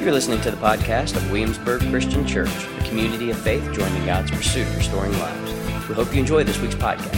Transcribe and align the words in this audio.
You're 0.00 0.12
listening 0.12 0.40
to 0.40 0.50
the 0.50 0.56
podcast 0.56 1.14
of 1.14 1.30
Williamsburg 1.30 1.82
Christian 1.90 2.26
Church, 2.26 2.48
a 2.48 2.84
community 2.88 3.28
of 3.28 3.38
faith 3.38 3.62
joining 3.74 4.06
God's 4.06 4.30
pursuit 4.30 4.66
of 4.66 4.74
restoring 4.78 5.12
lives. 5.18 5.52
We 5.90 5.94
hope 5.94 6.14
you 6.14 6.20
enjoy 6.20 6.42
this 6.42 6.58
week's 6.58 6.74
podcast. 6.74 7.14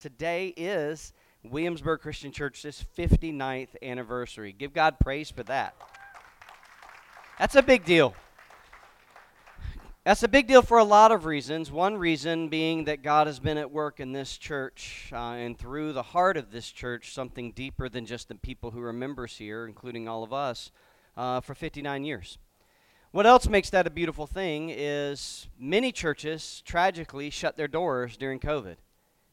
Today 0.00 0.48
is 0.56 1.12
Williamsburg 1.44 2.00
Christian 2.00 2.32
Church's 2.32 2.84
59th 2.98 3.76
anniversary. 3.80 4.52
Give 4.52 4.72
God 4.72 4.96
praise 4.98 5.30
for 5.30 5.44
that. 5.44 5.76
That's 7.38 7.54
a 7.54 7.62
big 7.62 7.84
deal. 7.84 8.16
That's 10.04 10.22
a 10.22 10.28
big 10.28 10.46
deal 10.46 10.60
for 10.60 10.76
a 10.76 10.84
lot 10.84 11.12
of 11.12 11.24
reasons. 11.24 11.72
One 11.72 11.96
reason 11.96 12.50
being 12.50 12.84
that 12.84 13.02
God 13.02 13.26
has 13.26 13.40
been 13.40 13.56
at 13.56 13.70
work 13.70 14.00
in 14.00 14.12
this 14.12 14.36
church 14.36 15.08
uh, 15.10 15.16
and 15.16 15.58
through 15.58 15.94
the 15.94 16.02
heart 16.02 16.36
of 16.36 16.50
this 16.50 16.70
church, 16.70 17.14
something 17.14 17.52
deeper 17.52 17.88
than 17.88 18.04
just 18.04 18.28
the 18.28 18.34
people 18.34 18.72
who 18.72 18.82
are 18.82 18.92
members 18.92 19.38
here, 19.38 19.64
including 19.64 20.06
all 20.06 20.22
of 20.22 20.30
us, 20.30 20.70
uh, 21.16 21.40
for 21.40 21.54
59 21.54 22.04
years. 22.04 22.36
What 23.12 23.24
else 23.24 23.48
makes 23.48 23.70
that 23.70 23.86
a 23.86 23.90
beautiful 23.90 24.26
thing 24.26 24.68
is 24.68 25.48
many 25.58 25.90
churches 25.90 26.62
tragically 26.66 27.30
shut 27.30 27.56
their 27.56 27.66
doors 27.66 28.18
during 28.18 28.40
COVID 28.40 28.76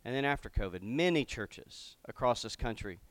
and 0.06 0.16
then 0.16 0.24
after 0.24 0.50
COVID. 0.50 0.84
Many 0.84 1.26
churches 1.26 1.98
across 2.08 2.44
this 2.44 2.56
country 2.56 3.02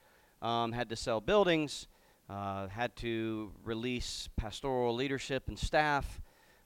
um, 0.40 0.72
had 0.72 0.88
to 0.88 0.96
sell 0.96 1.20
buildings, 1.20 1.88
uh, 2.30 2.68
had 2.68 2.96
to 2.96 3.52
release 3.62 4.30
pastoral 4.38 4.94
leadership 4.94 5.42
and 5.48 5.58
staff. 5.58 6.22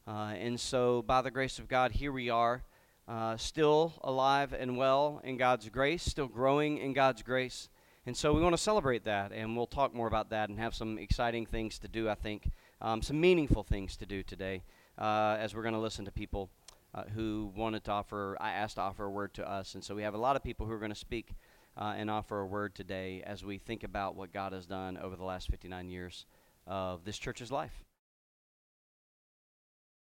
Uh, 0.06 0.34
and 0.38 0.60
so, 0.60 1.00
by 1.00 1.22
the 1.22 1.30
grace 1.30 1.58
of 1.58 1.66
God, 1.66 1.92
here 1.92 2.12
we 2.12 2.28
are, 2.28 2.62
uh, 3.08 3.38
still 3.38 3.94
alive 4.02 4.52
and 4.52 4.77
well 4.77 5.20
in 5.24 5.38
God's 5.38 5.70
grace, 5.70 6.02
still 6.02 6.27
growing 6.27 6.77
in 6.77 6.92
God's 6.92 7.22
grace. 7.22 7.70
And 8.04 8.14
so, 8.14 8.34
we 8.34 8.42
want 8.42 8.52
to 8.54 8.62
celebrate 8.62 9.04
that, 9.04 9.32
and 9.32 9.56
we'll 9.56 9.66
talk 9.66 9.94
more 9.94 10.06
about 10.06 10.28
that 10.28 10.50
and 10.50 10.58
have 10.58 10.74
some 10.74 10.98
exciting 10.98 11.46
things 11.46 11.78
to 11.78 11.88
do, 11.88 12.11
I 12.11 12.16
think, 12.16 12.50
um, 12.83 13.00
some 13.00 13.19
meaningful 13.19 13.62
things 13.62 13.96
to 13.96 14.05
do 14.05 14.22
today 14.22 14.62
uh, 14.98 15.38
as 15.41 15.55
we're 15.55 15.62
going 15.62 15.74
to 15.74 15.80
listen 15.80 16.05
to 16.05 16.12
people 16.12 16.50
uh, 16.94 17.05
who 17.14 17.50
wanted 17.56 17.83
to 17.84 17.92
offer, 17.92 18.36
I 18.39 18.50
asked 18.50 18.74
to 18.74 18.83
offer 18.83 19.05
a 19.06 19.11
word 19.11 19.33
to 19.34 19.50
us. 19.50 19.74
And 19.74 19.83
so, 19.83 19.94
we 19.94 20.02
have 20.02 20.12
a 20.12 20.18
lot 20.18 20.36
of 20.36 20.42
people 20.42 20.66
who 20.66 20.72
are 20.72 20.78
going 20.78 20.92
to 20.92 20.94
speak 20.94 21.34
uh, 21.78 21.94
and 21.96 22.11
offer 22.11 22.41
a 22.41 22.46
word 22.46 22.74
today 22.74 23.22
as 23.24 23.42
we 23.42 23.56
think 23.56 23.83
about 23.83 24.16
what 24.16 24.34
God 24.34 24.52
has 24.52 24.66
done 24.66 24.98
over 24.98 25.16
the 25.16 25.24
last 25.24 25.48
59 25.50 25.89
years 25.89 26.27
of 26.66 27.06
this 27.06 27.16
church's 27.16 27.50
life. 27.50 27.84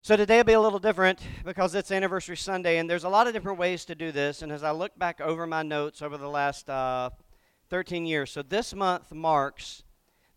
So 0.01 0.17
today 0.17 0.37
will 0.39 0.45
be 0.45 0.53
a 0.53 0.61
little 0.61 0.79
different 0.79 1.19
because 1.45 1.75
it's 1.75 1.91
anniversary 1.91 2.37
Sunday, 2.37 2.79
and 2.79 2.89
there's 2.89 3.05
a 3.05 3.09
lot 3.09 3.27
of 3.27 3.33
different 3.33 3.59
ways 3.59 3.85
to 3.87 3.95
do 3.95 4.13
this. 4.13 4.43
And 4.43 4.51
as 4.53 4.63
I 4.63 4.71
look 4.71 4.97
back 4.97 5.21
over 5.21 5.47
my 5.47 5.63
notes 5.63 6.01
over 6.01 6.17
the 6.17 6.29
last 6.29 6.71
uh, 6.71 7.11
13 7.69 8.07
years, 8.07 8.31
so 8.31 8.41
this 8.41 8.73
month 8.73 9.13
marks 9.13 9.83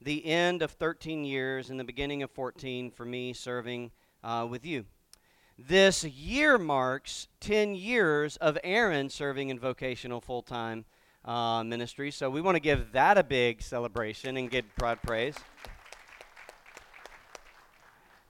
the 0.01 0.25
end 0.25 0.61
of 0.61 0.71
13 0.71 1.23
years 1.23 1.69
and 1.69 1.79
the 1.79 1.83
beginning 1.83 2.23
of 2.23 2.31
14 2.31 2.91
for 2.91 3.05
me 3.05 3.33
serving 3.33 3.91
uh, 4.23 4.47
with 4.49 4.65
you. 4.65 4.83
This 5.57 6.03
year 6.03 6.57
marks 6.57 7.27
10 7.39 7.75
years 7.75 8.35
of 8.37 8.57
Aaron 8.63 9.09
serving 9.09 9.49
in 9.49 9.59
vocational 9.59 10.19
full 10.19 10.41
time 10.41 10.85
uh, 11.23 11.63
ministry. 11.63 12.09
So 12.09 12.31
we 12.31 12.41
want 12.41 12.55
to 12.55 12.61
give 12.61 12.91
that 12.93 13.17
a 13.17 13.23
big 13.23 13.61
celebration 13.61 14.37
and 14.37 14.49
give 14.49 14.65
God 14.79 14.99
praise. 15.03 15.35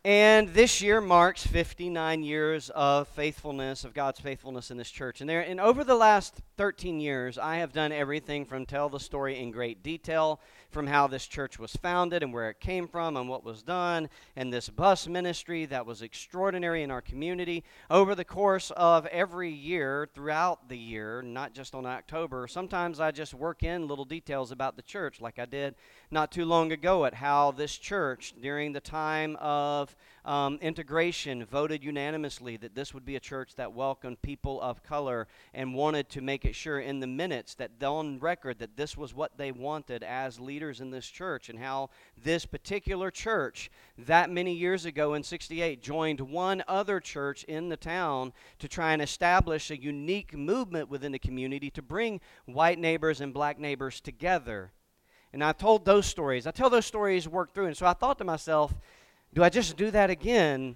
And 0.04 0.50
this 0.50 0.82
year 0.82 1.00
marks 1.00 1.46
59 1.46 2.24
years 2.24 2.72
of 2.72 3.08
faithfulness, 3.10 3.84
of 3.84 3.94
God's 3.94 4.20
faithfulness 4.20 4.72
in 4.72 4.78
this 4.78 4.90
church. 4.90 5.22
And 5.22 5.30
there, 5.30 5.42
and 5.42 5.60
over 5.60 5.84
the 5.84 5.94
last 5.94 6.42
13 6.58 7.00
years, 7.00 7.38
I 7.38 7.58
have 7.58 7.72
done 7.72 7.92
everything 7.92 8.46
from 8.46 8.66
tell 8.66 8.90
the 8.90 9.00
story 9.00 9.38
in 9.40 9.52
great 9.52 9.84
detail, 9.84 10.40
from 10.72 10.88
how 10.88 11.08
this 11.08 11.28
church 11.28 11.60
was 11.60 11.76
founded 11.76 12.24
and 12.24 12.34
where 12.34 12.50
it 12.50 12.60
came 12.60 12.88
from 12.88 13.18
and 13.18 13.28
what 13.28 13.44
was 13.44 13.62
done, 13.62 14.10
and 14.36 14.52
this 14.52 14.70
bus 14.70 15.08
ministry 15.08 15.66
that 15.66 15.86
was 15.86 16.02
extraordinary 16.02 16.82
in 16.84 16.90
our 16.90 17.02
community. 17.02 17.64
Over 17.90 18.16
the 18.16 18.26
course 18.26 18.72
of 18.72 19.06
every 19.08 19.52
year, 19.52 20.08
throughout 20.14 20.70
the 20.70 20.78
year, 20.78 21.22
not 21.22 21.54
just 21.54 21.76
on 21.76 21.86
October, 21.86 22.48
sometimes 22.48 23.00
I 23.00 23.12
just 23.12 23.34
work 23.34 23.64
in 23.64 23.88
little 23.88 24.06
details 24.06 24.52
about 24.52 24.76
the 24.76 24.82
church, 24.82 25.20
like 25.20 25.38
I 25.38 25.46
did 25.46 25.76
not 26.10 26.32
too 26.32 26.46
long 26.46 26.72
ago 26.72 27.06
at 27.06 27.14
how 27.14 27.52
this 27.52 27.78
church, 27.78 28.34
during 28.42 28.74
the 28.74 28.80
time 28.80 29.36
of 29.38 29.96
um, 30.26 30.60
integration 30.62 31.46
voted 31.46 31.84
unanimously 31.84 32.58
that 32.58 32.76
this 32.76 32.94
would 32.94 33.06
be 33.06 33.16
a 33.16 33.20
church 33.20 33.56
that 33.56 33.74
welcomed 33.74 34.22
people 34.22 34.62
of 34.62 34.84
color 34.84 35.28
and 35.54 35.74
wanted 35.74 36.10
to 36.10 36.22
make 36.22 36.46
it 36.46 36.56
sure 36.56 36.80
in 36.80 37.00
the 37.00 37.08
minutes 37.08 37.56
that 37.56 37.72
on 37.84 38.20
record 38.20 38.60
that 38.60 38.78
this 38.78 38.96
was 38.96 39.14
what 39.14 39.38
they 39.38 39.52
wanted 39.52 40.04
as 40.04 40.40
leaders 40.40 40.61
in 40.70 40.92
this 40.92 41.08
church 41.08 41.50
and 41.50 41.58
how 41.58 41.90
this 42.24 42.46
particular 42.46 43.10
church 43.10 43.72
that 43.98 44.30
many 44.30 44.54
years 44.54 44.86
ago 44.86 45.16
in 45.16 45.24
68 45.24 45.82
joined 45.82 46.22
one 46.22 46.64
other 46.68 47.00
church 47.00 47.44
in 47.46 47.70
the 47.70 47.78
town 47.78 48.34
to 48.60 48.68
try 48.68 48.94
and 48.94 49.02
establish 49.02 49.72
a 49.72 49.82
unique 49.82 50.38
movement 50.38 50.90
within 50.90 51.12
the 51.12 51.20
community 51.20 51.70
to 51.72 51.82
bring 51.82 52.22
white 52.46 52.78
neighbors 52.78 53.22
and 53.22 53.34
black 53.34 53.58
neighbors 53.58 54.00
together 54.00 54.72
and 55.34 55.44
I 55.44 55.54
told 55.54 55.86
those 55.86 56.06
stories. 56.06 56.46
I 56.46 56.52
tell 56.52 56.70
those 56.70 56.86
stories, 56.86 57.28
work 57.28 57.54
through. 57.54 57.68
And 57.68 57.78
so 57.78 57.86
I 57.86 57.94
thought 57.94 58.18
to 58.18 58.24
myself, 58.24 58.74
do 59.34 59.44
I 59.44 59.50
just 59.50 59.78
do 59.78 59.90
that 59.92 60.10
again? 60.10 60.76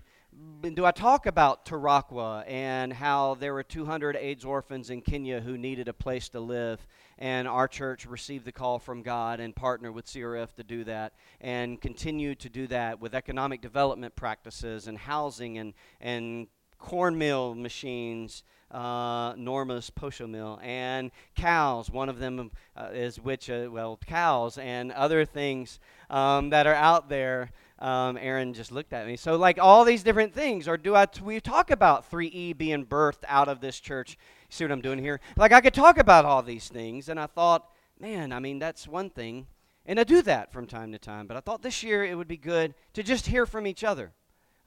Do 0.73 0.84
I 0.84 0.91
talk 0.91 1.28
about 1.28 1.66
Tarakwa 1.66 2.44
and 2.47 2.91
how 2.91 3.35
there 3.35 3.53
were 3.53 3.63
200 3.63 4.16
AIDS 4.16 4.44
orphans 4.44 4.90
in 4.90 5.01
Kenya 5.01 5.40
who 5.40 5.57
needed 5.57 5.88
a 5.88 5.94
place 5.94 6.28
to 6.29 6.40
live, 6.40 6.85
and 7.19 7.47
our 7.47 7.68
church 7.68 8.06
received 8.06 8.46
the 8.46 8.51
call 8.51 8.79
from 8.79 9.01
God 9.03 9.40
and 9.40 9.56
partnered 9.56 9.94
with 9.94 10.07
CRF 10.07 10.53
to 10.56 10.63
do 10.63 10.84
that, 10.85 11.13
and 11.40 11.79
continue 11.79 12.34
to 12.35 12.50
do 12.50 12.68
that 12.68 13.00
with 13.00 13.13
economic 13.13 13.62
development 13.62 14.16
practices 14.16 14.88
and 14.88 14.97
housing 14.97 15.59
and 15.59 15.73
and 16.01 16.47
corn 16.78 17.18
mill 17.18 17.56
machines, 17.56 18.44
uh, 18.72 19.34
Norma's 19.38 19.90
Posho 19.90 20.30
Mill, 20.30 20.59
and 20.62 21.12
cows. 21.36 21.90
One 21.90 22.09
of 22.09 22.19
them 22.19 22.52
uh, 22.75 22.90
is 22.94 23.19
which, 23.19 23.50
uh, 23.50 23.69
well, 23.72 24.00
cows 24.06 24.58
and 24.58 24.91
other 24.91 25.25
things 25.25 25.80
um, 26.09 26.50
that 26.50 26.68
are 26.68 26.74
out 26.74 27.09
there 27.09 27.52
um, 27.80 28.18
Aaron 28.22 28.53
just 28.53 28.72
looked 28.72 28.94
at 28.94 29.06
me. 29.06 29.18
So, 29.18 29.35
like 29.35 29.59
all 29.59 29.84
these 29.84 30.03
different 30.03 30.34
things, 30.34 30.68
or 30.68 30.78
do 30.78 30.96
I? 30.96 31.06
T- 31.08 31.22
we 31.22 31.40
talk 31.41 31.72
about 31.72 32.09
3E 32.09 32.58
being 32.58 32.85
birthed 32.85 33.24
out 33.28 33.50
of 33.50 33.59
this 33.59 33.80
church. 33.80 34.18
See 34.50 34.64
what 34.64 34.72
I'm 34.72 34.81
doing 34.81 35.00
here? 35.00 35.19
Like 35.35 35.52
I 35.52 35.62
could 35.62 35.74
talk 35.74 35.97
about 35.97 36.25
all 36.25 36.41
these 36.41 36.69
things, 36.69 37.09
and 37.09 37.19
I 37.19 37.25
thought, 37.25 37.69
man, 38.00 38.31
I 38.31 38.40
mean 38.40 38.59
that's 38.59 38.88
one 38.88 39.09
thing, 39.09 39.47
and 39.85 40.00
I 40.00 40.06
do 40.06 40.22
that 40.22 40.53
from 40.53 40.68
time 40.68 40.94
to 40.94 40.97
time. 40.97 41.28
But 41.28 41.35
I 41.35 41.41
thought 41.41 41.64
this 41.64 41.84
year 41.84 42.06
it 42.06 42.16
would 42.16 42.30
be 42.30 42.38
good 42.38 42.75
to 42.94 43.03
just 43.03 43.28
hear 43.28 43.46
from 43.46 43.68
each 43.68 43.84
other. 43.84 44.14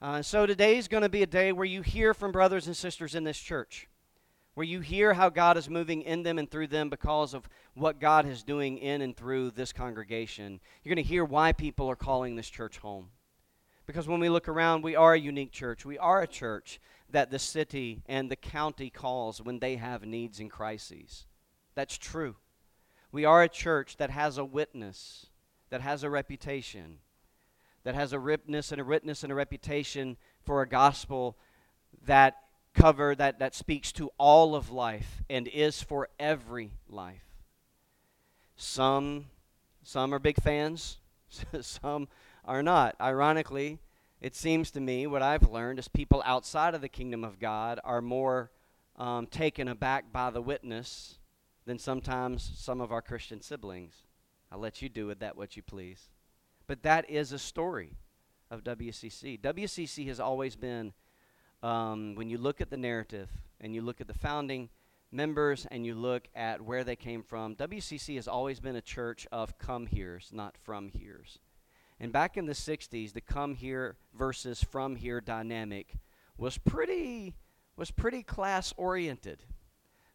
Uh, 0.01 0.21
so 0.21 0.45
today 0.45 0.77
is 0.77 0.87
going 0.87 1.03
to 1.03 1.09
be 1.09 1.23
a 1.23 1.27
day 1.27 1.51
where 1.51 1.65
you 1.65 1.81
hear 1.81 2.13
from 2.13 2.31
brothers 2.31 2.67
and 2.67 2.77
sisters 2.77 3.15
in 3.15 3.23
this 3.23 3.39
church 3.39 3.89
where 4.59 4.65
you 4.65 4.81
hear 4.81 5.13
how 5.13 5.29
God 5.29 5.55
is 5.55 5.69
moving 5.69 6.01
in 6.01 6.23
them 6.23 6.37
and 6.37 6.51
through 6.51 6.67
them 6.67 6.89
because 6.89 7.33
of 7.33 7.47
what 7.75 8.01
God 8.01 8.27
is 8.27 8.43
doing 8.43 8.77
in 8.77 9.01
and 9.01 9.15
through 9.15 9.51
this 9.51 9.71
congregation. 9.71 10.59
You're 10.83 10.93
going 10.93 11.01
to 11.01 11.09
hear 11.09 11.23
why 11.23 11.53
people 11.53 11.89
are 11.89 11.95
calling 11.95 12.35
this 12.35 12.49
church 12.49 12.77
home. 12.79 13.07
Because 13.85 14.05
when 14.05 14.19
we 14.19 14.27
look 14.27 14.49
around, 14.49 14.83
we 14.83 14.97
are 14.97 15.13
a 15.13 15.19
unique 15.19 15.53
church. 15.53 15.85
We 15.85 15.97
are 15.97 16.21
a 16.21 16.27
church 16.27 16.81
that 17.09 17.31
the 17.31 17.39
city 17.39 18.03
and 18.05 18.29
the 18.29 18.35
county 18.35 18.89
calls 18.89 19.41
when 19.41 19.59
they 19.59 19.77
have 19.77 20.03
needs 20.03 20.41
and 20.41 20.51
crises. 20.51 21.25
That's 21.73 21.97
true. 21.97 22.35
We 23.13 23.23
are 23.23 23.41
a 23.41 23.47
church 23.47 23.95
that 23.95 24.09
has 24.09 24.37
a 24.37 24.43
witness, 24.43 25.27
that 25.69 25.79
has 25.79 26.03
a 26.03 26.09
reputation, 26.09 26.97
that 27.89 27.95
has 27.95 28.13
a 28.13 28.19
witness 28.19 28.71
and 28.71 28.79
a 28.79 28.85
witness 28.85 29.23
and 29.23 29.31
a 29.31 29.35
reputation 29.35 30.15
for 30.45 30.61
a 30.61 30.69
gospel 30.69 31.35
that 32.05 32.35
cover 32.75 33.15
that, 33.15 33.39
that 33.39 33.55
speaks 33.55 33.91
to 33.91 34.11
all 34.19 34.53
of 34.53 34.69
life 34.69 35.23
and 35.27 35.47
is 35.47 35.81
for 35.81 36.07
every 36.19 36.73
life. 36.87 37.23
Some, 38.55 39.25
some 39.81 40.13
are 40.13 40.19
big 40.19 40.39
fans, 40.39 40.99
some 41.61 42.07
are 42.45 42.61
not. 42.61 42.95
Ironically, 43.01 43.79
it 44.21 44.35
seems 44.35 44.69
to 44.69 44.79
me 44.79 45.07
what 45.07 45.23
I've 45.23 45.49
learned 45.49 45.79
is 45.79 45.87
people 45.87 46.21
outside 46.27 46.75
of 46.75 46.81
the 46.81 46.89
kingdom 46.89 47.23
of 47.23 47.39
God 47.39 47.79
are 47.83 48.03
more 48.03 48.51
um, 48.97 49.25
taken 49.25 49.67
aback 49.67 50.13
by 50.13 50.29
the 50.29 50.43
witness 50.43 51.17
than 51.65 51.79
sometimes 51.79 52.51
some 52.55 52.81
of 52.81 52.91
our 52.91 53.01
Christian 53.01 53.41
siblings. 53.41 54.03
I'll 54.51 54.59
let 54.59 54.79
you 54.79 54.89
do 54.89 55.07
with 55.07 55.21
that 55.21 55.35
what 55.35 55.57
you 55.57 55.63
please. 55.63 56.09
But 56.69 56.83
that 56.83 57.09
is 57.09 57.31
a 57.31 57.39
story 57.39 57.97
of 58.51 58.63
WCC. 58.63 59.41
WCC 59.41 60.05
has 60.05 60.19
always 60.19 60.55
been 60.55 60.93
um, 61.63 62.13
when 62.13 62.29
you 62.29 62.37
look 62.37 62.61
at 62.61 62.69
the 62.69 62.77
narrative 62.77 63.27
and 63.59 63.73
you 63.73 63.81
look 63.81 63.99
at 63.99 64.07
the 64.07 64.13
founding 64.13 64.69
members 65.11 65.65
and 65.71 65.83
you 65.83 65.95
look 65.95 66.27
at 66.35 66.61
where 66.61 66.83
they 66.83 66.95
came 66.95 67.23
from, 67.23 67.55
WCC 67.55 68.17
has 68.17 68.27
always 68.27 68.59
been 68.59 68.75
a 68.75 68.81
church 68.81 69.25
of 69.31 69.57
come 69.57 69.87
here's, 69.87 70.31
not 70.31 70.55
from 70.59 70.91
here's. 70.95 71.39
And 71.99 72.11
back 72.11 72.37
in 72.37 72.45
the 72.45 72.53
60s, 72.53 73.13
the 73.13 73.21
come 73.21 73.55
here 73.55 73.95
versus 74.15 74.61
from 74.61 74.95
here 74.95 75.21
dynamic 75.21 75.95
was 76.37 76.59
pretty 76.59 77.33
was 77.77 77.89
pretty 77.89 78.21
class 78.21 78.75
oriented. 78.77 79.43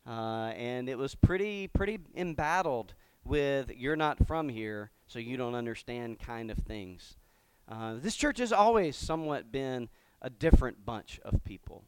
Uh, 0.06 0.52
and 0.56 0.88
it 0.88 0.98
was 0.98 1.16
pretty 1.16 1.66
pretty 1.66 1.98
embattled 2.14 2.94
with 3.24 3.72
you're 3.74 3.96
not 3.96 4.24
from 4.24 4.48
here, 4.48 4.92
so 5.06 5.18
you 5.18 5.36
don't 5.36 5.54
understand 5.54 6.18
kind 6.18 6.50
of 6.50 6.58
things. 6.58 7.16
Uh, 7.68 7.94
this 7.96 8.16
church 8.16 8.38
has 8.38 8.52
always 8.52 8.96
somewhat 8.96 9.50
been 9.50 9.88
a 10.20 10.30
different 10.30 10.84
bunch 10.84 11.20
of 11.24 11.42
people. 11.44 11.84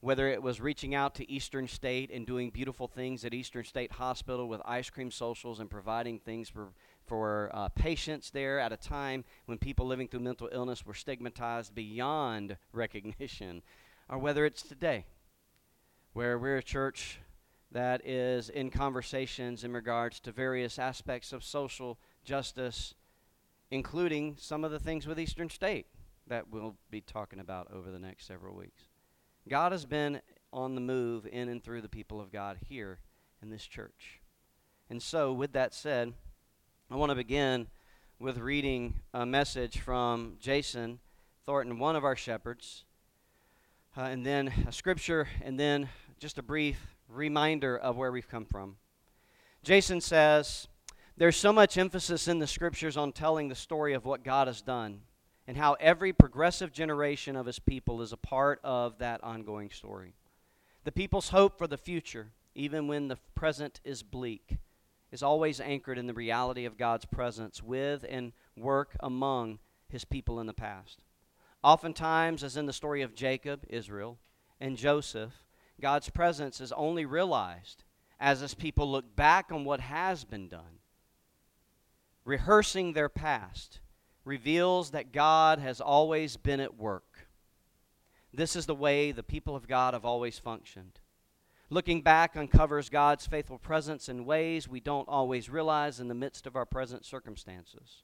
Whether 0.00 0.28
it 0.28 0.42
was 0.42 0.60
reaching 0.60 0.96
out 0.96 1.14
to 1.16 1.30
Eastern 1.30 1.68
State 1.68 2.10
and 2.12 2.26
doing 2.26 2.50
beautiful 2.50 2.88
things 2.88 3.24
at 3.24 3.32
Eastern 3.32 3.64
State 3.64 3.92
Hospital 3.92 4.48
with 4.48 4.60
ice 4.64 4.90
cream 4.90 5.12
socials 5.12 5.60
and 5.60 5.70
providing 5.70 6.18
things 6.18 6.48
for, 6.48 6.72
for 7.06 7.50
uh, 7.54 7.68
patients 7.68 8.30
there 8.30 8.58
at 8.58 8.72
a 8.72 8.76
time 8.76 9.24
when 9.46 9.58
people 9.58 9.86
living 9.86 10.08
through 10.08 10.20
mental 10.20 10.48
illness 10.50 10.84
were 10.84 10.94
stigmatized 10.94 11.72
beyond 11.74 12.56
recognition, 12.72 13.62
or 14.08 14.18
whether 14.18 14.44
it's 14.44 14.62
today, 14.62 15.04
where 16.14 16.36
we're 16.36 16.56
a 16.56 16.62
church 16.62 17.20
that 17.70 18.06
is 18.06 18.50
in 18.50 18.70
conversations 18.70 19.62
in 19.62 19.72
regards 19.72 20.18
to 20.20 20.32
various 20.32 20.78
aspects 20.80 21.32
of 21.32 21.44
social 21.44 21.98
justice, 22.24 22.94
including 23.70 24.36
some 24.38 24.64
of 24.64 24.70
the 24.70 24.78
things 24.78 25.06
with 25.06 25.18
Eastern 25.18 25.50
State 25.50 25.86
that 26.26 26.48
we'll 26.50 26.76
be 26.90 27.00
talking 27.00 27.40
about 27.40 27.68
over 27.72 27.90
the 27.90 27.98
next 27.98 28.26
several 28.26 28.54
weeks. 28.54 28.84
God 29.48 29.72
has 29.72 29.84
been 29.84 30.20
on 30.52 30.74
the 30.74 30.80
move 30.80 31.26
in 31.30 31.48
and 31.48 31.62
through 31.62 31.80
the 31.80 31.88
people 31.88 32.20
of 32.20 32.30
God 32.30 32.58
here 32.68 32.98
in 33.42 33.50
this 33.50 33.66
church. 33.66 34.20
And 34.88 35.02
so, 35.02 35.32
with 35.32 35.52
that 35.52 35.74
said, 35.74 36.12
I 36.90 36.96
want 36.96 37.10
to 37.10 37.16
begin 37.16 37.68
with 38.18 38.38
reading 38.38 39.00
a 39.12 39.26
message 39.26 39.78
from 39.78 40.36
Jason 40.38 41.00
Thornton, 41.44 41.78
one 41.78 41.96
of 41.96 42.04
our 42.04 42.14
shepherds, 42.14 42.84
uh, 43.96 44.02
and 44.02 44.24
then 44.24 44.52
a 44.68 44.72
scripture, 44.72 45.28
and 45.42 45.58
then 45.58 45.88
just 46.20 46.38
a 46.38 46.42
brief 46.42 46.94
reminder 47.08 47.76
of 47.76 47.96
where 47.96 48.12
we've 48.12 48.28
come 48.28 48.44
from. 48.44 48.76
Jason 49.64 50.00
says, 50.00 50.68
There's 51.22 51.36
so 51.36 51.52
much 51.52 51.78
emphasis 51.78 52.26
in 52.26 52.40
the 52.40 52.48
scriptures 52.48 52.96
on 52.96 53.12
telling 53.12 53.48
the 53.48 53.54
story 53.54 53.94
of 53.94 54.04
what 54.04 54.24
God 54.24 54.48
has 54.48 54.60
done 54.60 55.02
and 55.46 55.56
how 55.56 55.74
every 55.74 56.12
progressive 56.12 56.72
generation 56.72 57.36
of 57.36 57.46
his 57.46 57.60
people 57.60 58.02
is 58.02 58.12
a 58.12 58.16
part 58.16 58.58
of 58.64 58.98
that 58.98 59.22
ongoing 59.22 59.70
story. 59.70 60.14
The 60.82 60.90
people's 60.90 61.28
hope 61.28 61.56
for 61.56 61.68
the 61.68 61.78
future, 61.78 62.32
even 62.56 62.88
when 62.88 63.06
the 63.06 63.18
present 63.36 63.78
is 63.84 64.02
bleak, 64.02 64.56
is 65.12 65.22
always 65.22 65.60
anchored 65.60 65.96
in 65.96 66.08
the 66.08 66.12
reality 66.12 66.64
of 66.64 66.76
God's 66.76 67.04
presence 67.04 67.62
with 67.62 68.04
and 68.08 68.32
work 68.56 68.96
among 68.98 69.60
his 69.88 70.04
people 70.04 70.40
in 70.40 70.48
the 70.48 70.52
past. 70.52 71.02
Oftentimes, 71.62 72.42
as 72.42 72.56
in 72.56 72.66
the 72.66 72.72
story 72.72 73.00
of 73.00 73.14
Jacob, 73.14 73.64
Israel, 73.68 74.18
and 74.60 74.76
Joseph, 74.76 75.44
God's 75.80 76.10
presence 76.10 76.60
is 76.60 76.72
only 76.72 77.04
realized 77.04 77.84
as 78.18 78.40
his 78.40 78.54
people 78.54 78.90
look 78.90 79.14
back 79.14 79.52
on 79.52 79.64
what 79.64 79.78
has 79.78 80.24
been 80.24 80.48
done. 80.48 80.80
Rehearsing 82.24 82.92
their 82.92 83.08
past 83.08 83.80
reveals 84.24 84.90
that 84.92 85.12
God 85.12 85.58
has 85.58 85.80
always 85.80 86.36
been 86.36 86.60
at 86.60 86.76
work. 86.76 87.28
This 88.32 88.54
is 88.54 88.66
the 88.66 88.74
way 88.74 89.12
the 89.12 89.22
people 89.22 89.56
of 89.56 89.66
God 89.66 89.94
have 89.94 90.04
always 90.04 90.38
functioned. 90.38 91.00
Looking 91.68 92.02
back 92.02 92.36
uncovers 92.36 92.88
God's 92.88 93.26
faithful 93.26 93.58
presence 93.58 94.08
in 94.08 94.24
ways 94.24 94.68
we 94.68 94.78
don't 94.78 95.08
always 95.08 95.50
realize 95.50 96.00
in 96.00 96.08
the 96.08 96.14
midst 96.14 96.46
of 96.46 96.54
our 96.54 96.66
present 96.66 97.04
circumstances. 97.04 98.02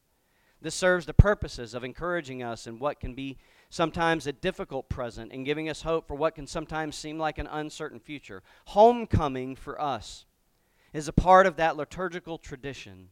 This 0.60 0.74
serves 0.74 1.06
the 1.06 1.14
purposes 1.14 1.72
of 1.72 1.84
encouraging 1.84 2.42
us 2.42 2.66
in 2.66 2.78
what 2.78 2.98
can 2.98 3.14
be 3.14 3.38
sometimes 3.70 4.26
a 4.26 4.32
difficult 4.32 4.88
present 4.88 5.32
and 5.32 5.44
giving 5.44 5.68
us 5.68 5.82
hope 5.82 6.08
for 6.08 6.16
what 6.16 6.34
can 6.34 6.46
sometimes 6.46 6.96
seem 6.96 7.18
like 7.18 7.38
an 7.38 7.46
uncertain 7.46 8.00
future. 8.00 8.42
Homecoming 8.66 9.54
for 9.54 9.80
us 9.80 10.24
is 10.92 11.06
a 11.06 11.12
part 11.12 11.46
of 11.46 11.56
that 11.56 11.76
liturgical 11.76 12.38
tradition 12.38 13.10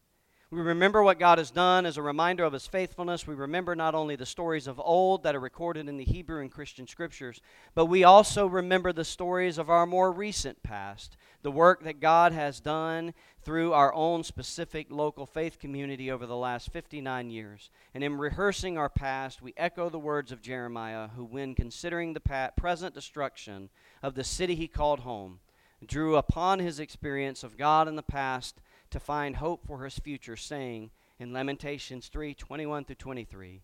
we 0.52 0.60
remember 0.60 1.02
what 1.02 1.19
God 1.19 1.38
has 1.38 1.50
done 1.50 1.87
as 1.87 1.96
a 1.96 2.02
reminder 2.02 2.44
of 2.44 2.52
his 2.52 2.69
faithfulness. 2.69 3.26
We 3.26 3.34
remember 3.34 3.75
not 3.75 3.96
only 3.96 4.14
the 4.14 4.25
stories 4.25 4.69
of 4.69 4.78
old 4.78 5.25
that 5.25 5.34
are 5.34 5.40
recorded 5.40 5.88
in 5.88 5.96
the 5.96 6.04
Hebrew 6.04 6.40
and 6.40 6.52
Christian 6.52 6.87
scriptures, 6.87 7.40
but 7.75 7.87
we 7.87 8.04
also 8.04 8.46
remember 8.46 8.93
the 8.93 9.04
stories 9.04 9.58
of 9.58 9.69
our 9.69 9.87
more 9.87 10.12
recent 10.12 10.62
past, 10.62 11.16
the 11.43 11.50
work 11.50 11.82
that 11.82 11.98
God 11.98 12.31
has 12.32 12.60
done 12.60 13.12
through 13.43 13.72
our 13.72 13.93
own 13.93 14.22
specific 14.22 14.87
local 14.88 15.26
faith 15.26 15.58
community 15.58 16.12
over 16.12 16.26
the 16.26 16.37
last 16.37 16.72
59 16.72 17.28
years. 17.28 17.69
And 17.93 18.04
in 18.04 18.16
rehearsing 18.16 18.78
our 18.78 18.88
past, 18.88 19.43
we 19.43 19.52
echo 19.56 19.90
the 19.90 19.98
words 19.98 20.31
of 20.31 20.43
Jeremiah, 20.43 21.08
who, 21.08 21.25
when 21.25 21.56
considering 21.56 22.12
the 22.12 22.50
present 22.56 22.94
destruction 22.94 23.69
of 24.00 24.14
the 24.14 24.25
city 24.25 24.54
he 24.54 24.69
called 24.69 25.00
home, 25.00 25.40
drew 25.84 26.16
upon 26.16 26.60
his 26.60 26.78
experience 26.78 27.43
of 27.43 27.58
God 27.58 27.88
in 27.88 27.96
the 27.96 28.02
past 28.02 28.60
to 28.96 29.00
find 29.00 29.37
hope 29.37 29.66
for 29.66 29.84
his 29.84 29.98
future, 29.98 30.37
saying 30.37 30.90
in 31.19 31.31
Lamentations 31.31 32.08
3 32.08 32.32
21 32.32 32.87
through 32.87 32.94
23, 32.94 33.60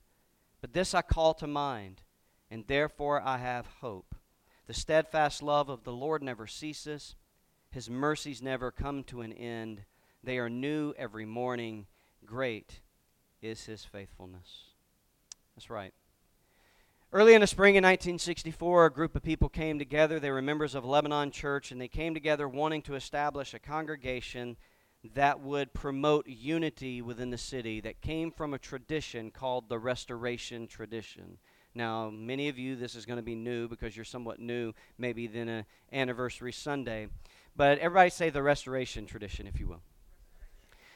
But 0.60 0.74
this 0.74 0.92
I 0.92 1.00
call 1.00 1.32
to 1.34 1.46
mind, 1.46 2.02
and 2.50 2.66
therefore 2.66 3.22
I 3.22 3.38
have 3.38 3.64
hope. 3.80 4.14
The 4.66 4.74
steadfast 4.74 5.42
love 5.42 5.70
of 5.70 5.84
the 5.84 5.92
Lord 5.92 6.22
never 6.22 6.46
ceases, 6.46 7.16
his 7.70 7.88
mercies 7.88 8.42
never 8.42 8.70
come 8.70 9.04
to 9.04 9.22
an 9.22 9.32
end. 9.32 9.84
They 10.22 10.36
are 10.36 10.50
new 10.50 10.92
every 10.98 11.24
morning. 11.24 11.86
Great 12.26 12.80
is 13.40 13.64
his 13.64 13.86
faithfulness. 13.86 14.64
That's 15.56 15.70
right. 15.70 15.94
Early 17.10 17.32
in 17.32 17.40
the 17.40 17.46
spring 17.46 17.76
in 17.76 17.84
1964, 17.84 18.84
a 18.84 18.92
group 18.92 19.16
of 19.16 19.22
people 19.22 19.48
came 19.48 19.78
together. 19.78 20.20
They 20.20 20.30
were 20.30 20.42
members 20.42 20.74
of 20.74 20.84
Lebanon 20.84 21.30
Church, 21.30 21.72
and 21.72 21.80
they 21.80 21.88
came 21.88 22.12
together 22.12 22.46
wanting 22.46 22.82
to 22.82 22.96
establish 22.96 23.54
a 23.54 23.58
congregation 23.58 24.58
that 25.14 25.40
would 25.40 25.72
promote 25.72 26.26
unity 26.28 27.02
within 27.02 27.30
the 27.30 27.38
city 27.38 27.80
that 27.80 28.00
came 28.00 28.30
from 28.30 28.54
a 28.54 28.58
tradition 28.58 29.30
called 29.30 29.68
the 29.68 29.78
Restoration 29.78 30.66
tradition. 30.66 31.38
Now, 31.74 32.10
many 32.10 32.48
of 32.48 32.58
you, 32.58 32.76
this 32.76 32.94
is 32.94 33.06
going 33.06 33.16
to 33.16 33.22
be 33.22 33.34
new 33.34 33.66
because 33.66 33.96
you're 33.96 34.04
somewhat 34.04 34.38
new, 34.38 34.74
maybe 34.98 35.26
than 35.26 35.48
an 35.48 35.64
anniversary 35.92 36.52
Sunday. 36.52 37.08
But 37.56 37.78
everybody 37.78 38.10
say 38.10 38.30
the 38.30 38.42
Restoration 38.42 39.06
tradition, 39.06 39.46
if 39.46 39.58
you 39.58 39.66
will. 39.66 39.82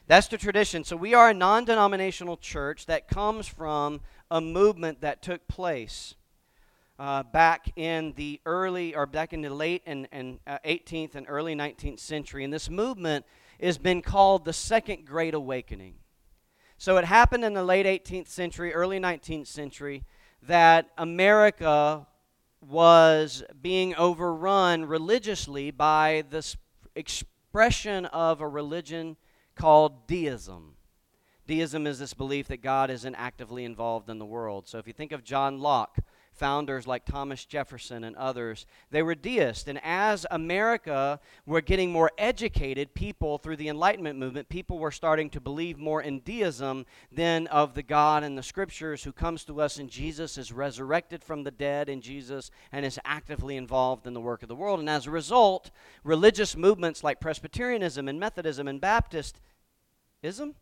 That's 0.07 0.29
the 0.29 0.39
tradition. 0.39 0.85
So 0.85 0.97
we 0.97 1.15
are 1.15 1.31
a 1.31 1.35
non 1.35 1.65
denominational 1.65 2.37
church 2.37 2.87
that 2.87 3.09
comes 3.09 3.49
from 3.49 4.03
a 4.31 4.41
movement 4.41 5.01
that 5.01 5.21
took 5.21 5.49
place 5.49 6.15
uh, 6.99 7.25
back 7.25 7.73
in 7.77 8.13
the 8.17 8.41
early, 8.47 8.95
or 8.95 9.07
back 9.07 9.33
in 9.33 9.43
the 9.43 9.53
late 9.53 9.83
and, 9.85 10.07
and 10.13 10.39
uh, 10.47 10.59
18th 10.65 11.17
and 11.17 11.27
early 11.29 11.55
19th 11.55 11.99
century. 11.99 12.45
And 12.45 12.53
this 12.53 12.71
movement 12.71 13.27
has 13.61 13.79
been 13.79 14.03
called 14.03 14.45
the 14.45 14.53
Second 14.53 15.07
Great 15.07 15.35
Awakening. 15.35 15.95
So 16.79 16.97
it 16.99 17.05
happened 17.05 17.45
in 17.45 17.55
the 17.55 17.65
late 17.65 17.87
18th 17.87 18.29
century, 18.29 18.75
early 18.75 19.01
19th 19.01 19.47
century, 19.47 20.05
that 20.43 20.91
America 20.99 22.07
was 22.61 23.43
being 23.63 23.95
overrun 23.95 24.85
religiously 24.85 25.71
by 25.71 26.25
this 26.31 26.57
expression 26.95 28.07
of 28.07 28.41
a 28.41 28.49
religion 28.49 29.17
called 29.55 30.07
deism. 30.07 30.75
Deism 31.47 31.87
is 31.87 31.99
this 31.99 32.13
belief 32.13 32.49
that 32.49 32.61
God 32.61 32.91
isn't 32.91 33.15
actively 33.15 33.65
involved 33.65 34.11
in 34.11 34.19
the 34.19 34.27
world. 34.27 34.67
So 34.67 34.79
if 34.79 34.87
you 34.87 34.93
think 34.93 35.13
of 35.13 35.23
John 35.23 35.61
Locke, 35.61 35.99
founders 36.37 36.87
like 36.87 37.05
Thomas 37.05 37.45
Jefferson 37.45 38.05
and 38.05 38.15
others. 38.17 38.67
They 38.91 39.03
were 39.03 39.15
deists. 39.15 39.69
And 39.69 39.81
as 39.83 40.27
America 40.31 41.21
were 41.47 41.61
getting 41.61 41.91
more 41.91 42.13
educated, 42.19 42.95
people 42.95 43.39
through 43.39 43.57
the 43.57 43.69
Enlightenment 43.69 44.19
movement, 44.19 44.49
people 44.49 44.79
were 44.79 44.91
starting 44.91 45.31
to 45.31 45.41
believe 45.41 45.79
more 45.79 46.03
in 46.03 46.21
deism 46.21 46.87
than 47.11 47.47
of 47.49 47.75
the 47.75 47.83
God 47.83 48.23
and 48.23 48.37
the 48.37 48.43
scriptures 48.43 49.03
who 49.03 49.13
comes 49.13 49.45
to 49.45 49.61
us 49.61 49.79
and 49.79 49.91
Jesus 49.91 50.39
is 50.39 50.53
resurrected 50.53 51.25
from 51.25 51.43
the 51.43 51.51
dead 51.51 51.89
in 51.89 52.01
Jesus 52.01 52.51
and 52.73 52.85
is 52.85 53.01
actively 53.05 53.57
involved 53.57 54.07
in 54.07 54.15
the 54.15 54.21
work 54.21 54.43
of 54.43 54.49
the 54.49 54.55
world. 54.55 54.81
And 54.81 54.91
as 54.91 55.07
a 55.07 55.11
result, 55.11 55.71
religious 56.05 56.57
movements 56.57 57.03
like 57.03 57.21
Presbyterianism 57.21 58.09
and 58.09 58.21
Methodism 58.21 58.69
and 58.69 58.81
Baptistism, 58.81 60.55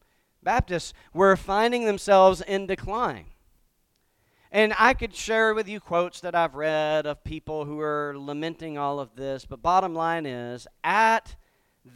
Baptists 0.42 0.92
were 1.12 1.36
finding 1.36 1.84
themselves 1.86 2.40
in 2.42 2.66
decline. 2.66 3.26
And 4.54 4.72
I 4.78 4.94
could 4.94 5.12
share 5.12 5.52
with 5.52 5.68
you 5.68 5.80
quotes 5.80 6.20
that 6.20 6.36
I've 6.36 6.54
read 6.54 7.08
of 7.08 7.24
people 7.24 7.64
who 7.64 7.80
are 7.80 8.14
lamenting 8.16 8.78
all 8.78 9.00
of 9.00 9.16
this, 9.16 9.44
but 9.44 9.60
bottom 9.60 9.96
line 9.96 10.26
is, 10.26 10.68
at 10.84 11.34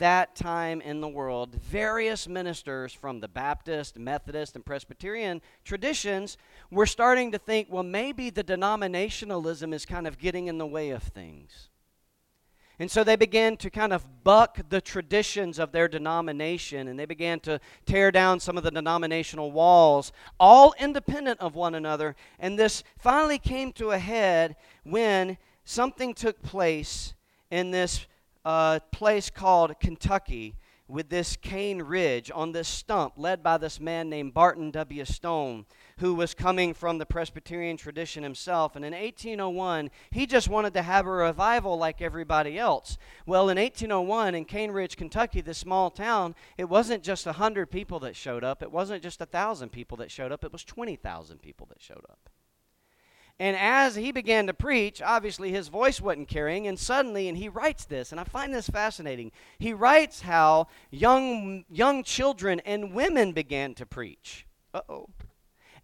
that 0.01 0.35
time 0.35 0.81
in 0.81 1.01
the 1.01 1.07
world, 1.07 1.55
various 1.55 2.27
ministers 2.27 2.93
from 2.93 3.21
the 3.21 3.29
Baptist, 3.29 3.97
Methodist, 3.97 4.57
and 4.57 4.67
Presbyterian 4.67 5.41
traditions 5.65 6.37
were 6.69 6.85
starting 6.85 7.31
to 7.31 7.39
think, 7.39 7.69
well, 7.71 7.85
maybe 7.85 8.29
the 8.29 8.43
denominationalism 8.43 9.73
is 9.73 9.87
kind 9.87 10.09
of 10.09 10.19
getting 10.19 10.49
in 10.49 10.59
the 10.59 10.67
way 10.67 10.91
of 10.91 11.05
things. 11.05 11.69
And 12.81 12.91
so 12.91 13.03
they 13.03 13.17
began 13.17 13.57
to 13.59 13.71
kind 13.71 13.93
of 13.93 14.23
buck 14.23 14.61
the 14.69 14.81
traditions 14.81 15.59
of 15.59 15.73
their 15.73 15.89
denomination 15.89 16.87
and 16.87 16.99
they 16.99 17.07
began 17.07 17.41
to 17.41 17.61
tear 17.87 18.13
down 18.13 18.39
some 18.39 18.57
of 18.57 18.63
the 18.63 18.71
denominational 18.71 19.51
walls, 19.51 20.13
all 20.39 20.75
independent 20.79 21.41
of 21.41 21.57
one 21.57 21.75
another. 21.75 22.15
And 22.39 22.59
this 22.59 22.85
finally 22.99 23.39
came 23.39 23.73
to 23.73 23.91
a 23.91 23.99
head 23.99 24.55
when 24.85 25.39
something 25.65 26.15
took 26.15 26.41
place 26.43 27.15
in 27.51 27.73
this 27.73 28.07
uh, 28.45 28.79
place 28.93 29.29
called 29.29 29.79
Kentucky, 29.81 30.55
with 30.89 31.11
this 31.11 31.37
Cane 31.37 31.83
Ridge 31.83 32.31
on 32.35 32.53
this 32.53 32.67
stump 32.67 33.15
led 33.17 33.43
by 33.43 33.59
this 33.59 33.79
man 33.79 34.09
named 34.09 34.33
Barton 34.33 34.71
W. 34.71 35.05
Stone, 35.05 35.67
who 35.99 36.15
was 36.15 36.35
coming 36.35 36.75
from 36.75 36.99
the 36.99 37.07
Presbyterian 37.07 37.77
tradition 37.77 38.23
himself. 38.23 38.77
And 38.77 38.85
in 38.85 38.93
1801, 38.93 39.91
he 40.11 40.27
just 40.27 40.49
wanted 40.49 40.75
to 40.75 40.83
have 40.83 41.07
a 41.07 41.11
revival 41.11 41.77
like 41.77 42.01
everybody 42.01 42.59
else. 42.59 42.99
Well, 43.27 43.49
in 43.49 43.59
1801, 43.59 44.35
in 44.35 44.45
Cane 44.45 44.71
Ridge, 44.71 44.97
Kentucky, 44.97 45.41
this 45.41 45.59
small 45.59 45.91
town, 45.91 46.35
it 46.57 46.69
wasn't 46.69 47.03
just 47.03 47.27
100 47.27 47.71
people 47.71 48.01
that 48.01 48.17
showed 48.17 48.45
up, 48.45 48.63
it 48.63 48.73
wasn't 48.73 49.03
just 49.03 49.21
1,000 49.21 49.71
people 49.71 49.97
that 49.99 50.11
showed 50.11 50.33
up, 50.33 50.45
it 50.45 50.53
was 50.53 50.65
20,000 50.65 51.43
people 51.43 51.67
that 51.67 51.83
showed 51.83 52.05
up. 52.09 52.31
And 53.41 53.57
as 53.57 53.95
he 53.95 54.11
began 54.11 54.49
to 54.49 54.55
preach, 54.55 55.01
obviously 55.01 55.53
his 55.53 55.69
voice 55.69 56.01
wasn't 56.01 56.27
carrying, 56.27 56.67
and 56.67 56.79
suddenly, 56.79 57.29
and 57.29 57.39
he 57.39 57.49
writes 57.49 57.85
this, 57.85 58.11
and 58.11 58.21
I 58.21 58.25
find 58.25 58.53
this 58.53 58.69
fascinating. 58.69 59.31
He 59.61 59.73
writes 59.73 60.23
how 60.23 60.67
young, 60.91 61.65
young 61.71 62.03
children 62.03 62.61
and 62.61 62.93
women 62.93 63.33
began 63.33 63.75
to 63.75 63.87
preach. 63.87 64.45
Uh 64.75 64.81
oh. 64.89 65.09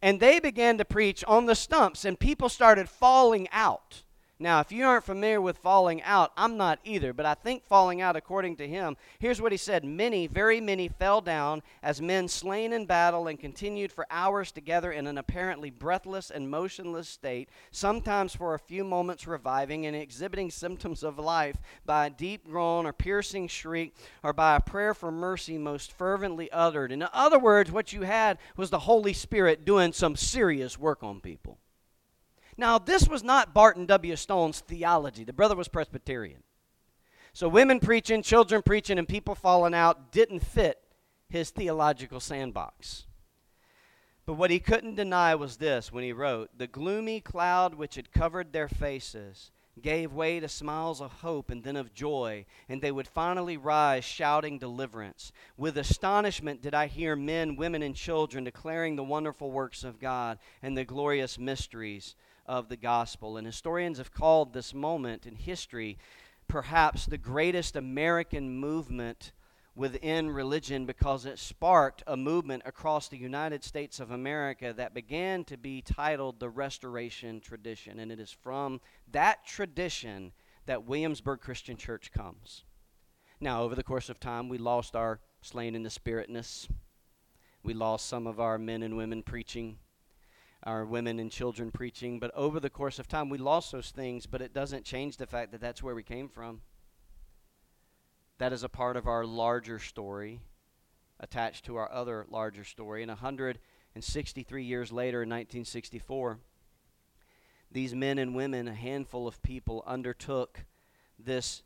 And 0.01 0.21
they 0.21 0.39
began 0.39 0.79
to 0.79 0.85
preach 0.85 1.25
on 1.27 1.47
the 1.47 1.55
stumps, 1.55 2.05
and 2.05 2.19
people 2.19 2.49
started 2.49 2.89
falling 2.89 3.49
out. 3.51 4.04
Now, 4.41 4.59
if 4.59 4.73
you 4.73 4.85
aren't 4.85 5.05
familiar 5.05 5.41
with 5.41 5.59
falling 5.59 6.03
out, 6.03 6.33
I'm 6.37 6.57
not 6.57 6.81
either, 6.83 7.13
but 7.13 7.25
I 7.25 7.35
think 7.35 7.65
falling 7.65 8.01
out, 8.01 8.17
according 8.17 8.57
to 8.57 8.67
him, 8.67 8.97
here's 9.21 9.41
what 9.41 9.53
he 9.53 9.59
said 9.59 9.85
Many, 9.85 10.27
very 10.27 10.61
many, 10.61 10.89
fell 10.89 11.21
down 11.21 11.63
as 11.85 12.03
men 12.03 12.27
slain 12.27 12.73
in 12.73 12.85
battle 12.85 13.29
and 13.29 13.39
continued 13.39 13.93
for 13.93 14.09
hours 14.11 14.51
together 14.51 14.91
in 14.91 15.07
an 15.07 15.19
apparently 15.19 15.71
breathless 15.71 16.33
and 16.33 16.51
motionless 16.51 17.09
state, 17.09 17.49
sometimes 17.71 18.35
for 18.35 18.55
a 18.55 18.59
few 18.59 18.83
moments 18.83 19.29
reviving 19.29 19.87
and 19.87 19.95
exhibiting 19.95 20.51
symptoms 20.51 21.05
of 21.05 21.17
life 21.17 21.59
by 21.87 22.07
a 22.07 22.11
deep 22.11 22.45
groan 22.45 22.87
or 22.87 22.93
piercing 22.93 23.47
shriek 23.47 23.95
or 24.25 24.33
by 24.33 24.57
a 24.57 24.61
prayer 24.61 24.95
for 24.95 25.13
mercy 25.13 25.59
most 25.59 25.93
fervently 25.93 26.51
uttered. 26.51 26.91
In 26.91 27.07
other 27.13 27.39
words, 27.39 27.71
what 27.71 27.93
you 27.93 28.03
had 28.03 28.39
was 28.57 28.71
the 28.71 28.81
Holy 28.81 29.13
Spirit 29.13 29.65
doing 29.65 29.93
some 29.93 30.17
serious 30.17 30.77
work 30.77 31.05
on 31.05 31.21
people. 31.21 31.59
Now, 32.57 32.79
this 32.79 33.09
was 33.09 33.25
not 33.25 33.55
Barton 33.55 33.87
W. 33.87 34.17
Stone's 34.17 34.61
theology. 34.61 35.25
The 35.25 35.33
brother 35.33 35.57
was 35.57 35.69
Presbyterian. 35.69 36.43
So, 37.33 37.49
women 37.49 37.81
preaching, 37.81 38.23
children 38.23 38.63
preaching, 38.63 38.99
and 38.99 39.09
people 39.09 39.35
falling 39.35 39.75
out 39.75 40.13
didn't 40.13 40.41
fit 40.41 40.81
his 41.29 41.51
theological 41.51 42.21
sandbox. 42.21 43.07
But 44.27 44.35
what 44.35 44.51
he 44.51 44.61
couldn't 44.61 44.95
deny 44.95 45.35
was 45.35 45.57
this 45.57 45.93
when 45.93 46.05
he 46.05 46.13
wrote, 46.13 46.51
The 46.57 46.67
gloomy 46.67 47.21
cloud 47.21 47.75
which 47.75 47.97
had 47.97 48.13
covered 48.13 48.53
their 48.53 48.69
faces 48.69 49.51
gave 49.83 50.13
way 50.13 50.39
to 50.39 50.49
smiles 50.49 51.01
of 51.01 51.13
hope 51.13 51.51
and 51.51 51.65
then 51.65 51.77
of 51.77 51.93
joy, 51.93 52.47
and 52.69 52.81
they 52.81 52.93
would 52.93 53.09
finally 53.09 53.57
rise 53.57 54.05
shouting 54.05 54.59
deliverance. 54.59 55.33
With 55.57 55.77
astonishment 55.77 56.63
did 56.63 56.75
I 56.75 56.87
hear 56.87 57.17
men, 57.17 57.57
women, 57.57 57.83
and 57.83 57.97
children 57.97 58.45
declaring 58.45 58.97
the 58.97 59.05
wonderful 59.05 59.51
works 59.51 59.83
of 59.83 59.99
God 59.99 60.39
and 60.63 60.77
the 60.77 60.85
glorious 60.85 61.39
mysteries 61.39 62.15
of 62.47 62.69
the 62.69 62.77
gospel. 62.77 63.37
And 63.37 63.47
historians 63.47 63.99
have 63.99 64.13
called 64.13 64.53
this 64.53 64.75
moment 64.75 65.27
in 65.27 65.37
history 65.37 65.99
perhaps 66.49 67.07
the 67.07 67.19
greatest 67.19 67.77
American 67.77 68.59
movement 68.59 69.33
within 69.77 70.31
religion 70.31 70.87
because 70.87 71.27
it 71.27 71.39
sparked 71.39 72.03
a 72.07 72.17
movement 72.17 72.63
across 72.65 73.09
the 73.09 73.17
United 73.17 73.65
States 73.65 73.99
of 73.99 74.11
America 74.11 74.73
that 74.77 74.95
began 74.95 75.43
to 75.45 75.57
be 75.57 75.83
titled 75.83 76.39
the 76.39 76.49
Restoration 76.49 77.41
Tradition. 77.41 77.99
And 77.99 78.13
it 78.13 78.21
is 78.21 78.31
from 78.31 78.81
that 79.11 79.45
tradition 79.45 80.33
that 80.67 80.85
Williamsburg 80.85 81.41
Christian 81.41 81.77
Church 81.77 82.13
comes. 82.13 82.65
Now, 83.41 83.63
over 83.63 83.75
the 83.75 83.83
course 83.83 84.09
of 84.09 84.21
time, 84.21 84.49
we 84.49 84.59
lost 84.59 84.95
our 84.95 85.21
slain 85.43 85.75
in 85.75 85.83
the 85.83 85.91
spiritness. 85.91 86.69
We 87.65 87.75
lost 87.75 88.07
some 88.07 88.27
of 88.27 88.39
our 88.39 88.59
men 88.59 88.83
and 88.83 88.97
women 88.97 89.23
preaching 89.23 89.79
our 90.65 90.85
women 90.85 91.19
and 91.19 91.31
children 91.31 91.71
preaching. 91.71 92.19
But 92.19 92.35
over 92.35 92.59
the 92.59 92.71
course 92.71 92.99
of 92.99 93.07
time, 93.07 93.29
we 93.29 93.39
lost 93.39 93.71
those 93.71 93.91
things, 93.91 94.27
but 94.27 94.41
it 94.41 94.55
doesn't 94.55 94.85
change 94.85 95.17
the 95.17 95.27
fact 95.27 95.53
that 95.53 95.61
that's 95.61 95.83
where 95.83 95.95
we 95.95 96.03
came 96.03 96.29
from. 96.29 96.63
That 98.39 98.53
is 98.53 98.65
a 98.65 98.69
part 98.69 98.97
of 98.97 99.07
our 99.07 99.25
larger 99.25 99.79
story 99.79 100.41
attached 101.21 101.67
to 101.67 101.77
our 101.77 101.91
other 101.93 102.27
larger 102.29 102.65
story. 102.65 103.03
And 103.03 103.11
163 103.11 104.65
years 104.65 104.91
later, 104.91 105.23
in 105.23 105.29
1964, 105.29 106.39
these 107.71 107.95
men 107.95 108.19
and 108.19 108.35
women, 108.35 108.67
a 108.67 108.75
handful 108.75 109.29
of 109.29 109.43
people, 109.43 109.85
undertook 109.87 110.65
this 111.19 111.63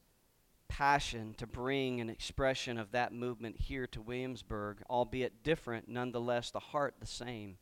passion 0.69 1.35
to 1.39 1.47
bring 1.47 2.01
an 2.01 2.11
expression 2.11 2.79
of 2.79 2.93
that 2.93 3.13
movement 3.13 3.57
here 3.57 3.87
to 3.87 4.03
Williamsburg, 4.03 4.83
albeit 4.91 5.43
different, 5.43 5.89
nonetheless, 5.89 6.51
the 6.51 6.59
heart 6.59 6.97
the 7.01 7.07
same 7.07 7.57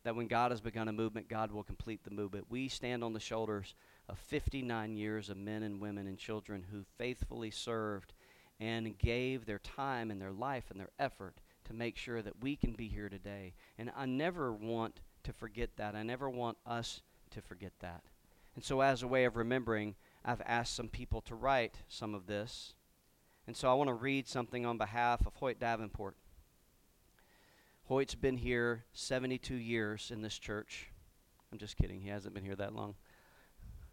that 0.08 0.16
when 0.16 0.28
God 0.28 0.52
has 0.52 0.62
begun 0.62 0.88
a 0.88 0.94
movement, 0.94 1.28
God 1.28 1.52
will 1.52 1.66
complete 1.66 2.06
the 2.06 2.12
movement. 2.12 2.46
We 2.48 2.70
stand 2.70 3.04
on 3.04 3.12
the 3.12 3.20
shoulders 3.20 3.76
of 4.08 4.18
59 4.18 4.96
years 4.96 5.30
of 5.30 5.36
men 5.36 5.64
and 5.64 5.82
women 5.82 6.08
and 6.08 6.18
children 6.18 6.64
who 6.72 6.86
faithfully 6.98 7.52
served 7.52 8.14
and 8.58 8.98
gave 8.98 9.46
their 9.46 9.60
time 9.60 10.10
and 10.10 10.22
their 10.22 10.32
life 10.32 10.72
and 10.72 10.80
their 10.80 10.92
effort 10.98 11.42
to 11.66 11.74
make 11.74 11.98
sure 11.98 12.22
that 12.22 12.42
we 12.42 12.56
can 12.56 12.72
be 12.72 12.88
here 12.88 13.10
today. 13.10 13.54
And 13.78 13.92
I 13.98 14.06
never 14.06 14.54
want 14.54 15.02
to 15.24 15.34
forget 15.34 15.72
that. 15.76 15.94
I 15.94 16.04
never 16.04 16.30
want 16.30 16.56
us 16.66 17.02
to 17.32 17.42
forget 17.42 17.74
that. 17.82 18.04
And 18.56 18.64
so, 18.64 18.80
as 18.80 19.04
a 19.04 19.08
way 19.10 19.26
of 19.26 19.36
remembering, 19.36 19.96
I've 20.24 20.42
asked 20.46 20.74
some 20.74 20.88
people 20.88 21.20
to 21.24 21.36
write 21.36 21.80
some 21.90 22.16
of 22.16 22.28
this. 22.28 22.76
And 23.46 23.58
so 23.58 23.70
I 23.70 23.74
want 23.74 23.90
to 23.90 23.94
read 23.94 24.26
something 24.26 24.66
on 24.66 24.78
behalf 24.78 25.28
of 25.28 25.36
Hoyt 25.36 25.60
Davenport. 25.60 26.16
Hoyt's 27.88 28.15
been 28.15 28.36
here 28.36 28.84
72 28.91 29.56
years 29.56 30.12
in 30.13 30.22
this 30.22 30.38
church. 30.38 30.91
I'm 31.51 31.58
just 31.58 31.77
kidding. 31.77 32.01
He 32.01 32.10
hasn't 32.10 32.34
been 32.34 32.44
here 32.44 32.56
that 32.56 32.75
long. 32.75 32.96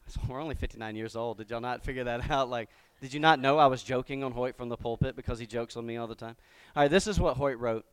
So 0.07 0.21
we're 0.29 0.43
only 0.43 0.55
59 0.55 0.97
years 0.97 1.17
old. 1.17 1.39
Did 1.39 1.49
y'all 1.49 1.63
not 1.63 1.83
figure 1.83 2.05
that 2.05 2.31
out? 2.31 2.51
Like, 2.51 2.69
did 3.01 3.15
you 3.15 3.21
not 3.21 3.41
know 3.41 3.57
I 3.57 3.69
was 3.69 3.83
joking 3.83 4.23
on 4.23 4.33
Hoyt 4.33 4.55
from 4.55 4.69
the 4.69 4.77
pulpit 4.77 5.17
because 5.17 5.39
he 5.39 5.47
jokes 5.47 5.79
on 5.79 5.87
me 5.87 5.97
all 5.97 6.07
the 6.07 6.15
time? 6.15 6.37
All 6.77 6.83
right, 6.83 6.91
this 6.91 7.07
is 7.07 7.19
what 7.19 7.39
Hoyt 7.39 7.59
wrote. 7.59 7.87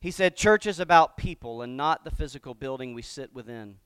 He 0.00 0.10
said, 0.10 0.34
Church 0.34 0.66
is 0.66 0.80
about 0.80 1.16
people 1.16 1.62
and 1.62 1.76
not 1.76 2.04
the 2.04 2.10
physical 2.10 2.54
building 2.54 2.92
we 2.92 3.02
sit 3.02 3.32
within. 3.32 3.76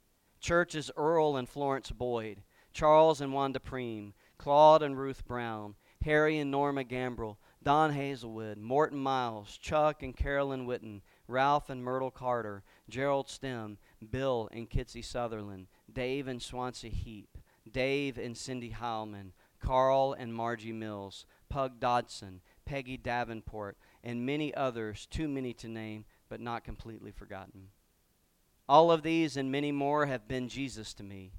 Church 0.41 0.75
is 0.75 0.91
Earl 0.97 1.37
and 1.37 1.47
Florence 1.47 1.91
Boyd, 1.91 2.43
Charles 2.73 3.21
and 3.21 3.35
Wanda 3.35 3.59
Preem, 3.59 4.15
Claude 4.39 4.83
and 4.83 4.99
Ruth 4.99 5.27
Brown, 5.27 5.75
Harry 6.03 6.39
and 6.39 6.51
Norma 6.51 6.85
Gambrell, 6.85 7.37
Don 7.63 7.93
Hazelwood, 7.93 8.57
Morton 8.57 8.99
Miles, 8.99 9.59
Chuck 9.59 10.03
and 10.03 10.17
Carolyn 10.17 10.67
Witten, 10.67 11.03
Ralph 11.29 11.69
and 11.69 11.85
Myrtle 11.85 12.11
Carter, 12.11 12.65
Gerald 12.89 13.29
Stem, 13.29 13.77
Bill 14.11 14.49
and 14.51 14.69
Kitsy 14.69 15.05
Sutherland, 15.05 15.67
Dave 15.93 16.27
and 16.27 16.43
Swansea 16.43 16.91
Heap, 16.91 17.37
Dave 17.71 18.17
and 18.17 18.37
Cindy 18.37 18.71
Heilman, 18.73 19.33
Carl 19.61 20.15
and 20.19 20.35
Margie 20.35 20.73
Mills, 20.73 21.27
Pug 21.51 21.79
Dodson, 21.79 22.41
Peggy 22.65 22.97
Davenport, 22.97 23.77
and 24.03 24.25
many 24.25 24.55
others, 24.55 25.07
too 25.07 25.29
many 25.29 25.53
to 25.55 25.69
name, 25.69 26.07
but 26.29 26.41
not 26.41 26.65
completely 26.65 27.11
forgotten. 27.11 27.69
All 28.69 28.91
of 28.91 29.03
these 29.03 29.37
and 29.37 29.53
many 29.53 29.73
more 29.73 30.07
have 30.07 30.29
been 30.29 30.49
Jesus 30.49 30.95
to 30.95 31.03
me. 31.03 31.33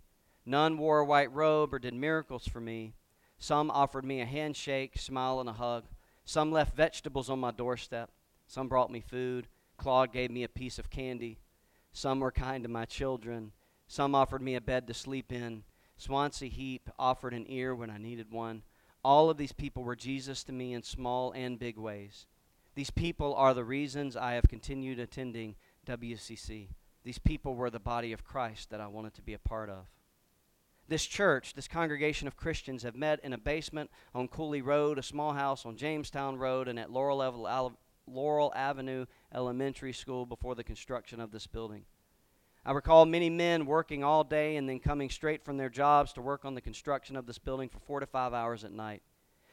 None 0.45 0.77
wore 0.77 0.99
a 0.99 1.05
white 1.05 1.31
robe 1.33 1.73
or 1.73 1.79
did 1.79 1.93
miracles 1.93 2.47
for 2.47 2.59
me. 2.59 2.93
Some 3.37 3.71
offered 3.71 4.05
me 4.05 4.21
a 4.21 4.25
handshake, 4.25 4.97
smile, 4.97 5.39
and 5.39 5.49
a 5.49 5.53
hug. 5.53 5.85
Some 6.25 6.51
left 6.51 6.75
vegetables 6.75 7.29
on 7.29 7.39
my 7.39 7.51
doorstep. 7.51 8.11
Some 8.47 8.67
brought 8.67 8.91
me 8.91 8.99
food 8.99 9.47
Claude 9.79 10.13
gave 10.13 10.29
me 10.29 10.43
a 10.43 10.49
piece 10.49 10.77
of 10.77 10.89
candy. 10.89 11.39
Some 11.91 12.19
were 12.19 12.31
kind 12.31 12.63
to 12.63 12.69
my 12.69 12.85
children. 12.85 13.53
Some 13.87 14.13
offered 14.13 14.41
me 14.41 14.53
a 14.53 14.61
bed 14.61 14.85
to 14.87 14.93
sleep 14.93 15.31
in. 15.31 15.63
Swansea 15.97 16.49
Heap 16.49 16.89
offered 16.99 17.33
an 17.33 17.45
ear 17.47 17.73
when 17.73 17.89
I 17.89 17.97
needed 17.97 18.31
one. 18.31 18.61
All 19.03 19.29
of 19.29 19.37
these 19.37 19.53
people 19.53 19.83
were 19.83 19.95
Jesus 19.95 20.43
to 20.43 20.51
me 20.51 20.73
in 20.73 20.83
small 20.83 21.31
and 21.31 21.57
big 21.57 21.77
ways. 21.77 22.27
These 22.75 22.91
people 22.91 23.33
are 23.33 23.53
the 23.53 23.63
reasons 23.63 24.15
I 24.15 24.33
have 24.33 24.47
continued 24.47 24.99
attending 24.99 25.55
WCC. 25.87 26.67
These 27.03 27.19
people 27.19 27.55
were 27.55 27.69
the 27.69 27.79
body 27.79 28.13
of 28.13 28.23
Christ 28.23 28.69
that 28.69 28.81
I 28.81 28.87
wanted 28.87 29.13
to 29.15 29.21
be 29.21 29.33
a 29.33 29.39
part 29.39 29.69
of. 29.69 29.85
This 30.87 31.05
church, 31.05 31.53
this 31.53 31.67
congregation 31.67 32.27
of 32.27 32.35
Christians, 32.35 32.83
have 32.83 32.95
met 32.95 33.19
in 33.23 33.31
a 33.31 33.37
basement 33.37 33.89
on 34.13 34.27
Cooley 34.27 34.61
Road, 34.61 34.97
a 34.97 35.03
small 35.03 35.33
house 35.33 35.65
on 35.65 35.77
Jamestown 35.77 36.37
Road, 36.37 36.67
and 36.67 36.79
at 36.79 36.91
Laurel, 36.91 37.77
Laurel 38.13 38.51
Avenue 38.55 39.05
Elementary 39.33 39.93
School 39.93 40.25
before 40.25 40.55
the 40.55 40.63
construction 40.63 41.19
of 41.19 41.31
this 41.31 41.47
building. 41.47 41.85
I 42.65 42.71
recall 42.73 43.05
many 43.05 43.29
men 43.29 43.65
working 43.65 44.03
all 44.03 44.23
day 44.23 44.57
and 44.57 44.67
then 44.67 44.79
coming 44.79 45.09
straight 45.09 45.43
from 45.43 45.57
their 45.57 45.69
jobs 45.69 46.13
to 46.13 46.21
work 46.21 46.45
on 46.45 46.55
the 46.55 46.61
construction 46.61 47.15
of 47.15 47.25
this 47.25 47.39
building 47.39 47.69
for 47.69 47.79
four 47.79 47.99
to 47.99 48.05
five 48.05 48.33
hours 48.33 48.63
at 48.63 48.71
night. 48.71 49.01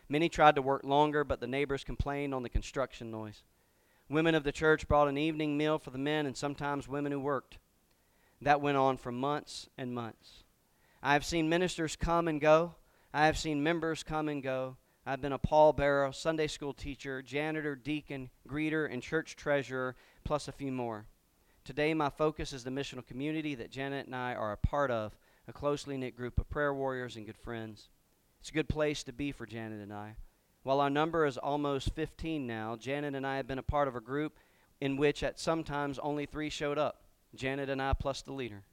Many 0.08 0.28
tried 0.28 0.56
to 0.56 0.62
work 0.62 0.84
longer, 0.84 1.24
but 1.24 1.40
the 1.40 1.46
neighbors 1.46 1.84
complained 1.84 2.34
on 2.34 2.42
the 2.42 2.48
construction 2.48 3.10
noise. 3.10 3.42
Women 4.08 4.34
of 4.34 4.44
the 4.44 4.52
church 4.52 4.86
brought 4.86 5.08
an 5.08 5.18
evening 5.18 5.56
meal 5.56 5.78
for 5.78 5.90
the 5.90 5.98
men 5.98 6.26
and 6.26 6.36
sometimes 6.36 6.88
women 6.88 7.12
who 7.12 7.20
worked. 7.20 7.58
That 8.40 8.60
went 8.60 8.76
on 8.76 8.96
for 8.96 9.10
months 9.10 9.68
and 9.78 9.94
months. 9.94 10.44
I 11.02 11.14
have 11.14 11.24
seen 11.24 11.48
ministers 11.48 11.96
come 11.96 12.28
and 12.28 12.40
go. 12.40 12.74
I 13.12 13.26
have 13.26 13.38
seen 13.38 13.62
members 13.62 14.02
come 14.02 14.28
and 14.28 14.42
go. 14.42 14.76
I've 15.08 15.20
been 15.20 15.32
a 15.32 15.38
pallbearer, 15.38 16.12
Sunday 16.12 16.48
school 16.48 16.72
teacher, 16.72 17.22
janitor, 17.22 17.76
deacon, 17.76 18.28
greeter, 18.48 18.92
and 18.92 19.00
church 19.00 19.36
treasurer, 19.36 19.94
plus 20.24 20.48
a 20.48 20.52
few 20.52 20.72
more. 20.72 21.06
Today, 21.64 21.94
my 21.94 22.10
focus 22.10 22.52
is 22.52 22.64
the 22.64 22.70
missional 22.70 23.06
community 23.06 23.54
that 23.54 23.70
Janet 23.70 24.06
and 24.06 24.16
I 24.16 24.34
are 24.34 24.50
a 24.50 24.56
part 24.56 24.90
of, 24.90 25.16
a 25.46 25.52
closely 25.52 25.96
knit 25.96 26.16
group 26.16 26.40
of 26.40 26.50
prayer 26.50 26.74
warriors 26.74 27.14
and 27.14 27.24
good 27.24 27.36
friends. 27.36 27.88
It's 28.40 28.50
a 28.50 28.52
good 28.52 28.68
place 28.68 29.04
to 29.04 29.12
be 29.12 29.30
for 29.30 29.46
Janet 29.46 29.80
and 29.80 29.92
I. 29.92 30.16
While 30.64 30.80
our 30.80 30.90
number 30.90 31.24
is 31.24 31.38
almost 31.38 31.94
15 31.94 32.44
now, 32.44 32.74
Janet 32.74 33.14
and 33.14 33.24
I 33.24 33.36
have 33.36 33.46
been 33.46 33.60
a 33.60 33.62
part 33.62 33.86
of 33.86 33.94
a 33.94 34.00
group 34.00 34.36
in 34.80 34.96
which 34.96 35.22
at 35.22 35.38
sometimes 35.38 36.00
only 36.00 36.26
three 36.26 36.50
showed 36.50 36.78
up 36.78 37.04
Janet 37.32 37.70
and 37.70 37.80
I 37.80 37.92
plus 37.92 38.22
the 38.22 38.32
leader. 38.32 38.64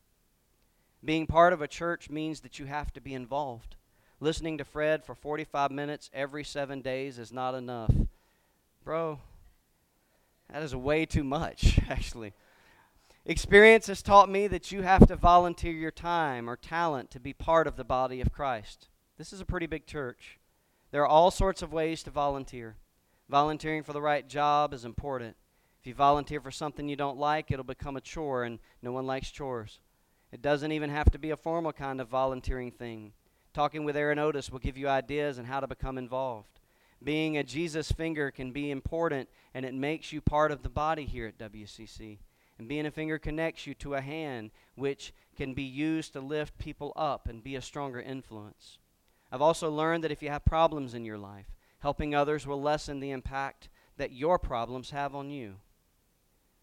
Being 1.05 1.27
part 1.27 1.53
of 1.53 1.61
a 1.61 1.67
church 1.67 2.09
means 2.09 2.39
that 2.39 2.57
you 2.57 2.65
have 2.65 2.91
to 2.93 3.01
be 3.01 3.13
involved. 3.13 3.75
Listening 4.23 4.57
to 4.59 4.63
Fred 4.63 5.03
for 5.03 5.15
45 5.15 5.69
minutes 5.69 6.09
every 6.13 6.45
seven 6.45 6.79
days 6.79 7.19
is 7.19 7.33
not 7.33 7.55
enough. 7.55 7.93
Bro, 8.85 9.19
that 10.49 10.63
is 10.63 10.73
way 10.73 11.05
too 11.05 11.25
much, 11.25 11.77
actually. 11.89 12.31
Experience 13.25 13.87
has 13.87 14.01
taught 14.01 14.29
me 14.29 14.47
that 14.47 14.71
you 14.71 14.81
have 14.81 15.05
to 15.07 15.17
volunteer 15.17 15.73
your 15.73 15.91
time 15.91 16.49
or 16.49 16.55
talent 16.55 17.11
to 17.11 17.19
be 17.19 17.33
part 17.33 17.67
of 17.67 17.75
the 17.75 17.83
body 17.83 18.21
of 18.21 18.31
Christ. 18.31 18.87
This 19.17 19.33
is 19.33 19.41
a 19.41 19.45
pretty 19.45 19.65
big 19.65 19.85
church. 19.85 20.39
There 20.91 21.01
are 21.01 21.05
all 21.05 21.29
sorts 21.29 21.61
of 21.61 21.73
ways 21.73 22.01
to 22.03 22.09
volunteer. 22.09 22.77
Volunteering 23.27 23.83
for 23.83 23.91
the 23.91 24.01
right 24.01 24.25
job 24.25 24.73
is 24.73 24.85
important. 24.85 25.35
If 25.81 25.85
you 25.87 25.93
volunteer 25.93 26.39
for 26.39 26.49
something 26.49 26.87
you 26.87 26.95
don't 26.95 27.17
like, 27.17 27.51
it'll 27.51 27.65
become 27.65 27.97
a 27.97 28.01
chore, 28.01 28.45
and 28.45 28.59
no 28.81 28.93
one 28.93 29.05
likes 29.05 29.31
chores. 29.31 29.81
It 30.31 30.41
doesn't 30.41 30.71
even 30.71 30.91
have 30.91 31.11
to 31.11 31.19
be 31.19 31.31
a 31.31 31.35
formal 31.35 31.73
kind 31.73 31.99
of 31.99 32.07
volunteering 32.07 32.71
thing. 32.71 33.11
Talking 33.53 33.85
with 33.85 33.95
Aaron 33.95 34.19
Otis 34.19 34.49
will 34.49 34.59
give 34.59 34.77
you 34.77 34.87
ideas 34.89 35.37
on 35.37 35.45
how 35.45 35.59
to 35.59 35.67
become 35.67 35.97
involved. 35.97 36.59
Being 37.03 37.37
a 37.37 37.43
Jesus 37.43 37.91
finger 37.91 38.31
can 38.31 38.51
be 38.51 38.71
important, 38.71 39.29
and 39.53 39.65
it 39.65 39.73
makes 39.73 40.11
you 40.11 40.21
part 40.21 40.51
of 40.51 40.63
the 40.63 40.69
body 40.69 41.05
here 41.05 41.27
at 41.27 41.37
WCC. 41.37 42.17
And 42.57 42.67
being 42.67 42.85
a 42.85 42.91
finger 42.91 43.19
connects 43.19 43.67
you 43.67 43.73
to 43.75 43.95
a 43.95 44.01
hand, 44.01 44.51
which 44.75 45.13
can 45.35 45.53
be 45.53 45.63
used 45.63 46.13
to 46.13 46.21
lift 46.21 46.57
people 46.57 46.93
up 46.95 47.27
and 47.27 47.43
be 47.43 47.55
a 47.55 47.61
stronger 47.61 48.01
influence. 48.01 48.77
I've 49.31 49.41
also 49.41 49.69
learned 49.69 50.03
that 50.03 50.11
if 50.11 50.23
you 50.23 50.29
have 50.29 50.45
problems 50.45 50.93
in 50.93 51.05
your 51.05 51.17
life, 51.17 51.47
helping 51.79 52.15
others 52.15 52.47
will 52.47 52.61
lessen 52.61 52.99
the 52.99 53.11
impact 53.11 53.69
that 53.97 54.11
your 54.11 54.39
problems 54.39 54.91
have 54.91 55.13
on 55.13 55.29
you. 55.29 55.55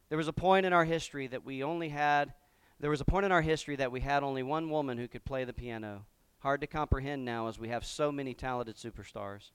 There 0.08 0.18
was 0.18 0.28
a 0.28 0.32
point 0.32 0.66
in 0.66 0.72
our 0.72 0.84
history 0.84 1.26
that 1.28 1.44
we 1.44 1.62
only 1.62 1.90
had 1.90 2.32
there 2.80 2.90
was 2.90 3.02
a 3.02 3.04
point 3.04 3.26
in 3.26 3.32
our 3.32 3.42
history 3.42 3.76
that 3.76 3.92
we 3.92 4.00
had 4.00 4.22
only 4.22 4.42
one 4.42 4.70
woman 4.70 4.96
who 4.96 5.06
could 5.06 5.24
play 5.24 5.44
the 5.44 5.52
piano. 5.52 6.06
Hard 6.40 6.62
to 6.62 6.66
comprehend 6.66 7.24
now 7.24 7.48
as 7.48 7.58
we 7.58 7.68
have 7.68 7.84
so 7.84 8.10
many 8.10 8.32
talented 8.32 8.76
superstars. 8.76 9.50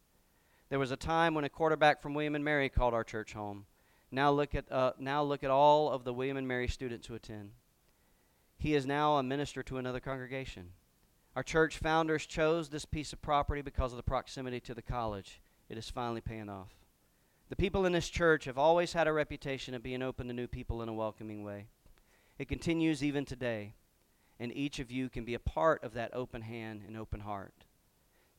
There 0.70 0.80
was 0.80 0.92
a 0.92 0.98
time 0.98 1.34
when 1.34 1.44
a 1.44 1.50
quarterback 1.50 2.02
from 2.02 2.14
William 2.14 2.36
and 2.36 2.46
Mary 2.46 2.70
called 2.70 2.94
our 2.94 3.04
church 3.04 3.34
home. 3.34 3.66
Now 4.12 4.32
look 4.32 4.54
at 4.54 4.72
uh, 4.72 4.94
now 5.00 5.24
look 5.24 5.44
at 5.44 5.50
all 5.50 5.90
of 5.90 6.04
the 6.04 6.14
William 6.14 6.38
and 6.38 6.48
Mary 6.48 6.68
students 6.68 7.08
who 7.08 7.16
attend. 7.16 7.52
He 8.58 8.76
is 8.76 8.86
now 8.86 9.18
a 9.18 9.24
minister 9.24 9.64
to 9.64 9.78
another 9.78 10.00
congregation. 10.00 10.70
Our 11.36 11.44
church 11.44 11.80
founders 11.80 12.26
chose 12.26 12.70
this 12.70 12.86
piece 12.86 13.14
of 13.14 13.22
property 13.22 13.62
because 13.62 13.92
of 13.92 13.98
the 13.98 14.04
proximity 14.04 14.60
to 14.62 14.74
the 14.74 14.82
college. 14.82 15.42
It 15.68 15.78
is 15.78 15.90
finally 15.90 16.22
paying 16.22 16.50
off. 16.50 16.70
The 17.50 17.56
people 17.56 17.86
in 17.86 17.94
this 17.94 18.10
church 18.10 18.46
have 18.46 18.58
always 18.58 18.94
had 18.94 19.08
a 19.08 19.14
reputation 19.14 19.74
of 19.74 19.84
being 19.84 20.02
open 20.02 20.28
to 20.28 20.34
new 20.34 20.48
people 20.48 20.82
in 20.82 20.90
a 20.90 20.94
welcoming 20.94 21.44
way. 21.44 21.66
It 22.38 22.48
continues 22.48 23.04
even 23.04 23.26
today, 23.26 23.74
and 24.40 24.56
each 24.56 24.80
of 24.80 24.92
you 24.92 25.10
can 25.10 25.26
be 25.26 25.34
a 25.34 25.40
part 25.40 25.84
of 25.84 25.94
that 25.94 26.14
open 26.14 26.42
hand 26.42 26.84
and 26.86 26.98
open 26.98 27.22
heart. 27.22 27.66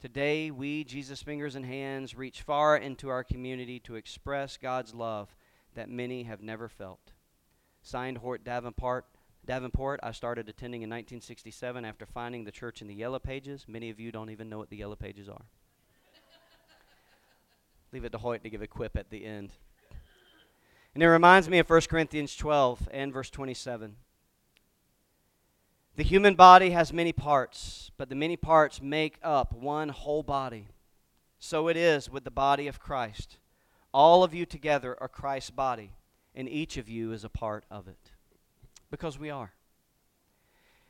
Today, 0.01 0.51
we, 0.51 0.85
Jesus 0.85 1.23
Fingers 1.23 1.55
and 1.55 1.65
Hands, 1.65 2.15
reach 2.15 2.43
far 2.43 2.77
into 2.77 3.09
our 3.09 3.25
community 3.25 3.81
to 3.81 3.95
express 3.95 4.57
God's 4.57 4.95
love 4.95 5.35
that 5.75 5.89
many 5.89 6.25
have 6.25 6.43
never 6.43 6.69
felt. 6.69 7.13
Signed 7.83 8.19
Hoyt 8.19 8.45
Davenport, 8.45 9.07
Davenport, 9.47 10.01
I 10.03 10.13
started 10.13 10.49
attending 10.49 10.83
in 10.83 10.91
1967 10.91 11.85
after 11.85 12.05
finding 12.05 12.45
the 12.45 12.53
church 12.53 12.83
in 12.83 12.89
the 12.89 12.95
Yellow 12.95 13.19
Pages. 13.19 13.65
Many 13.69 13.91
of 13.91 13.99
you 13.99 14.13
don't 14.13 14.31
even 14.31 14.49
know 14.49 14.59
what 14.59 14.71
the 14.71 14.77
Yellow 14.77 14.97
Pages 14.97 15.29
are. 15.29 15.45
Leave 17.93 18.05
it 18.05 18.11
to 18.13 18.19
Hoyt 18.19 18.43
to 18.43 18.51
give 18.51 18.63
a 18.63 18.67
quip 18.67 18.97
at 18.97 19.11
the 19.11 19.25
end. 19.25 19.53
And 20.95 21.03
it 21.03 21.09
reminds 21.09 21.49
me 21.49 21.59
of 21.59 21.71
1 21.71 21.81
Corinthians 21.83 22.35
12 22.37 22.89
and 22.91 23.13
verse 23.13 23.31
27. 23.31 23.97
The 25.97 26.05
human 26.05 26.35
body 26.35 26.71
has 26.71 26.93
many 26.93 27.15
parts, 27.15 27.91
but 27.97 28.11
the 28.11 28.15
many 28.15 28.37
parts 28.37 28.83
make 28.83 29.19
up 29.23 29.55
one 29.55 29.89
whole 29.89 30.23
body. 30.23 30.69
So 31.39 31.69
it 31.69 31.77
is 31.77 32.11
with 32.11 32.25
the 32.25 32.31
body 32.31 32.69
of 32.69 32.79
Christ. 32.79 33.39
All 33.95 34.23
of 34.23 34.35
you 34.35 34.45
together 34.45 34.95
are 35.01 35.09
Christ's 35.09 35.53
body, 35.53 35.93
and 36.35 36.51
each 36.51 36.77
of 36.77 36.87
you 36.87 37.13
is 37.13 37.25
a 37.25 37.31
part 37.31 37.65
of 37.71 37.89
it. 37.89 38.13
Because 38.91 39.19
we 39.19 39.31
are. 39.31 39.53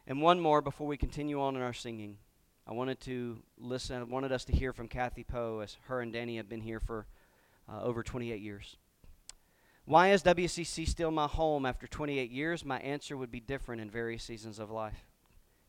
And 0.08 0.20
one 0.20 0.40
more 0.40 0.60
before 0.60 0.88
we 0.88 0.96
continue 0.96 1.40
on 1.40 1.54
in 1.54 1.62
our 1.62 1.72
singing. 1.72 2.18
I 2.66 2.72
wanted 2.72 2.98
to 3.02 3.38
listen, 3.58 4.00
I 4.00 4.02
wanted 4.02 4.32
us 4.32 4.44
to 4.46 4.52
hear 4.52 4.72
from 4.72 4.88
Kathy 4.88 5.22
Poe 5.22 5.60
as 5.60 5.76
her 5.82 6.00
and 6.00 6.12
Danny 6.12 6.36
have 6.36 6.48
been 6.48 6.62
here 6.62 6.80
for 6.80 7.06
uh, 7.72 7.80
over 7.80 8.02
28 8.02 8.40
years. 8.40 8.76
Why 9.86 10.08
is 10.08 10.24
WCC 10.24 10.88
still 10.88 11.12
my 11.12 11.28
home 11.28 11.64
after 11.64 11.86
28 11.86 12.32
years? 12.32 12.64
My 12.64 12.80
answer 12.80 13.16
would 13.16 13.30
be 13.30 13.38
different 13.38 13.80
in 13.80 13.88
various 13.88 14.24
seasons 14.24 14.58
of 14.58 14.68
life. 14.68 15.06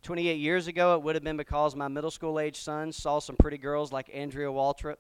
28 0.02 0.40
years 0.40 0.66
ago, 0.68 0.96
it 0.96 1.04
would 1.04 1.14
have 1.14 1.24
been 1.24 1.38
because 1.38 1.76
my 1.76 1.88
middle 1.88 2.10
school 2.10 2.40
age 2.40 2.60
son 2.60 2.92
saw 2.92 3.20
some 3.20 3.36
pretty 3.36 3.60
girls 3.60 3.92
like 3.92 4.10
Andrea 4.12 4.48
Waltrip 4.48 4.96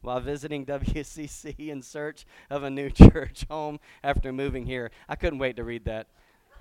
while 0.00 0.20
visiting 0.20 0.64
WCC 0.66 1.68
in 1.68 1.82
search 1.82 2.24
of 2.48 2.62
a 2.62 2.70
new 2.70 2.88
church 3.10 3.44
home 3.50 3.78
after 4.02 4.32
moving 4.32 4.64
here. 4.64 4.90
I 5.06 5.16
couldn't 5.16 5.38
wait 5.38 5.56
to 5.56 5.64
read 5.64 5.84
that. 5.84 6.06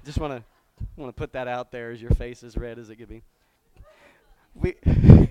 Just 0.04 0.18
want 0.18 0.34
to 0.34 0.44
want 0.98 1.16
to 1.16 1.18
put 1.18 1.32
that 1.32 1.48
out 1.48 1.72
there 1.72 1.92
as 1.92 2.02
your 2.02 2.12
face 2.12 2.44
is 2.44 2.58
red 2.58 2.78
as 2.78 2.90
it 2.90 2.98
could 2.98 3.08
be. 3.08 3.22
We 4.54 4.76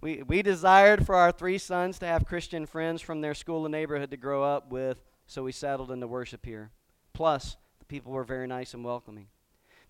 we 0.00 0.22
we 0.22 0.42
desired 0.42 1.06
for 1.06 1.14
our 1.14 1.30
three 1.30 1.58
sons 1.58 2.00
to 2.00 2.06
have 2.06 2.24
Christian 2.24 2.66
friends 2.66 3.00
from 3.00 3.20
their 3.20 3.34
school 3.34 3.64
and 3.64 3.72
neighborhood 3.72 4.10
to 4.10 4.16
grow 4.16 4.42
up 4.42 4.72
with, 4.72 4.98
so 5.26 5.42
we 5.42 5.52
settled 5.52 5.90
into 5.90 6.06
worship 6.06 6.44
here. 6.44 6.70
Plus, 7.12 7.56
the 7.78 7.84
people 7.84 8.12
were 8.12 8.24
very 8.24 8.46
nice 8.46 8.74
and 8.74 8.84
welcoming. 8.84 9.26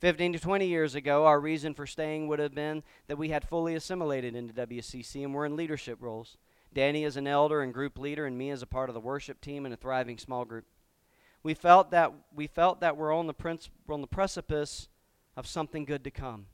15 0.01 0.35
to 0.35 0.39
20 0.39 0.67
years 0.67 0.95
ago, 0.95 1.25
our 1.25 1.41
reason 1.41 1.73
for 1.75 1.87
staying 1.87 2.29
would 2.29 2.39
have 2.39 2.55
been 2.55 2.83
that 3.07 3.19
we 3.19 3.31
had 3.31 3.49
fully 3.49 3.75
assimilated 3.75 4.35
into 4.35 4.53
WCC 4.53 5.25
and 5.25 5.35
were 5.35 5.47
in 5.47 5.57
leadership 5.57 5.99
roles. 6.01 6.37
Danny 6.75 7.05
is 7.05 7.17
an 7.17 7.27
elder 7.27 7.63
and 7.63 7.73
group 7.73 7.99
leader, 7.99 8.27
and 8.27 8.37
me 8.37 8.51
as 8.51 8.61
a 8.61 8.67
part 8.67 8.91
of 8.91 8.95
the 8.95 9.01
worship 9.01 9.41
team 9.41 9.65
and 9.65 9.73
a 9.73 9.77
thriving 9.77 10.19
small 10.19 10.45
group 10.45 10.67
we 11.47 11.55
felt 11.55 11.93
that 11.93 12.13
we 12.35 12.49
felt 12.49 12.81
that 12.81 12.97
we're 12.97 13.15
on 13.15 13.29
the 13.29 13.33
prince, 13.33 13.71
we're 13.87 13.95
on 13.95 14.01
the 14.01 14.09
precipice 14.09 14.89
of 15.37 15.47
something 15.47 15.85
good 15.85 16.03
to 16.03 16.11
come. 16.11 16.47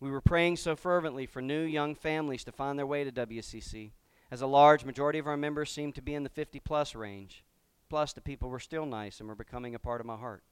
We 0.00 0.10
were 0.10 0.20
praying 0.20 0.56
so 0.56 0.74
fervently 0.74 1.24
for 1.24 1.40
new 1.40 1.62
young 1.62 1.94
families 1.94 2.42
to 2.42 2.50
find 2.50 2.76
their 2.76 2.86
way 2.86 3.04
to 3.04 3.12
WCC, 3.12 3.92
as 4.28 4.42
a 4.42 4.48
large 4.48 4.84
majority 4.84 5.20
of 5.20 5.28
our 5.28 5.36
members 5.36 5.70
seemed 5.70 5.94
to 5.94 6.02
be 6.02 6.14
in 6.14 6.24
the 6.24 6.28
50 6.28 6.58
plus 6.58 6.96
range. 6.96 7.44
Plus, 7.90 8.12
the 8.12 8.20
people 8.20 8.48
were 8.48 8.60
still 8.60 8.86
nice 8.86 9.18
and 9.18 9.28
were 9.28 9.34
becoming 9.34 9.74
a 9.74 9.78
part 9.78 10.00
of 10.00 10.06
my 10.06 10.16
heart. 10.16 10.44